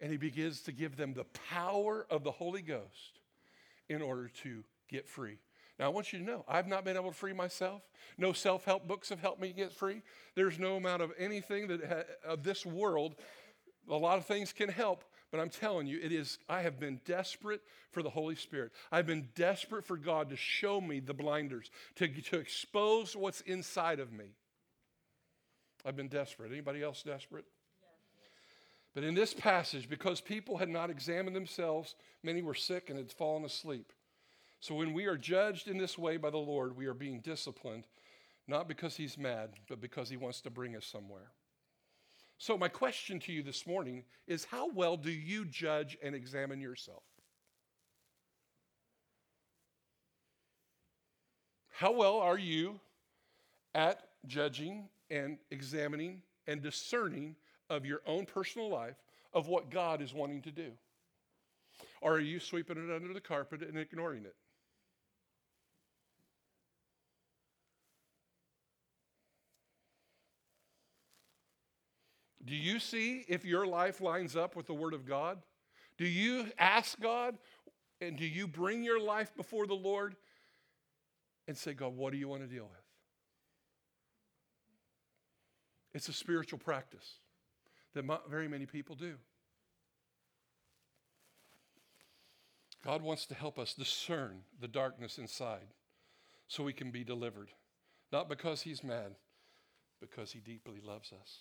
And 0.00 0.10
he 0.10 0.18
begins 0.18 0.60
to 0.62 0.72
give 0.72 0.96
them 0.96 1.14
the 1.14 1.24
power 1.48 2.06
of 2.10 2.24
the 2.24 2.30
Holy 2.30 2.60
Ghost 2.62 3.20
in 3.88 4.02
order 4.02 4.28
to 4.42 4.64
get 4.88 5.08
free. 5.08 5.38
Now, 5.78 5.86
I 5.86 5.88
want 5.88 6.12
you 6.12 6.18
to 6.18 6.24
know, 6.24 6.44
I've 6.48 6.66
not 6.66 6.84
been 6.84 6.96
able 6.96 7.10
to 7.10 7.16
free 7.16 7.34
myself. 7.34 7.82
No 8.16 8.32
self 8.32 8.64
help 8.64 8.88
books 8.88 9.10
have 9.10 9.20
helped 9.20 9.40
me 9.40 9.52
get 9.52 9.72
free. 9.72 10.02
There's 10.34 10.58
no 10.58 10.76
amount 10.76 11.02
of 11.02 11.12
anything 11.18 11.68
that 11.68 11.84
ha- 11.84 12.30
of 12.30 12.42
this 12.42 12.64
world. 12.64 13.16
A 13.90 13.94
lot 13.94 14.18
of 14.18 14.24
things 14.24 14.52
can 14.52 14.68
help, 14.68 15.04
but 15.30 15.38
I'm 15.38 15.50
telling 15.50 15.86
you, 15.86 16.00
it 16.02 16.12
is, 16.12 16.38
I 16.48 16.62
have 16.62 16.80
been 16.80 17.00
desperate 17.04 17.60
for 17.92 18.02
the 18.02 18.10
Holy 18.10 18.36
Spirit. 18.36 18.72
I've 18.90 19.06
been 19.06 19.28
desperate 19.34 19.84
for 19.84 19.96
God 19.96 20.30
to 20.30 20.36
show 20.36 20.80
me 20.80 20.98
the 20.98 21.14
blinders, 21.14 21.70
to, 21.96 22.08
to 22.08 22.38
expose 22.38 23.14
what's 23.14 23.42
inside 23.42 24.00
of 24.00 24.12
me. 24.12 24.30
I've 25.84 25.96
been 25.96 26.08
desperate. 26.08 26.50
Anybody 26.50 26.82
else 26.82 27.02
desperate? 27.02 27.44
But 28.94 29.04
in 29.04 29.14
this 29.14 29.34
passage, 29.34 29.90
because 29.90 30.22
people 30.22 30.56
had 30.56 30.70
not 30.70 30.88
examined 30.88 31.36
themselves, 31.36 31.94
many 32.22 32.40
were 32.40 32.54
sick 32.54 32.88
and 32.88 32.98
had 32.98 33.12
fallen 33.12 33.44
asleep. 33.44 33.92
So 34.60 34.74
when 34.74 34.92
we 34.92 35.06
are 35.06 35.16
judged 35.16 35.68
in 35.68 35.78
this 35.78 35.98
way 35.98 36.16
by 36.16 36.30
the 36.30 36.38
Lord, 36.38 36.76
we 36.76 36.86
are 36.86 36.94
being 36.94 37.20
disciplined, 37.20 37.86
not 38.48 38.68
because 38.68 38.96
He's 38.96 39.18
mad, 39.18 39.50
but 39.68 39.80
because 39.80 40.08
He 40.08 40.16
wants 40.16 40.40
to 40.42 40.50
bring 40.50 40.76
us 40.76 40.86
somewhere. 40.86 41.32
So, 42.38 42.58
my 42.58 42.68
question 42.68 43.18
to 43.20 43.32
you 43.32 43.42
this 43.42 43.66
morning 43.66 44.04
is 44.26 44.44
how 44.44 44.70
well 44.70 44.96
do 44.96 45.10
you 45.10 45.46
judge 45.46 45.96
and 46.02 46.14
examine 46.14 46.60
yourself? 46.60 47.02
How 51.72 51.92
well 51.92 52.18
are 52.18 52.38
you 52.38 52.80
at 53.74 54.08
judging 54.26 54.88
and 55.10 55.38
examining 55.50 56.22
and 56.46 56.62
discerning 56.62 57.36
of 57.68 57.84
your 57.84 58.00
own 58.06 58.26
personal 58.26 58.70
life 58.70 58.96
of 59.32 59.48
what 59.48 59.70
God 59.70 60.00
is 60.00 60.14
wanting 60.14 60.42
to 60.42 60.50
do? 60.50 60.72
Or 62.00 62.14
are 62.14 62.20
you 62.20 62.40
sweeping 62.40 62.76
it 62.78 62.94
under 62.94 63.12
the 63.12 63.20
carpet 63.20 63.62
and 63.62 63.78
ignoring 63.78 64.24
it? 64.24 64.34
Do 72.46 72.54
you 72.54 72.78
see 72.78 73.24
if 73.28 73.44
your 73.44 73.66
life 73.66 74.00
lines 74.00 74.36
up 74.36 74.54
with 74.54 74.66
the 74.66 74.74
Word 74.74 74.94
of 74.94 75.04
God? 75.04 75.38
Do 75.98 76.06
you 76.06 76.46
ask 76.58 76.98
God 77.00 77.36
and 78.00 78.16
do 78.16 78.24
you 78.24 78.46
bring 78.46 78.84
your 78.84 79.00
life 79.00 79.34
before 79.36 79.66
the 79.66 79.74
Lord 79.74 80.14
and 81.48 81.56
say, 81.56 81.74
God, 81.74 81.96
what 81.96 82.12
do 82.12 82.18
you 82.18 82.28
want 82.28 82.42
to 82.42 82.48
deal 82.48 82.64
with? 82.64 82.82
It's 85.92 86.08
a 86.08 86.12
spiritual 86.12 86.58
practice 86.58 87.14
that 87.94 88.04
very 88.28 88.48
many 88.48 88.66
people 88.66 88.94
do. 88.94 89.14
God 92.84 93.02
wants 93.02 93.26
to 93.26 93.34
help 93.34 93.58
us 93.58 93.74
discern 93.74 94.42
the 94.60 94.68
darkness 94.68 95.18
inside 95.18 95.74
so 96.46 96.62
we 96.62 96.72
can 96.72 96.90
be 96.90 97.02
delivered. 97.02 97.50
Not 98.12 98.28
because 98.28 98.62
He's 98.62 98.84
mad, 98.84 99.16
because 100.00 100.30
He 100.30 100.38
deeply 100.38 100.80
loves 100.80 101.12
us. 101.12 101.40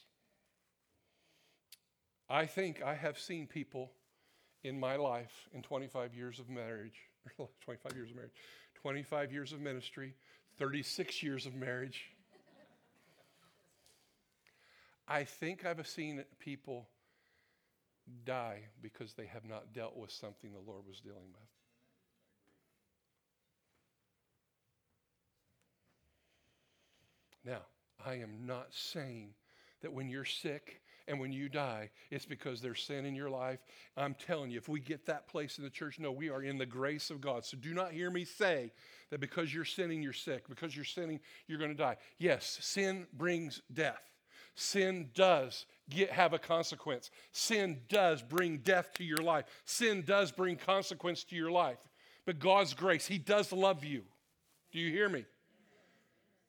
I 2.30 2.45
think 2.45 2.82
I 2.82 2.95
have 2.95 3.19
seen 3.19 3.47
people 3.47 3.91
in 4.63 4.80
my 4.80 4.95
life 4.95 5.47
in 5.53 5.61
25 5.61 6.13
years 6.15 6.39
of 6.39 6.49
marriage, 6.49 6.99
25 7.61 7.95
years 7.95 8.09
of 8.09 8.15
marriage, 8.15 8.32
25 8.82 9.32
years 9.32 9.53
of 9.53 9.61
ministry, 9.61 10.15
36 10.57 11.21
years 11.21 11.45
of 11.45 11.53
marriage. 11.53 12.11
I 15.07 15.23
think 15.23 15.65
I've 15.65 15.86
seen 15.88 16.23
people 16.39 16.88
die 18.26 18.61
because 18.82 19.13
they 19.13 19.28
have 19.28 19.45
not 19.45 19.73
dealt 19.73 19.95
with 19.95 20.11
something 20.11 20.51
the 20.51 20.71
Lord 20.71 20.88
was 20.88 20.99
dealing 20.99 21.32
with. 21.32 21.49
Now, 27.43 27.61
I 28.03 28.15
am 28.15 28.47
not 28.47 28.73
saying 28.73 29.36
that 29.82 29.93
when 29.93 30.09
you're 30.09 30.26
sick 30.26 30.82
And 31.07 31.19
when 31.19 31.31
you 31.31 31.49
die, 31.49 31.91
it's 32.09 32.25
because 32.25 32.61
there's 32.61 32.81
sin 32.81 33.05
in 33.05 33.13
your 33.13 33.29
life. 33.29 33.59
I'm 33.95 34.15
telling 34.15 34.49
you, 34.49 34.57
if 34.57 34.67
we 34.67 34.79
get 34.79 35.05
that 35.05 35.27
place 35.27 35.59
in 35.59 35.63
the 35.63 35.69
church, 35.69 35.99
no, 35.99 36.11
we 36.11 36.29
are 36.29 36.41
in 36.41 36.57
the 36.57 36.65
grace 36.65 37.11
of 37.11 37.21
God. 37.21 37.45
So 37.45 37.57
do 37.57 37.73
not 37.73 37.91
hear 37.91 38.09
me 38.09 38.25
say 38.25 38.71
that 39.11 39.19
because 39.19 39.53
you're 39.53 39.65
sinning, 39.65 40.01
you're 40.01 40.13
sick. 40.13 40.49
Because 40.49 40.75
you're 40.75 40.83
sinning, 40.83 41.19
you're 41.47 41.59
going 41.59 41.71
to 41.71 41.77
die. 41.77 41.97
Yes, 42.17 42.57
sin 42.61 43.05
brings 43.13 43.61
death. 43.71 44.01
Sin 44.55 45.09
does 45.13 45.65
get, 45.89 46.09
have 46.09 46.33
a 46.33 46.39
consequence. 46.39 47.11
Sin 47.33 47.81
does 47.89 48.21
bring 48.21 48.59
death 48.59 48.93
to 48.95 49.03
your 49.03 49.17
life. 49.17 49.45
Sin 49.65 50.03
does 50.07 50.31
bring 50.31 50.55
consequence 50.55 51.23
to 51.25 51.35
your 51.35 51.51
life. 51.51 51.77
But 52.25 52.39
God's 52.39 52.73
grace, 52.73 53.05
He 53.05 53.17
does 53.19 53.51
love 53.51 53.83
you. 53.83 54.03
Do 54.71 54.79
you 54.79 54.91
hear 54.91 55.09
me? 55.09 55.25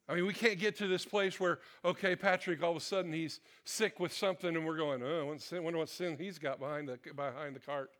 I 0.09 0.15
mean, 0.15 0.27
we 0.27 0.35
can't 0.35 0.59
get 0.59 0.77
to 0.77 0.87
this 0.87 1.05
place 1.05 1.41
where, 1.41 1.59
okay, 1.85 2.15
Patrick, 2.15 2.63
all 2.63 2.71
of 2.71 2.77
a 2.77 2.81
sudden 2.81 3.13
he's 3.13 3.41
sick 3.65 3.99
with 3.99 4.13
something, 4.13 4.55
and 4.55 4.65
we're 4.65 4.77
going, 4.77 5.03
uh, 5.03 5.07
oh, 5.07 5.37
I 5.53 5.59
wonder 5.59 5.79
what 5.79 5.89
sin 5.89 6.17
he's 6.19 6.39
got 6.39 6.61
behind 6.61 6.89
the, 6.89 6.99
behind 7.15 7.57
the 7.57 7.61
cart. 7.61 7.91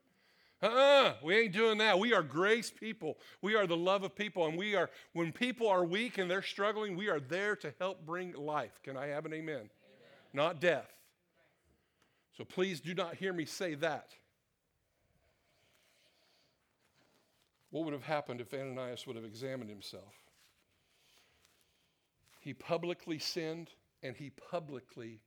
Uh-uh, 0.63 1.15
we 1.23 1.37
ain't 1.37 1.53
doing 1.53 1.79
that. 1.79 1.99
We 1.99 2.15
are 2.15 2.23
grace 2.23 2.71
people. 2.71 3.19
We 3.43 3.57
are 3.57 3.67
the 3.67 3.77
love 3.77 4.05
of 4.05 4.15
people. 4.15 4.47
And 4.47 4.57
we 4.57 4.75
are, 4.75 4.89
when 5.13 5.31
people 5.31 5.69
are 5.69 5.85
weak 5.85 6.17
and 6.17 6.31
they're 6.31 6.43
struggling, 6.43 6.97
we 6.97 7.09
are 7.09 7.21
there 7.21 7.57
to 7.57 7.75
help 7.79 8.07
bring 8.07 8.33
life. 8.33 8.81
Can 8.83 8.97
I 8.97 9.09
have 9.09 9.27
an 9.27 9.35
amen? 9.35 9.57
amen. 9.57 9.69
Not 10.33 10.61
death. 10.61 10.91
So 12.39 12.45
please 12.45 12.81
do 12.81 12.95
not 12.95 13.17
hear 13.17 13.33
me 13.33 13.45
say 13.45 13.75
that. 13.75 14.13
What 17.71 17.85
would 17.85 17.93
have 17.93 18.05
happened 18.05 18.41
if 18.41 18.55
Ananias 18.55 19.07
would 19.07 19.17
have 19.17 19.25
examined 19.27 19.69
himself? 19.69 20.15
He 22.47 22.55
publicly 22.55 23.19
sinned 23.19 23.71
and 24.05 24.15
he 24.15 24.31
publicly 24.31 25.19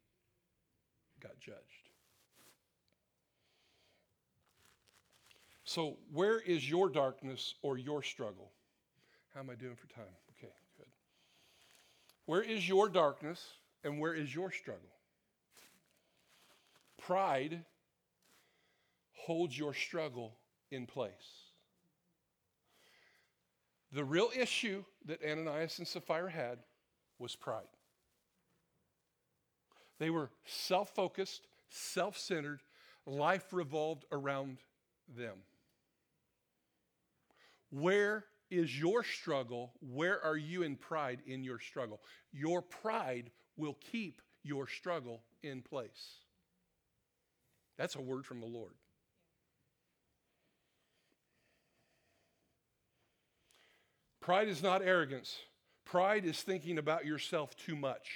got 1.19 1.37
judged. 1.37 1.89
So, 5.65 5.97
where 6.13 6.39
is 6.39 6.69
your 6.69 6.87
darkness 6.87 7.55
or 7.61 7.77
your 7.77 8.03
struggle? 8.03 8.53
How 9.33 9.41
am 9.41 9.49
I 9.49 9.55
doing 9.55 9.75
for 9.75 9.87
time? 9.93 10.15
Okay, 10.37 10.53
good. 10.77 10.85
Where 12.25 12.41
is 12.41 12.69
your 12.69 12.87
darkness 12.87 13.45
and 13.83 13.99
where 13.99 14.13
is 14.13 14.33
your 14.33 14.49
struggle? 14.49 14.95
Pride 17.01 17.65
holds 19.11 19.59
your 19.59 19.73
struggle 19.73 20.37
in 20.71 20.85
place. 20.85 21.49
The 23.91 24.05
real 24.05 24.29
issue 24.33 24.85
that 25.03 25.19
Ananias 25.21 25.79
and 25.79 25.87
Sapphira 25.87 26.31
had 26.31 26.59
was 27.19 27.35
pride. 27.35 27.63
They 29.99 30.09
were 30.09 30.31
self 30.45 30.89
focused, 30.95 31.47
self 31.69 32.17
centered, 32.17 32.61
life 33.05 33.51
revolved 33.51 34.05
around 34.11 34.57
them. 35.15 35.37
Where 37.69 38.25
is 38.49 38.79
your 38.79 39.03
struggle? 39.03 39.73
Where 39.81 40.23
are 40.23 40.37
you 40.37 40.63
in 40.63 40.75
pride 40.75 41.21
in 41.27 41.43
your 41.43 41.59
struggle? 41.59 42.01
Your 42.31 42.61
pride 42.61 43.29
will 43.57 43.77
keep 43.91 44.21
your 44.43 44.67
struggle 44.67 45.21
in 45.43 45.61
place. 45.61 46.19
That's 47.77 47.95
a 47.95 48.01
word 48.01 48.25
from 48.25 48.39
the 48.39 48.47
Lord. 48.47 48.73
Pride 54.21 54.47
is 54.47 54.61
not 54.61 54.81
arrogance. 54.81 55.37
Pride 55.89 56.23
is 56.23 56.39
thinking 56.41 56.77
about 56.77 57.05
yourself 57.05 57.55
too 57.55 57.75
much. 57.75 58.09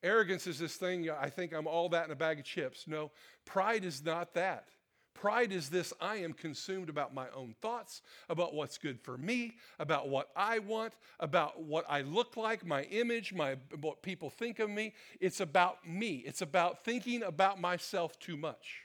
Arrogance 0.00 0.46
is 0.46 0.60
this 0.60 0.76
thing, 0.76 1.10
I 1.10 1.28
think 1.28 1.52
I'm 1.52 1.66
all 1.66 1.88
that 1.88 2.06
in 2.06 2.12
a 2.12 2.16
bag 2.16 2.38
of 2.38 2.44
chips. 2.44 2.84
No, 2.86 3.10
pride 3.44 3.84
is 3.84 4.04
not 4.04 4.34
that. 4.34 4.68
Pride 5.14 5.50
is 5.50 5.70
this 5.70 5.92
I 6.00 6.16
am 6.16 6.32
consumed 6.32 6.88
about 6.88 7.14
my 7.14 7.26
own 7.34 7.56
thoughts, 7.60 8.02
about 8.28 8.54
what's 8.54 8.78
good 8.78 9.00
for 9.00 9.18
me, 9.18 9.56
about 9.80 10.08
what 10.08 10.30
I 10.36 10.60
want, 10.60 10.92
about 11.18 11.62
what 11.62 11.84
I 11.88 12.02
look 12.02 12.36
like, 12.36 12.64
my 12.64 12.82
image, 12.84 13.32
my, 13.32 13.56
what 13.80 14.02
people 14.02 14.30
think 14.30 14.60
of 14.60 14.70
me. 14.70 14.94
It's 15.20 15.40
about 15.40 15.88
me. 15.88 16.22
It's 16.26 16.42
about 16.42 16.84
thinking 16.84 17.24
about 17.24 17.60
myself 17.60 18.18
too 18.20 18.36
much. 18.36 18.83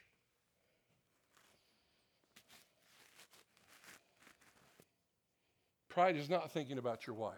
Pride 6.00 6.16
is 6.16 6.30
not 6.30 6.50
thinking 6.54 6.78
about 6.78 7.06
your 7.06 7.14
wife. 7.18 7.36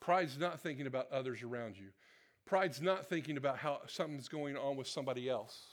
Pride's 0.00 0.36
not 0.40 0.58
thinking 0.58 0.88
about 0.88 1.06
others 1.12 1.44
around 1.44 1.76
you. 1.78 1.90
Pride's 2.46 2.82
not 2.82 3.08
thinking 3.08 3.36
about 3.36 3.58
how 3.58 3.78
something's 3.86 4.26
going 4.26 4.56
on 4.56 4.74
with 4.74 4.88
somebody 4.88 5.30
else. 5.30 5.66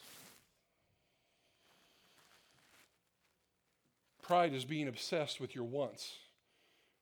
Pride 4.21 4.53
is 4.53 4.63
being 4.63 4.87
obsessed 4.87 5.41
with 5.41 5.55
your 5.55 5.63
wants. 5.63 6.13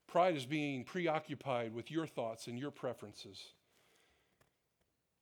Pride 0.07 0.37
is 0.37 0.45
being 0.45 0.85
preoccupied 0.85 1.73
with 1.73 1.91
your 1.91 2.07
thoughts 2.07 2.47
and 2.47 2.57
your 2.57 2.71
preferences. 2.71 3.47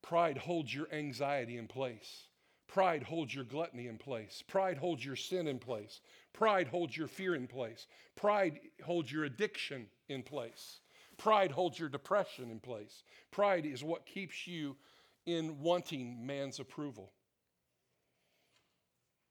Pride 0.04 0.38
holds 0.38 0.72
your 0.72 0.88
anxiety 0.94 1.58
in 1.58 1.66
place. 1.66 2.28
Pride 2.72 3.04
holds 3.04 3.36
your 3.36 3.44
gluttony 3.44 3.88
in 3.88 3.98
place. 3.98 4.44
Pride 4.48 4.78
holds 4.78 5.04
your 5.04 5.18
sin 5.18 5.48
in 5.48 5.60
place. 5.60 6.00
Pride 6.32 6.68
holds 6.68 6.96
your 6.96 7.10
fear 7.10 7.36
in 7.36 7.46
place. 7.46 7.86
Pride 8.16 8.62
holds 8.82 9.12
your 9.12 9.26
addiction 9.26 9.88
in 10.08 10.24
place. 10.24 10.80
Pride 11.18 11.52
holds 11.52 11.78
your 11.78 11.90
depression 11.90 12.50
in 12.50 12.62
place. 12.62 13.04
Pride 13.30 13.66
is 13.66 13.84
what 13.84 14.06
keeps 14.06 14.48
you 14.48 14.78
in 15.26 15.60
wanting 15.60 16.26
man's 16.26 16.62
approval. 16.62 17.12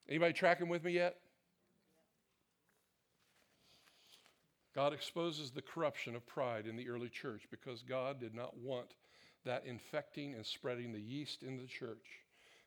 Anybody 0.06 0.34
tracking 0.34 0.68
with 0.68 0.84
me 0.84 0.92
yet? 0.92 1.16
God 4.74 4.92
exposes 4.92 5.50
the 5.50 5.62
corruption 5.62 6.14
of 6.14 6.26
pride 6.26 6.66
in 6.66 6.76
the 6.76 6.90
early 6.90 7.08
church 7.08 7.48
because 7.50 7.82
God 7.82 8.20
did 8.20 8.34
not 8.34 8.58
want 8.58 8.94
that 9.46 9.64
infecting 9.64 10.34
and 10.34 10.44
spreading 10.44 10.92
the 10.92 11.00
yeast 11.00 11.42
in 11.42 11.56
the 11.56 11.66
church. 11.66 12.20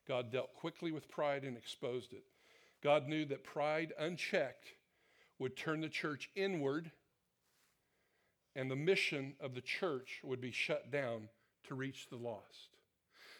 God 0.07 0.31
dealt 0.31 0.53
quickly 0.53 0.91
with 0.91 1.09
pride 1.09 1.43
and 1.43 1.57
exposed 1.57 2.13
it. 2.13 2.23
God 2.83 3.07
knew 3.07 3.25
that 3.25 3.43
pride 3.43 3.93
unchecked 3.97 4.73
would 5.39 5.55
turn 5.55 5.81
the 5.81 5.89
church 5.89 6.29
inward 6.35 6.91
and 8.55 8.69
the 8.69 8.75
mission 8.75 9.33
of 9.39 9.55
the 9.55 9.61
church 9.61 10.19
would 10.23 10.41
be 10.41 10.51
shut 10.51 10.91
down 10.91 11.29
to 11.67 11.75
reach 11.75 12.07
the 12.09 12.17
lost. 12.17 12.77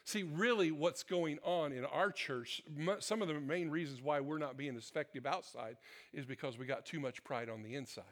See, 0.05 0.23
really, 0.23 0.71
what's 0.71 1.03
going 1.03 1.39
on 1.43 1.71
in 1.71 1.85
our 1.85 2.11
church, 2.11 2.61
some 2.99 3.21
of 3.21 3.27
the 3.27 3.39
main 3.39 3.69
reasons 3.69 4.01
why 4.01 4.19
we're 4.19 4.37
not 4.37 4.57
being 4.57 4.75
effective 4.75 5.25
outside 5.25 5.77
is 6.13 6.25
because 6.25 6.57
we 6.57 6.65
got 6.65 6.85
too 6.85 6.99
much 6.99 7.23
pride 7.23 7.49
on 7.49 7.63
the 7.63 7.75
inside. 7.75 8.03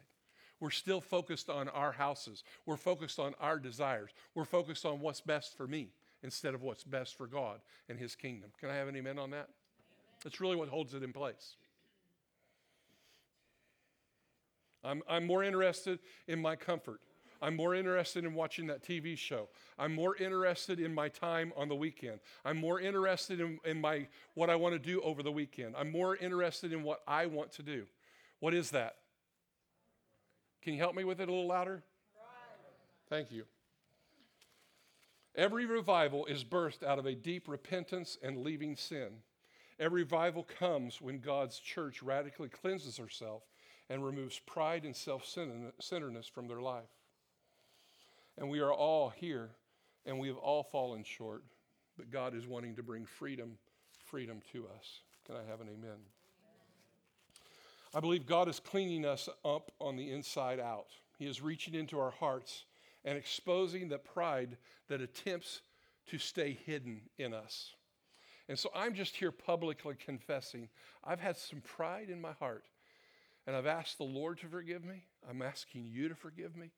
We're 0.59 0.69
still 0.69 1.01
focused 1.01 1.49
on 1.49 1.67
our 1.69 1.91
houses, 1.91 2.43
we're 2.65 2.77
focused 2.77 3.19
on 3.19 3.33
our 3.39 3.57
desires, 3.57 4.11
we're 4.35 4.45
focused 4.45 4.85
on 4.85 4.99
what's 4.99 5.21
best 5.21 5.57
for 5.57 5.67
me 5.67 5.89
instead 6.23 6.53
of 6.53 6.61
what's 6.61 6.83
best 6.83 7.17
for 7.17 7.27
God 7.27 7.59
and 7.89 7.99
His 7.99 8.15
kingdom. 8.15 8.51
Can 8.59 8.69
I 8.69 8.75
have 8.75 8.87
an 8.87 8.95
amen 8.95 9.19
on 9.19 9.31
that? 9.31 9.49
That's 10.23 10.39
really 10.39 10.55
what 10.55 10.69
holds 10.69 10.93
it 10.93 11.03
in 11.03 11.13
place. 11.13 11.55
I'm, 14.83 15.01
I'm 15.07 15.25
more 15.25 15.43
interested 15.43 15.99
in 16.27 16.41
my 16.41 16.55
comfort. 16.55 17.01
I'm 17.41 17.55
more 17.55 17.73
interested 17.73 18.23
in 18.23 18.33
watching 18.35 18.67
that 18.67 18.83
TV 18.83 19.17
show. 19.17 19.49
I'm 19.79 19.95
more 19.95 20.15
interested 20.15 20.79
in 20.79 20.93
my 20.93 21.09
time 21.09 21.51
on 21.55 21.69
the 21.69 21.75
weekend. 21.75 22.19
I'm 22.45 22.57
more 22.57 22.79
interested 22.79 23.41
in, 23.41 23.59
in 23.65 23.81
my 23.81 24.07
what 24.35 24.49
I 24.49 24.55
want 24.55 24.73
to 24.73 24.79
do 24.79 25.01
over 25.01 25.23
the 25.23 25.31
weekend. 25.31 25.75
I'm 25.75 25.91
more 25.91 26.15
interested 26.15 26.71
in 26.71 26.83
what 26.83 27.01
I 27.07 27.25
want 27.25 27.51
to 27.53 27.63
do. 27.63 27.85
What 28.39 28.53
is 28.53 28.69
that? 28.71 28.97
Can 30.61 30.73
you 30.73 30.79
help 30.79 30.95
me 30.95 31.03
with 31.03 31.19
it 31.19 31.27
a 31.27 31.31
little 31.31 31.47
louder? 31.47 31.83
Thank 33.09 33.31
you. 33.31 33.45
Every 35.35 35.65
revival 35.65 36.25
is 36.25 36.43
birthed 36.43 36.83
out 36.83 36.99
of 36.99 37.05
a 37.05 37.15
deep 37.15 37.47
repentance 37.47 38.17
and 38.21 38.43
leaving 38.43 38.75
sin. 38.75 39.09
Every 39.79 40.03
revival 40.03 40.43
comes 40.43 41.01
when 41.01 41.19
God's 41.19 41.59
church 41.59 42.03
radically 42.03 42.49
cleanses 42.49 42.97
herself 42.97 43.43
and 43.89 44.05
removes 44.05 44.39
pride 44.39 44.83
and 44.85 44.95
self 44.95 45.25
centeredness 45.25 46.27
from 46.27 46.47
their 46.47 46.61
life. 46.61 46.89
And 48.37 48.49
we 48.49 48.59
are 48.59 48.73
all 48.73 49.09
here 49.09 49.51
and 50.05 50.19
we 50.19 50.27
have 50.27 50.37
all 50.37 50.63
fallen 50.63 51.03
short, 51.03 51.43
but 51.97 52.11
God 52.11 52.35
is 52.35 52.47
wanting 52.47 52.75
to 52.75 52.83
bring 52.83 53.05
freedom, 53.05 53.57
freedom 54.05 54.41
to 54.51 54.65
us. 54.67 55.01
Can 55.25 55.35
I 55.35 55.49
have 55.49 55.61
an 55.61 55.67
amen? 55.67 55.97
I 57.93 57.99
believe 57.99 58.25
God 58.25 58.47
is 58.47 58.59
cleaning 58.59 59.05
us 59.05 59.27
up 59.43 59.71
on 59.79 59.95
the 59.95 60.11
inside 60.11 60.59
out. 60.59 60.87
He 61.17 61.27
is 61.27 61.41
reaching 61.41 61.73
into 61.73 61.99
our 61.99 62.11
hearts 62.11 62.65
and 63.03 63.17
exposing 63.17 63.89
the 63.89 63.97
pride 63.97 64.57
that 64.87 65.01
attempts 65.01 65.61
to 66.07 66.17
stay 66.17 66.57
hidden 66.65 67.01
in 67.17 67.33
us. 67.33 67.71
And 68.47 68.57
so 68.57 68.69
I'm 68.75 68.93
just 68.93 69.15
here 69.15 69.31
publicly 69.31 69.95
confessing 69.95 70.69
I've 71.03 71.21
had 71.21 71.37
some 71.37 71.61
pride 71.61 72.09
in 72.09 72.19
my 72.19 72.33
heart. 72.33 72.65
And 73.47 73.55
I've 73.55 73.65
asked 73.65 73.97
the 73.97 74.03
Lord 74.03 74.39
to 74.39 74.47
forgive 74.47 74.83
me. 74.83 75.05
I'm 75.27 75.41
asking 75.41 75.87
you 75.89 76.09
to 76.09 76.15
forgive 76.15 76.55
me. 76.55 76.71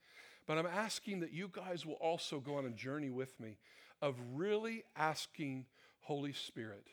But 0.46 0.58
I'm 0.58 0.68
asking 0.68 1.22
that 1.22 1.34
you 1.34 1.50
guys 1.52 1.86
will 1.86 1.94
also 1.96 2.40
go 2.40 2.56
on 2.56 2.66
a 2.66 2.70
journey 2.70 3.10
with 3.10 3.40
me 3.40 3.58
of 4.02 4.16
really 4.34 4.84
asking 4.96 5.66
Holy 6.02 6.34
Spirit 6.34 6.88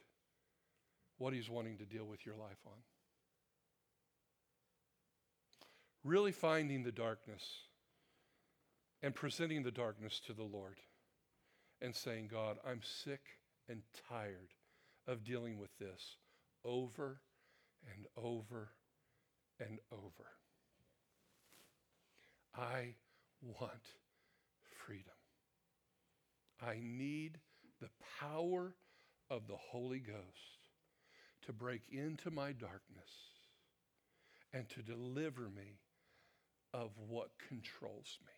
what 1.19 1.35
He's 1.35 1.51
wanting 1.51 1.77
to 1.79 1.85
deal 1.85 2.05
with 2.05 2.25
your 2.25 2.37
life 2.37 2.59
on. 2.67 2.73
Really 6.05 6.33
finding 6.33 6.83
the 6.83 6.93
darkness 6.93 7.45
and 9.03 9.15
presenting 9.15 9.63
the 9.63 9.71
darkness 9.71 10.21
to 10.27 10.33
the 10.33 10.43
Lord 10.43 10.79
and 11.81 11.95
saying, 11.95 12.29
God, 12.31 12.59
I'm 12.67 12.81
sick 12.83 13.21
and 13.69 13.83
tired 14.09 14.51
of 15.07 15.25
dealing 15.25 15.59
with 15.59 15.77
this 15.79 16.17
over 16.65 17.21
and 17.95 18.07
over 18.17 18.71
and 19.59 19.79
over. 19.93 20.29
I 22.55 22.95
want 23.43 23.95
freedom. 24.87 25.15
I 26.61 26.79
need 26.83 27.39
the 27.81 27.89
power 28.21 28.75
of 29.31 29.47
the 29.47 29.57
Holy 29.57 30.01
Ghost 30.01 30.59
to 31.47 31.53
break 31.53 31.83
into 31.91 32.31
my 32.31 32.53
darkness 32.53 33.11
and 34.53 34.69
to 34.71 34.83
deliver 34.83 35.43
me 35.43 35.79
of 36.75 36.91
what 37.09 37.31
controls 37.49 38.19
me. 38.27 38.33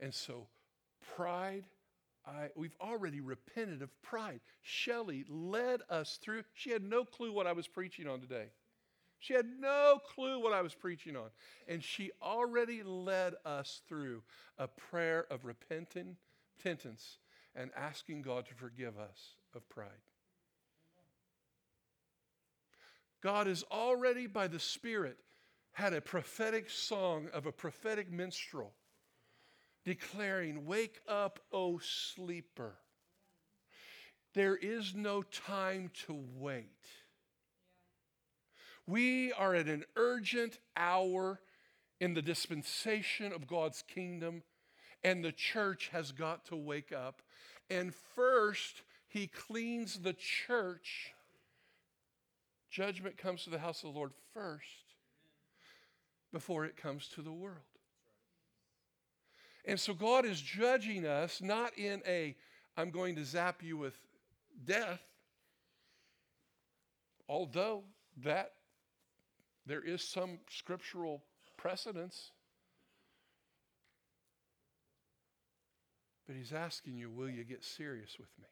And 0.00 0.14
so, 0.14 0.46
pride, 1.14 1.64
I, 2.26 2.48
we've 2.56 2.76
already 2.80 3.20
repented 3.20 3.82
of 3.82 3.90
pride. 4.02 4.40
Shelley 4.62 5.24
led 5.28 5.82
us 5.88 6.18
through, 6.22 6.44
she 6.54 6.70
had 6.70 6.82
no 6.82 7.04
clue 7.04 7.32
what 7.32 7.46
I 7.46 7.52
was 7.52 7.68
preaching 7.68 8.08
on 8.08 8.20
today. 8.20 8.46
She 9.18 9.34
had 9.34 9.46
no 9.60 9.98
clue 10.14 10.40
what 10.40 10.54
I 10.54 10.62
was 10.62 10.74
preaching 10.74 11.14
on. 11.14 11.28
And 11.68 11.84
she 11.84 12.10
already 12.22 12.82
led 12.82 13.34
us 13.44 13.82
through 13.86 14.22
a 14.56 14.66
prayer 14.66 15.26
of 15.30 15.44
repentance 15.44 16.16
and 17.54 17.70
asking 17.76 18.22
God 18.22 18.46
to 18.46 18.54
forgive 18.54 18.98
us 18.98 19.34
of 19.54 19.68
pride. 19.68 19.88
God 23.22 23.46
has 23.46 23.62
already, 23.70 24.26
by 24.26 24.48
the 24.48 24.58
Spirit, 24.58 25.18
had 25.72 25.92
a 25.92 26.00
prophetic 26.00 26.70
song 26.70 27.28
of 27.34 27.44
a 27.44 27.52
prophetic 27.52 28.10
minstrel 28.10 28.72
declaring, 29.84 30.66
Wake 30.66 31.00
up, 31.08 31.40
O 31.52 31.78
sleeper. 31.78 32.74
There 34.34 34.56
is 34.56 34.94
no 34.94 35.22
time 35.22 35.90
to 36.06 36.24
wait. 36.36 36.86
We 38.86 39.32
are 39.32 39.54
at 39.54 39.66
an 39.66 39.84
urgent 39.96 40.58
hour 40.76 41.40
in 42.00 42.14
the 42.14 42.22
dispensation 42.22 43.32
of 43.32 43.46
God's 43.46 43.82
kingdom, 43.82 44.42
and 45.04 45.24
the 45.24 45.32
church 45.32 45.90
has 45.92 46.12
got 46.12 46.44
to 46.46 46.56
wake 46.56 46.92
up. 46.92 47.22
And 47.68 47.94
first, 47.94 48.82
He 49.08 49.26
cleans 49.26 50.00
the 50.00 50.12
church. 50.14 51.12
Judgment 52.70 53.18
comes 53.18 53.44
to 53.44 53.50
the 53.50 53.58
house 53.58 53.82
of 53.82 53.92
the 53.92 53.98
Lord 53.98 54.12
first 54.32 54.94
before 56.32 56.64
it 56.64 56.76
comes 56.76 57.08
to 57.08 57.22
the 57.22 57.32
world. 57.32 57.69
And 59.64 59.78
so 59.78 59.94
God 59.94 60.24
is 60.24 60.40
judging 60.40 61.06
us 61.06 61.40
not 61.40 61.76
in 61.76 62.02
a, 62.06 62.36
I'm 62.76 62.90
going 62.90 63.16
to 63.16 63.24
zap 63.24 63.62
you 63.62 63.76
with 63.76 63.94
death, 64.64 65.02
although 67.28 67.84
that 68.24 68.52
there 69.66 69.82
is 69.82 70.02
some 70.02 70.38
scriptural 70.50 71.22
precedence. 71.56 72.32
But 76.26 76.36
he's 76.36 76.52
asking 76.52 76.96
you, 76.96 77.10
will 77.10 77.28
you 77.28 77.44
get 77.44 77.64
serious 77.64 78.18
with 78.18 78.30
me? 78.38 78.46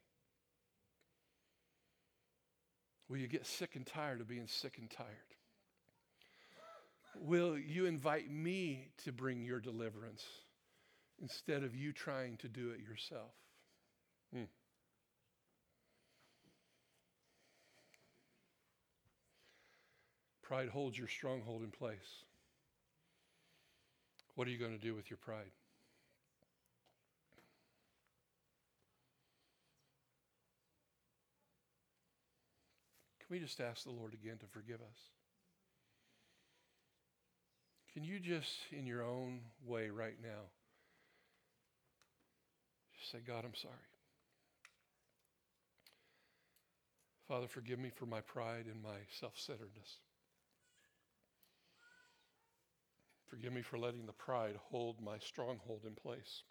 Will 3.09 3.17
you 3.17 3.27
get 3.27 3.47
sick 3.47 3.75
and 3.75 3.85
tired 3.85 4.21
of 4.21 4.27
being 4.27 4.47
sick 4.47 4.77
and 4.77 4.89
tired? 4.89 5.07
Will 7.15 7.57
you 7.57 7.85
invite 7.85 8.29
me 8.29 8.89
to 9.03 9.11
bring 9.11 9.41
your 9.43 9.59
deliverance 9.59 10.23
instead 11.21 11.63
of 11.63 11.75
you 11.75 11.91
trying 11.91 12.37
to 12.37 12.47
do 12.47 12.71
it 12.71 12.79
yourself? 12.79 13.31
Hmm. 14.33 14.43
Pride 20.41 20.69
holds 20.69 20.97
your 20.97 21.07
stronghold 21.07 21.61
in 21.61 21.71
place. 21.71 22.23
What 24.35 24.47
are 24.47 24.51
you 24.51 24.57
going 24.57 24.77
to 24.77 24.83
do 24.83 24.95
with 24.95 25.09
your 25.09 25.17
pride? 25.17 25.51
Can 33.19 33.27
we 33.29 33.39
just 33.39 33.59
ask 33.61 33.83
the 33.83 33.91
Lord 33.91 34.13
again 34.13 34.37
to 34.39 34.47
forgive 34.47 34.79
us? 34.81 34.99
Can 37.93 38.03
you 38.03 38.19
just, 38.19 38.55
in 38.71 38.87
your 38.87 39.03
own 39.03 39.41
way 39.67 39.89
right 39.89 40.17
now, 40.19 40.49
just 42.99 43.11
say, 43.11 43.19
God, 43.25 43.45
I'm 43.45 43.55
sorry. 43.55 43.73
Father, 47.27 47.47
forgive 47.47 47.79
me 47.79 47.89
for 47.89 48.05
my 48.05 48.21
pride 48.21 48.65
and 48.65 48.81
my 48.81 48.97
self 49.19 49.33
centeredness. 49.37 49.99
Forgive 53.27 53.53
me 53.53 53.61
for 53.61 53.77
letting 53.77 54.07
the 54.07 54.13
pride 54.13 54.55
hold 54.71 54.99
my 54.99 55.19
stronghold 55.19 55.81
in 55.85 55.93
place. 55.93 56.43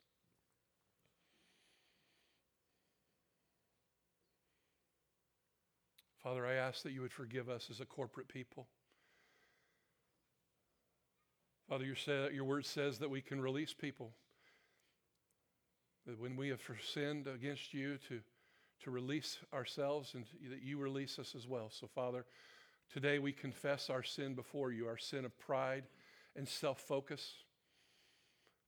Father, 6.23 6.47
I 6.47 6.55
ask 6.55 6.83
that 6.83 6.93
you 6.93 7.01
would 7.01 7.13
forgive 7.13 7.49
us 7.49 7.69
as 7.71 7.81
a 7.81 7.85
corporate 7.85 8.29
people. 8.29 8.69
Father, 11.69 11.85
your, 11.85 12.31
your 12.31 12.45
word 12.45 12.65
says 12.65 12.99
that 12.99 13.11
we 13.11 13.21
can 13.21 13.41
release 13.41 13.75
people. 13.75 14.13
That 16.09 16.19
when 16.19 16.37
we 16.37 16.49
have 16.49 16.63
sinned 16.83 17.27
against 17.27 17.75
you, 17.75 17.99
to, 18.09 18.21
to 18.83 18.91
release 18.91 19.37
ourselves 19.53 20.15
and 20.15 20.25
that 20.49 20.63
you 20.63 20.79
release 20.79 21.19
us 21.19 21.35
as 21.37 21.47
well. 21.47 21.69
So, 21.71 21.87
Father, 21.87 22.25
today 22.91 23.19
we 23.19 23.31
confess 23.31 23.91
our 23.91 24.03
sin 24.03 24.35
before 24.35 24.73
you, 24.73 24.87
our 24.89 24.97
sin 24.97 25.27
of 25.27 25.39
pride 25.39 25.85
and 26.35 26.49
self 26.49 26.81
focus. 26.81 27.35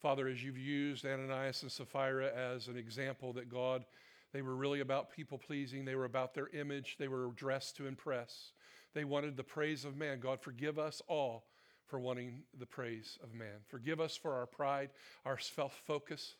Father, 0.02 0.28
as 0.28 0.44
you've 0.44 0.58
used 0.58 1.06
Ananias 1.06 1.62
and 1.62 1.72
Sapphira 1.72 2.30
as 2.30 2.68
an 2.68 2.76
example 2.76 3.32
that 3.32 3.48
God, 3.48 3.86
they 4.34 4.42
were 4.42 4.54
really 4.54 4.80
about 4.80 5.10
people 5.10 5.38
pleasing, 5.38 5.86
they 5.86 5.94
were 5.94 6.04
about 6.04 6.34
their 6.34 6.48
image, 6.48 6.96
they 6.98 7.08
were 7.08 7.28
dressed 7.36 7.74
to 7.76 7.86
impress. 7.86 8.52
They 8.92 9.04
wanted 9.04 9.38
the 9.38 9.44
praise 9.44 9.86
of 9.86 9.96
man. 9.96 10.20
God, 10.20 10.42
forgive 10.42 10.78
us 10.78 11.00
all 11.08 11.46
for 11.86 11.98
wanting 11.98 12.42
the 12.58 12.66
praise 12.66 13.18
of 13.22 13.32
man. 13.32 13.60
Forgive 13.66 13.98
us 13.98 14.14
for 14.14 14.34
our 14.34 14.46
pride, 14.46 14.90
our 15.24 15.38
self 15.38 15.80
focus. 15.86 16.34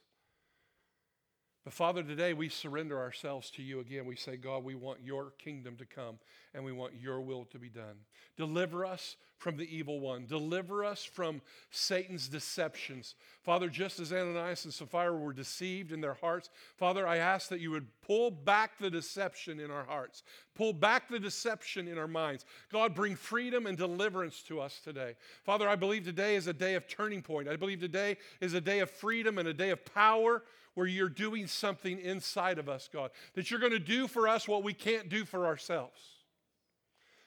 But 1.65 1.75
Father, 1.75 2.03
today 2.03 2.33
we 2.33 2.49
surrender 2.49 2.99
ourselves 2.99 3.51
to 3.51 3.63
you 3.63 3.81
again. 3.81 4.07
We 4.07 4.17
say, 4.17 4.37
God, 4.37 4.65
we 4.65 4.75
want 4.75 5.01
your 5.05 5.33
kingdom 5.39 5.77
to 5.77 5.85
come 5.85 6.19
and 6.55 6.65
we 6.65 6.73
want 6.73 6.95
your 7.01 7.21
will 7.21 7.45
to 7.47 7.59
be 7.59 7.69
done. 7.69 7.97
Deliver 8.37 8.87
us 8.87 9.17
from 9.37 9.59
the 9.59 9.75
evil 9.75 10.01
one. 10.01 10.25
Deliver 10.27 10.85
us 10.85 11.05
from 11.05 11.43
Satan's 11.71 12.29
deceptions. 12.29 13.15
Father, 13.43 13.69
just 13.69 14.01
as 14.01 14.11
Ananias 14.11 14.65
and 14.65 14.73
Sapphira 14.73 15.15
were 15.17 15.35
deceived 15.35 15.93
in 15.93 16.01
their 16.01 16.15
hearts, 16.15 16.49
Father, 16.77 17.07
I 17.07 17.19
ask 17.19 17.49
that 17.51 17.61
you 17.61 17.71
would 17.71 17.87
pull 18.01 18.31
back 18.31 18.79
the 18.79 18.91
deception 18.91 19.61
in 19.61 19.71
our 19.71 19.85
hearts, 19.85 20.23
pull 20.55 20.73
back 20.73 21.11
the 21.11 21.19
deception 21.19 21.89
in 21.89 21.99
our 21.99 22.09
minds. 22.09 22.47
God, 22.73 22.95
bring 22.95 23.17
freedom 23.17 23.67
and 23.67 23.77
deliverance 23.77 24.43
to 24.45 24.61
us 24.61 24.81
today. 24.83 25.15
Father, 25.45 25.69
I 25.69 25.77
believe 25.77 26.05
today 26.05 26.37
is 26.37 26.47
a 26.47 26.55
day 26.55 26.75
of 26.75 26.89
turning 26.89 27.21
point. 27.21 27.49
I 27.49 27.57
believe 27.57 27.81
today 27.81 28.17
is 28.41 28.55
a 28.55 28.61
day 28.61 28.81
of 28.81 28.91
freedom 28.91 29.37
and 29.37 29.49
a 29.49 29.55
day 29.55 29.71
of 29.71 29.85
power 29.85 30.43
where 30.75 30.87
you're 30.87 31.09
doing 31.09 31.47
something 31.47 31.99
inside 31.99 32.59
of 32.59 32.69
us, 32.69 32.89
God, 32.93 33.11
that 33.35 33.51
you're 33.51 33.61
going 33.61 33.73
to 33.73 33.79
do 33.79 34.07
for 34.07 34.29
us 34.29 34.47
what 34.47 34.63
we 34.63 34.73
can't 34.73 35.09
do 35.09 35.25
for 35.25 35.47
ourselves. 35.47 36.01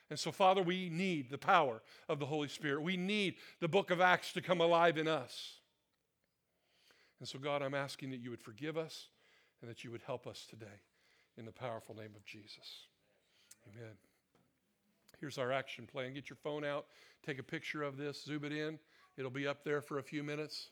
And 0.09 0.19
so, 0.19 0.31
Father, 0.31 0.61
we 0.61 0.89
need 0.89 1.29
the 1.29 1.37
power 1.37 1.81
of 2.07 2.19
the 2.19 2.25
Holy 2.25 2.47
Spirit. 2.47 2.81
We 2.81 2.97
need 2.97 3.35
the 3.59 3.67
book 3.67 3.89
of 3.89 3.99
Acts 3.99 4.31
to 4.33 4.41
come 4.41 4.61
alive 4.61 4.97
in 4.97 5.07
us. 5.07 5.53
And 7.19 7.27
so, 7.27 7.39
God, 7.39 7.61
I'm 7.61 7.73
asking 7.73 8.11
that 8.11 8.19
you 8.19 8.29
would 8.29 8.41
forgive 8.41 8.77
us 8.77 9.07
and 9.61 9.69
that 9.69 9.83
you 9.83 9.91
would 9.91 10.01
help 10.01 10.27
us 10.27 10.45
today 10.49 10.81
in 11.37 11.45
the 11.45 11.51
powerful 11.51 11.95
name 11.95 12.11
of 12.15 12.25
Jesus. 12.25 12.87
Amen. 13.71 13.93
Here's 15.19 15.37
our 15.37 15.51
action 15.51 15.87
plan. 15.87 16.13
Get 16.13 16.29
your 16.29 16.37
phone 16.37 16.65
out, 16.65 16.85
take 17.25 17.39
a 17.39 17.43
picture 17.43 17.81
of 17.81 17.97
this, 17.97 18.21
zoom 18.23 18.43
it 18.43 18.51
in. 18.51 18.77
It'll 19.17 19.31
be 19.31 19.47
up 19.47 19.63
there 19.63 19.81
for 19.81 19.99
a 19.99 20.03
few 20.03 20.21
minutes. 20.21 20.69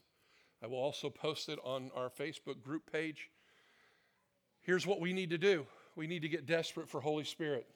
I 0.64 0.68
will 0.68 0.78
also 0.78 1.10
post 1.10 1.50
it 1.50 1.60
on 1.64 1.92
our 1.96 2.10
Facebook 2.10 2.62
group 2.62 2.92
page. 2.92 3.30
Here's 4.62 4.86
what 4.86 5.00
we 5.00 5.14
need 5.14 5.32
to 5.32 5.38
do 5.38 5.66
we 5.96 6.08
need 6.08 6.22
to 6.22 6.30
get 6.30 6.46
desperate 6.46 6.88
for 6.88 7.02
Holy 7.02 7.24
Spirit. 7.24 7.68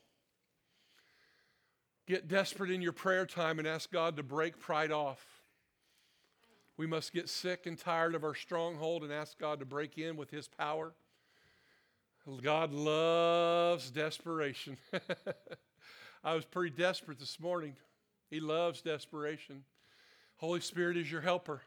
Get 2.07 2.27
desperate 2.27 2.69
in 2.69 2.81
your 2.81 2.91
prayer 2.91 3.25
time 3.25 3.57
and 3.57 3.67
ask 3.67 3.91
God 3.91 4.17
to 4.17 4.23
break 4.23 4.59
pride 4.59 4.91
off. 4.91 5.25
We 6.77 6.85
must 6.85 7.13
get 7.13 7.29
sick 7.29 7.65
and 7.65 7.77
tired 7.77 8.13
of 8.15 8.23
our 8.23 8.35
stronghold 8.35 9.03
and 9.03 9.11
ask 9.11 9.39
God 9.39 9.59
to 9.59 9.65
break 9.65 9.97
in 9.97 10.15
with 10.15 10.29
His 10.29 10.47
power. 10.47 10.93
God 12.41 12.73
loves 12.73 13.89
desperation. 13.91 14.77
I 16.23 16.35
was 16.35 16.45
pretty 16.45 16.75
desperate 16.75 17.19
this 17.19 17.39
morning. 17.39 17.75
He 18.29 18.39
loves 18.39 18.81
desperation. 18.81 19.63
Holy 20.37 20.59
Spirit 20.59 20.97
is 20.97 21.11
your 21.11 21.21
helper. 21.21 21.61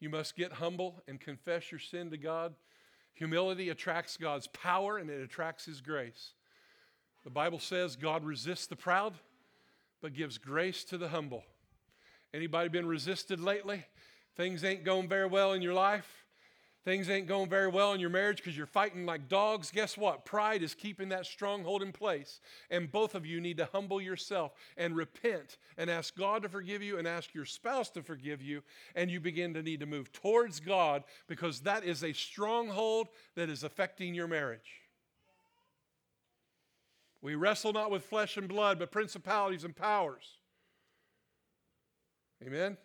You 0.00 0.08
must 0.08 0.34
get 0.34 0.54
humble 0.54 1.02
and 1.06 1.20
confess 1.20 1.70
your 1.70 1.78
sin 1.78 2.10
to 2.10 2.16
God. 2.16 2.54
Humility 3.14 3.68
attracts 3.68 4.16
God's 4.16 4.46
power 4.48 4.96
and 4.96 5.10
it 5.10 5.20
attracts 5.20 5.66
His 5.66 5.80
grace. 5.80 6.32
The 7.22 7.30
Bible 7.30 7.58
says 7.58 7.96
God 7.96 8.24
resists 8.24 8.66
the 8.66 8.76
proud, 8.76 9.12
but 10.00 10.14
gives 10.14 10.38
grace 10.38 10.84
to 10.84 10.96
the 10.96 11.08
humble. 11.08 11.44
Anybody 12.32 12.70
been 12.70 12.86
resisted 12.86 13.40
lately? 13.40 13.84
Things 14.36 14.64
ain't 14.64 14.84
going 14.84 15.08
very 15.08 15.26
well 15.26 15.52
in 15.52 15.60
your 15.60 15.74
life. 15.74 16.24
Things 16.82 17.10
ain't 17.10 17.26
going 17.26 17.50
very 17.50 17.68
well 17.68 17.92
in 17.92 18.00
your 18.00 18.08
marriage 18.08 18.38
because 18.38 18.56
you're 18.56 18.66
fighting 18.66 19.04
like 19.04 19.28
dogs. 19.28 19.70
Guess 19.70 19.98
what? 19.98 20.24
Pride 20.24 20.62
is 20.62 20.74
keeping 20.74 21.10
that 21.10 21.26
stronghold 21.26 21.82
in 21.82 21.92
place. 21.92 22.40
And 22.70 22.90
both 22.90 23.14
of 23.14 23.26
you 23.26 23.38
need 23.38 23.58
to 23.58 23.68
humble 23.70 24.00
yourself 24.00 24.52
and 24.78 24.96
repent 24.96 25.58
and 25.76 25.90
ask 25.90 26.16
God 26.16 26.42
to 26.42 26.48
forgive 26.48 26.82
you 26.82 26.98
and 26.98 27.06
ask 27.06 27.34
your 27.34 27.44
spouse 27.44 27.90
to 27.90 28.02
forgive 28.02 28.40
you. 28.40 28.62
And 28.94 29.10
you 29.10 29.20
begin 29.20 29.52
to 29.54 29.62
need 29.62 29.80
to 29.80 29.86
move 29.86 30.10
towards 30.10 30.58
God 30.58 31.04
because 31.26 31.60
that 31.60 31.84
is 31.84 32.02
a 32.02 32.14
stronghold 32.14 33.08
that 33.34 33.50
is 33.50 33.62
affecting 33.62 34.14
your 34.14 34.26
marriage. 34.26 34.80
We 37.20 37.34
wrestle 37.34 37.74
not 37.74 37.90
with 37.90 38.04
flesh 38.04 38.38
and 38.38 38.48
blood, 38.48 38.78
but 38.78 38.90
principalities 38.90 39.64
and 39.64 39.76
powers. 39.76 40.24
Amen? 42.42 42.78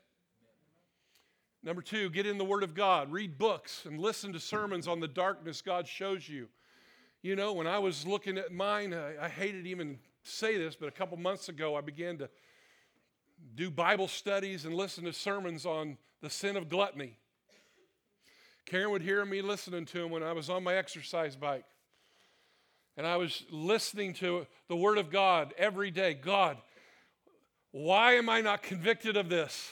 Number 1.65 1.81
two, 1.81 2.11
get 2.11 2.27
in 2.27 2.37
the 2.37 2.45
Word 2.45 2.61
of 2.61 2.75
God. 2.75 3.11
Read 3.11 3.39
books 3.39 3.85
and 3.85 3.99
listen 3.99 4.31
to 4.33 4.39
sermons 4.39 4.87
on 4.87 4.99
the 4.99 5.07
darkness 5.07 5.63
God 5.63 5.87
shows 5.87 6.29
you. 6.29 6.47
You 7.23 7.35
know, 7.35 7.53
when 7.53 7.65
I 7.65 7.79
was 7.79 8.05
looking 8.05 8.37
at 8.37 8.53
mine, 8.53 8.93
I, 8.93 9.25
I 9.25 9.29
hated 9.29 9.65
even 9.65 9.97
say 10.21 10.59
this, 10.59 10.75
but 10.75 10.87
a 10.87 10.91
couple 10.91 11.17
months 11.17 11.49
ago 11.49 11.75
I 11.75 11.81
began 11.81 12.19
to 12.19 12.29
do 13.55 13.71
Bible 13.71 14.07
studies 14.07 14.65
and 14.65 14.75
listen 14.75 15.05
to 15.05 15.13
sermons 15.13 15.65
on 15.65 15.97
the 16.21 16.29
sin 16.29 16.55
of 16.55 16.69
gluttony. 16.69 17.17
Karen 18.67 18.91
would 18.91 19.01
hear 19.01 19.25
me 19.25 19.41
listening 19.41 19.85
to 19.85 20.03
them 20.03 20.11
when 20.11 20.21
I 20.21 20.33
was 20.33 20.51
on 20.51 20.63
my 20.63 20.75
exercise 20.75 21.35
bike. 21.35 21.65
And 22.95 23.07
I 23.07 23.17
was 23.17 23.43
listening 23.49 24.13
to 24.15 24.45
the 24.67 24.75
Word 24.75 24.99
of 24.99 25.09
God 25.09 25.55
every 25.57 25.89
day. 25.89 26.13
God, 26.13 26.57
why 27.71 28.13
am 28.13 28.29
I 28.29 28.41
not 28.41 28.61
convicted 28.61 29.17
of 29.17 29.29
this? 29.29 29.71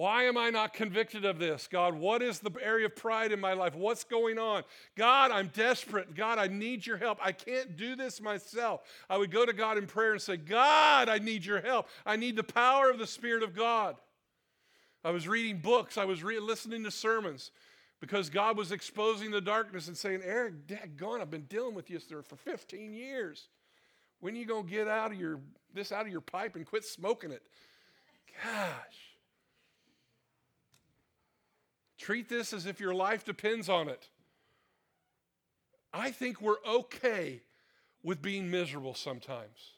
Why 0.00 0.22
am 0.22 0.38
I 0.38 0.48
not 0.48 0.72
convicted 0.72 1.26
of 1.26 1.38
this? 1.38 1.68
God, 1.70 1.92
what 1.92 2.22
is 2.22 2.38
the 2.38 2.50
area 2.62 2.86
of 2.86 2.96
pride 2.96 3.32
in 3.32 3.38
my 3.38 3.52
life? 3.52 3.74
What's 3.74 4.02
going 4.02 4.38
on? 4.38 4.62
God, 4.96 5.30
I'm 5.30 5.48
desperate. 5.48 6.14
God, 6.14 6.38
I 6.38 6.46
need 6.46 6.86
your 6.86 6.96
help. 6.96 7.18
I 7.22 7.32
can't 7.32 7.76
do 7.76 7.94
this 7.94 8.18
myself. 8.18 8.80
I 9.10 9.18
would 9.18 9.30
go 9.30 9.44
to 9.44 9.52
God 9.52 9.76
in 9.76 9.86
prayer 9.86 10.12
and 10.12 10.22
say, 10.22 10.38
God, 10.38 11.10
I 11.10 11.18
need 11.18 11.44
your 11.44 11.60
help. 11.60 11.86
I 12.06 12.16
need 12.16 12.36
the 12.36 12.42
power 12.42 12.88
of 12.88 12.98
the 12.98 13.06
Spirit 13.06 13.42
of 13.42 13.54
God. 13.54 13.94
I 15.04 15.10
was 15.10 15.28
reading 15.28 15.58
books, 15.58 15.98
I 15.98 16.06
was 16.06 16.24
re- 16.24 16.40
listening 16.40 16.82
to 16.84 16.90
sermons 16.90 17.50
because 18.00 18.30
God 18.30 18.56
was 18.56 18.72
exposing 18.72 19.30
the 19.30 19.42
darkness 19.42 19.86
and 19.88 19.96
saying, 19.98 20.22
Eric, 20.24 20.96
gone. 20.96 21.20
I've 21.20 21.30
been 21.30 21.42
dealing 21.42 21.74
with 21.74 21.90
you 21.90 22.00
sir, 22.00 22.22
for 22.22 22.36
15 22.36 22.94
years. 22.94 23.48
When 24.20 24.32
are 24.32 24.38
you 24.38 24.46
going 24.46 24.64
to 24.64 24.70
get 24.70 24.88
out 24.88 25.12
of 25.12 25.20
your, 25.20 25.40
this 25.74 25.92
out 25.92 26.06
of 26.06 26.08
your 26.10 26.22
pipe 26.22 26.56
and 26.56 26.64
quit 26.64 26.86
smoking 26.86 27.32
it? 27.32 27.42
Gosh. 28.42 29.09
Treat 32.10 32.28
this 32.28 32.52
as 32.52 32.66
if 32.66 32.80
your 32.80 32.92
life 32.92 33.24
depends 33.24 33.68
on 33.68 33.88
it. 33.88 34.08
I 35.92 36.10
think 36.10 36.40
we're 36.40 36.60
okay 36.66 37.40
with 38.02 38.20
being 38.20 38.50
miserable 38.50 38.94
sometimes. 38.94 39.74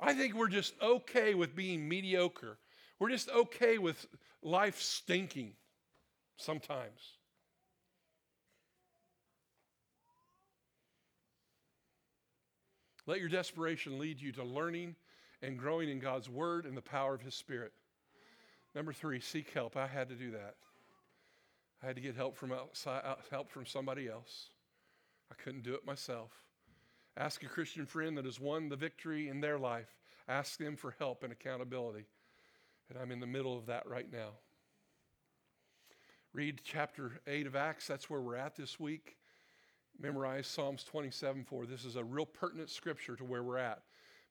I 0.00 0.14
think 0.14 0.32
we're 0.32 0.48
just 0.48 0.72
okay 0.80 1.34
with 1.34 1.54
being 1.54 1.86
mediocre. 1.86 2.56
We're 2.98 3.10
just 3.10 3.28
okay 3.28 3.76
with 3.76 4.06
life 4.42 4.80
stinking 4.80 5.52
sometimes. 6.38 7.18
Let 13.06 13.20
your 13.20 13.28
desperation 13.28 13.98
lead 13.98 14.22
you 14.22 14.32
to 14.32 14.42
learning 14.42 14.96
and 15.42 15.58
growing 15.58 15.90
in 15.90 15.98
God's 15.98 16.30
Word 16.30 16.64
and 16.64 16.74
the 16.74 16.80
power 16.80 17.12
of 17.12 17.20
His 17.20 17.34
Spirit. 17.34 17.74
Number 18.74 18.94
three, 18.94 19.20
seek 19.20 19.50
help. 19.50 19.76
I 19.76 19.86
had 19.86 20.08
to 20.08 20.14
do 20.14 20.30
that. 20.30 20.54
I 21.82 21.86
had 21.86 21.96
to 21.96 22.02
get 22.02 22.16
help 22.16 22.36
from 22.36 22.52
outside, 22.52 23.02
uh, 23.04 23.16
help 23.30 23.50
from 23.50 23.64
somebody 23.64 24.08
else. 24.08 24.50
I 25.30 25.34
couldn't 25.42 25.62
do 25.62 25.74
it 25.74 25.86
myself. 25.86 26.30
Ask 27.16 27.42
a 27.42 27.46
Christian 27.46 27.86
friend 27.86 28.16
that 28.18 28.24
has 28.24 28.38
won 28.38 28.68
the 28.68 28.76
victory 28.76 29.28
in 29.28 29.40
their 29.40 29.58
life. 29.58 29.88
Ask 30.28 30.58
them 30.58 30.76
for 30.76 30.94
help 30.98 31.22
and 31.22 31.32
accountability. 31.32 32.06
And 32.88 32.98
I'm 32.98 33.10
in 33.10 33.20
the 33.20 33.26
middle 33.26 33.56
of 33.56 33.66
that 33.66 33.86
right 33.86 34.10
now. 34.10 34.30
Read 36.32 36.60
chapter 36.62 37.20
8 37.26 37.46
of 37.46 37.56
Acts. 37.56 37.86
That's 37.86 38.08
where 38.08 38.20
we're 38.20 38.36
at 38.36 38.56
this 38.56 38.78
week. 38.78 39.16
Memorize 39.98 40.46
Psalms 40.46 40.84
27 40.84 41.44
4. 41.44 41.66
This 41.66 41.84
is 41.84 41.96
a 41.96 42.04
real 42.04 42.26
pertinent 42.26 42.70
scripture 42.70 43.16
to 43.16 43.24
where 43.24 43.42
we're 43.42 43.58
at 43.58 43.82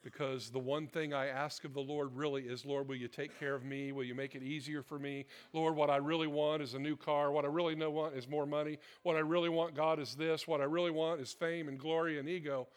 because 0.03 0.49
the 0.49 0.59
one 0.59 0.87
thing 0.87 1.13
I 1.13 1.27
ask 1.27 1.65
of 1.65 1.73
the 1.73 1.81
Lord 1.81 2.15
really 2.15 2.43
is, 2.43 2.65
Lord, 2.65 2.87
will 2.87 2.95
you 2.95 3.07
take 3.07 3.37
care 3.39 3.53
of 3.53 3.65
me? 3.65 3.91
Will 3.91 4.03
you 4.03 4.15
make 4.15 4.33
it 4.33 4.43
easier 4.43 4.81
for 4.81 4.97
me? 4.97 5.25
Lord, 5.51 5.75
what 5.75 5.89
I 5.89 5.97
really 5.97 6.27
want 6.27 6.61
is 6.61 6.73
a 6.73 6.79
new 6.79 6.95
car. 6.95 7.31
What 7.31 7.43
I 7.43 7.49
really 7.49 7.75
want 7.75 8.15
is 8.15 8.27
more 8.27 8.45
money. 8.45 8.77
What 9.03 9.17
I 9.17 9.19
really 9.19 9.49
want, 9.49 9.75
God, 9.75 9.99
is 9.99 10.15
this. 10.15 10.47
What 10.47 10.61
I 10.61 10.65
really 10.65 10.91
want 10.91 11.19
is 11.19 11.33
fame 11.33 11.67
and 11.67 11.77
glory 11.77 12.17
and 12.17 12.29
ego. 12.29 12.67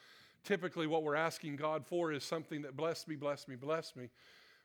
Typically, 0.44 0.88
what 0.88 1.04
we're 1.04 1.14
asking 1.14 1.56
God 1.56 1.86
for 1.86 2.10
is 2.10 2.24
something 2.24 2.62
that 2.62 2.76
bless 2.76 3.06
me, 3.06 3.14
bless 3.14 3.46
me, 3.46 3.54
bless 3.54 3.94
me. 3.94 4.08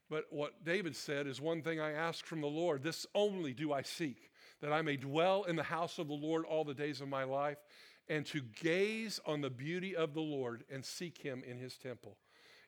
But 0.09 0.25
what 0.31 0.63
David 0.63 0.95
said 0.95 1.27
is 1.27 1.39
one 1.39 1.61
thing 1.61 1.79
I 1.79 1.91
ask 1.91 2.25
from 2.25 2.41
the 2.41 2.47
Lord, 2.47 2.81
this 2.81 3.05
only 3.13 3.53
do 3.53 3.73
I 3.73 3.83
seek, 3.83 4.31
that 4.61 4.73
I 4.73 4.81
may 4.81 4.95
dwell 4.95 5.43
in 5.43 5.55
the 5.55 5.63
house 5.63 5.99
of 5.99 6.07
the 6.07 6.13
Lord 6.13 6.45
all 6.45 6.63
the 6.63 6.73
days 6.73 7.01
of 7.01 7.09
my 7.09 7.23
life, 7.23 7.57
and 8.09 8.25
to 8.27 8.41
gaze 8.41 9.19
on 9.25 9.41
the 9.41 9.49
beauty 9.49 9.95
of 9.95 10.13
the 10.13 10.21
Lord 10.21 10.63
and 10.71 10.83
seek 10.83 11.17
him 11.17 11.43
in 11.45 11.57
his 11.57 11.77
temple. 11.77 12.15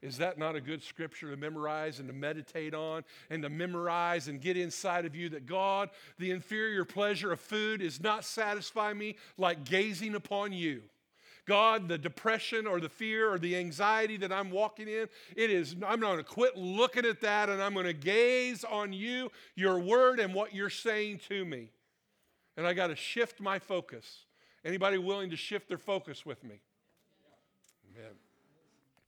Is 0.01 0.17
that 0.19 0.37
not 0.37 0.55
a 0.55 0.61
good 0.61 0.81
scripture 0.81 1.29
to 1.29 1.35
memorize 1.35 1.99
and 1.99 2.07
to 2.07 2.13
meditate 2.13 2.73
on 2.73 3.03
and 3.29 3.43
to 3.43 3.49
memorize 3.49 4.29
and 4.29 4.39
get 4.39 4.55
inside 4.55 5.05
of 5.05 5.13
you 5.13 5.27
that 5.29 5.45
God, 5.45 5.89
the 6.17 6.31
inferior 6.31 6.85
pleasure 6.85 7.33
of 7.33 7.39
food, 7.41 7.81
is 7.81 8.01
not 8.01 8.23
satisfy 8.23 8.93
me 8.93 9.17
like 9.37 9.65
gazing 9.65 10.15
upon 10.15 10.53
you? 10.53 10.83
God, 11.45 11.89
the 11.89 11.97
depression 11.97 12.67
or 12.67 12.79
the 12.79 12.87
fear 12.87 13.33
or 13.33 13.39
the 13.39 13.57
anxiety 13.57 14.15
that 14.17 14.31
I'm 14.31 14.51
walking 14.51 14.87
in, 14.87 15.09
it 15.35 15.49
is, 15.49 15.73
I'm 15.85 15.99
not 15.99 16.11
going 16.11 16.17
to 16.17 16.23
quit 16.23 16.55
looking 16.55 17.05
at 17.05 17.21
that 17.21 17.49
and 17.49 17.61
I'm 17.61 17.73
going 17.73 17.87
to 17.87 17.93
gaze 17.93 18.63
on 18.63 18.93
you, 18.93 19.31
your 19.55 19.79
word, 19.79 20.19
and 20.19 20.33
what 20.33 20.53
you're 20.53 20.69
saying 20.69 21.21
to 21.27 21.43
me. 21.43 21.71
And 22.55 22.67
I 22.67 22.73
got 22.73 22.87
to 22.87 22.95
shift 22.95 23.41
my 23.41 23.57
focus. 23.57 24.25
Anybody 24.63 24.97
willing 24.97 25.31
to 25.31 25.37
shift 25.37 25.67
their 25.67 25.77
focus 25.77 26.25
with 26.25 26.43
me? 26.43 26.61
Amen. 27.95 28.11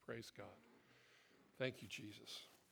Praise 0.05 0.31
God. 0.35 0.47
Thank 1.61 1.83
you, 1.83 1.87
Jesus. 1.87 2.50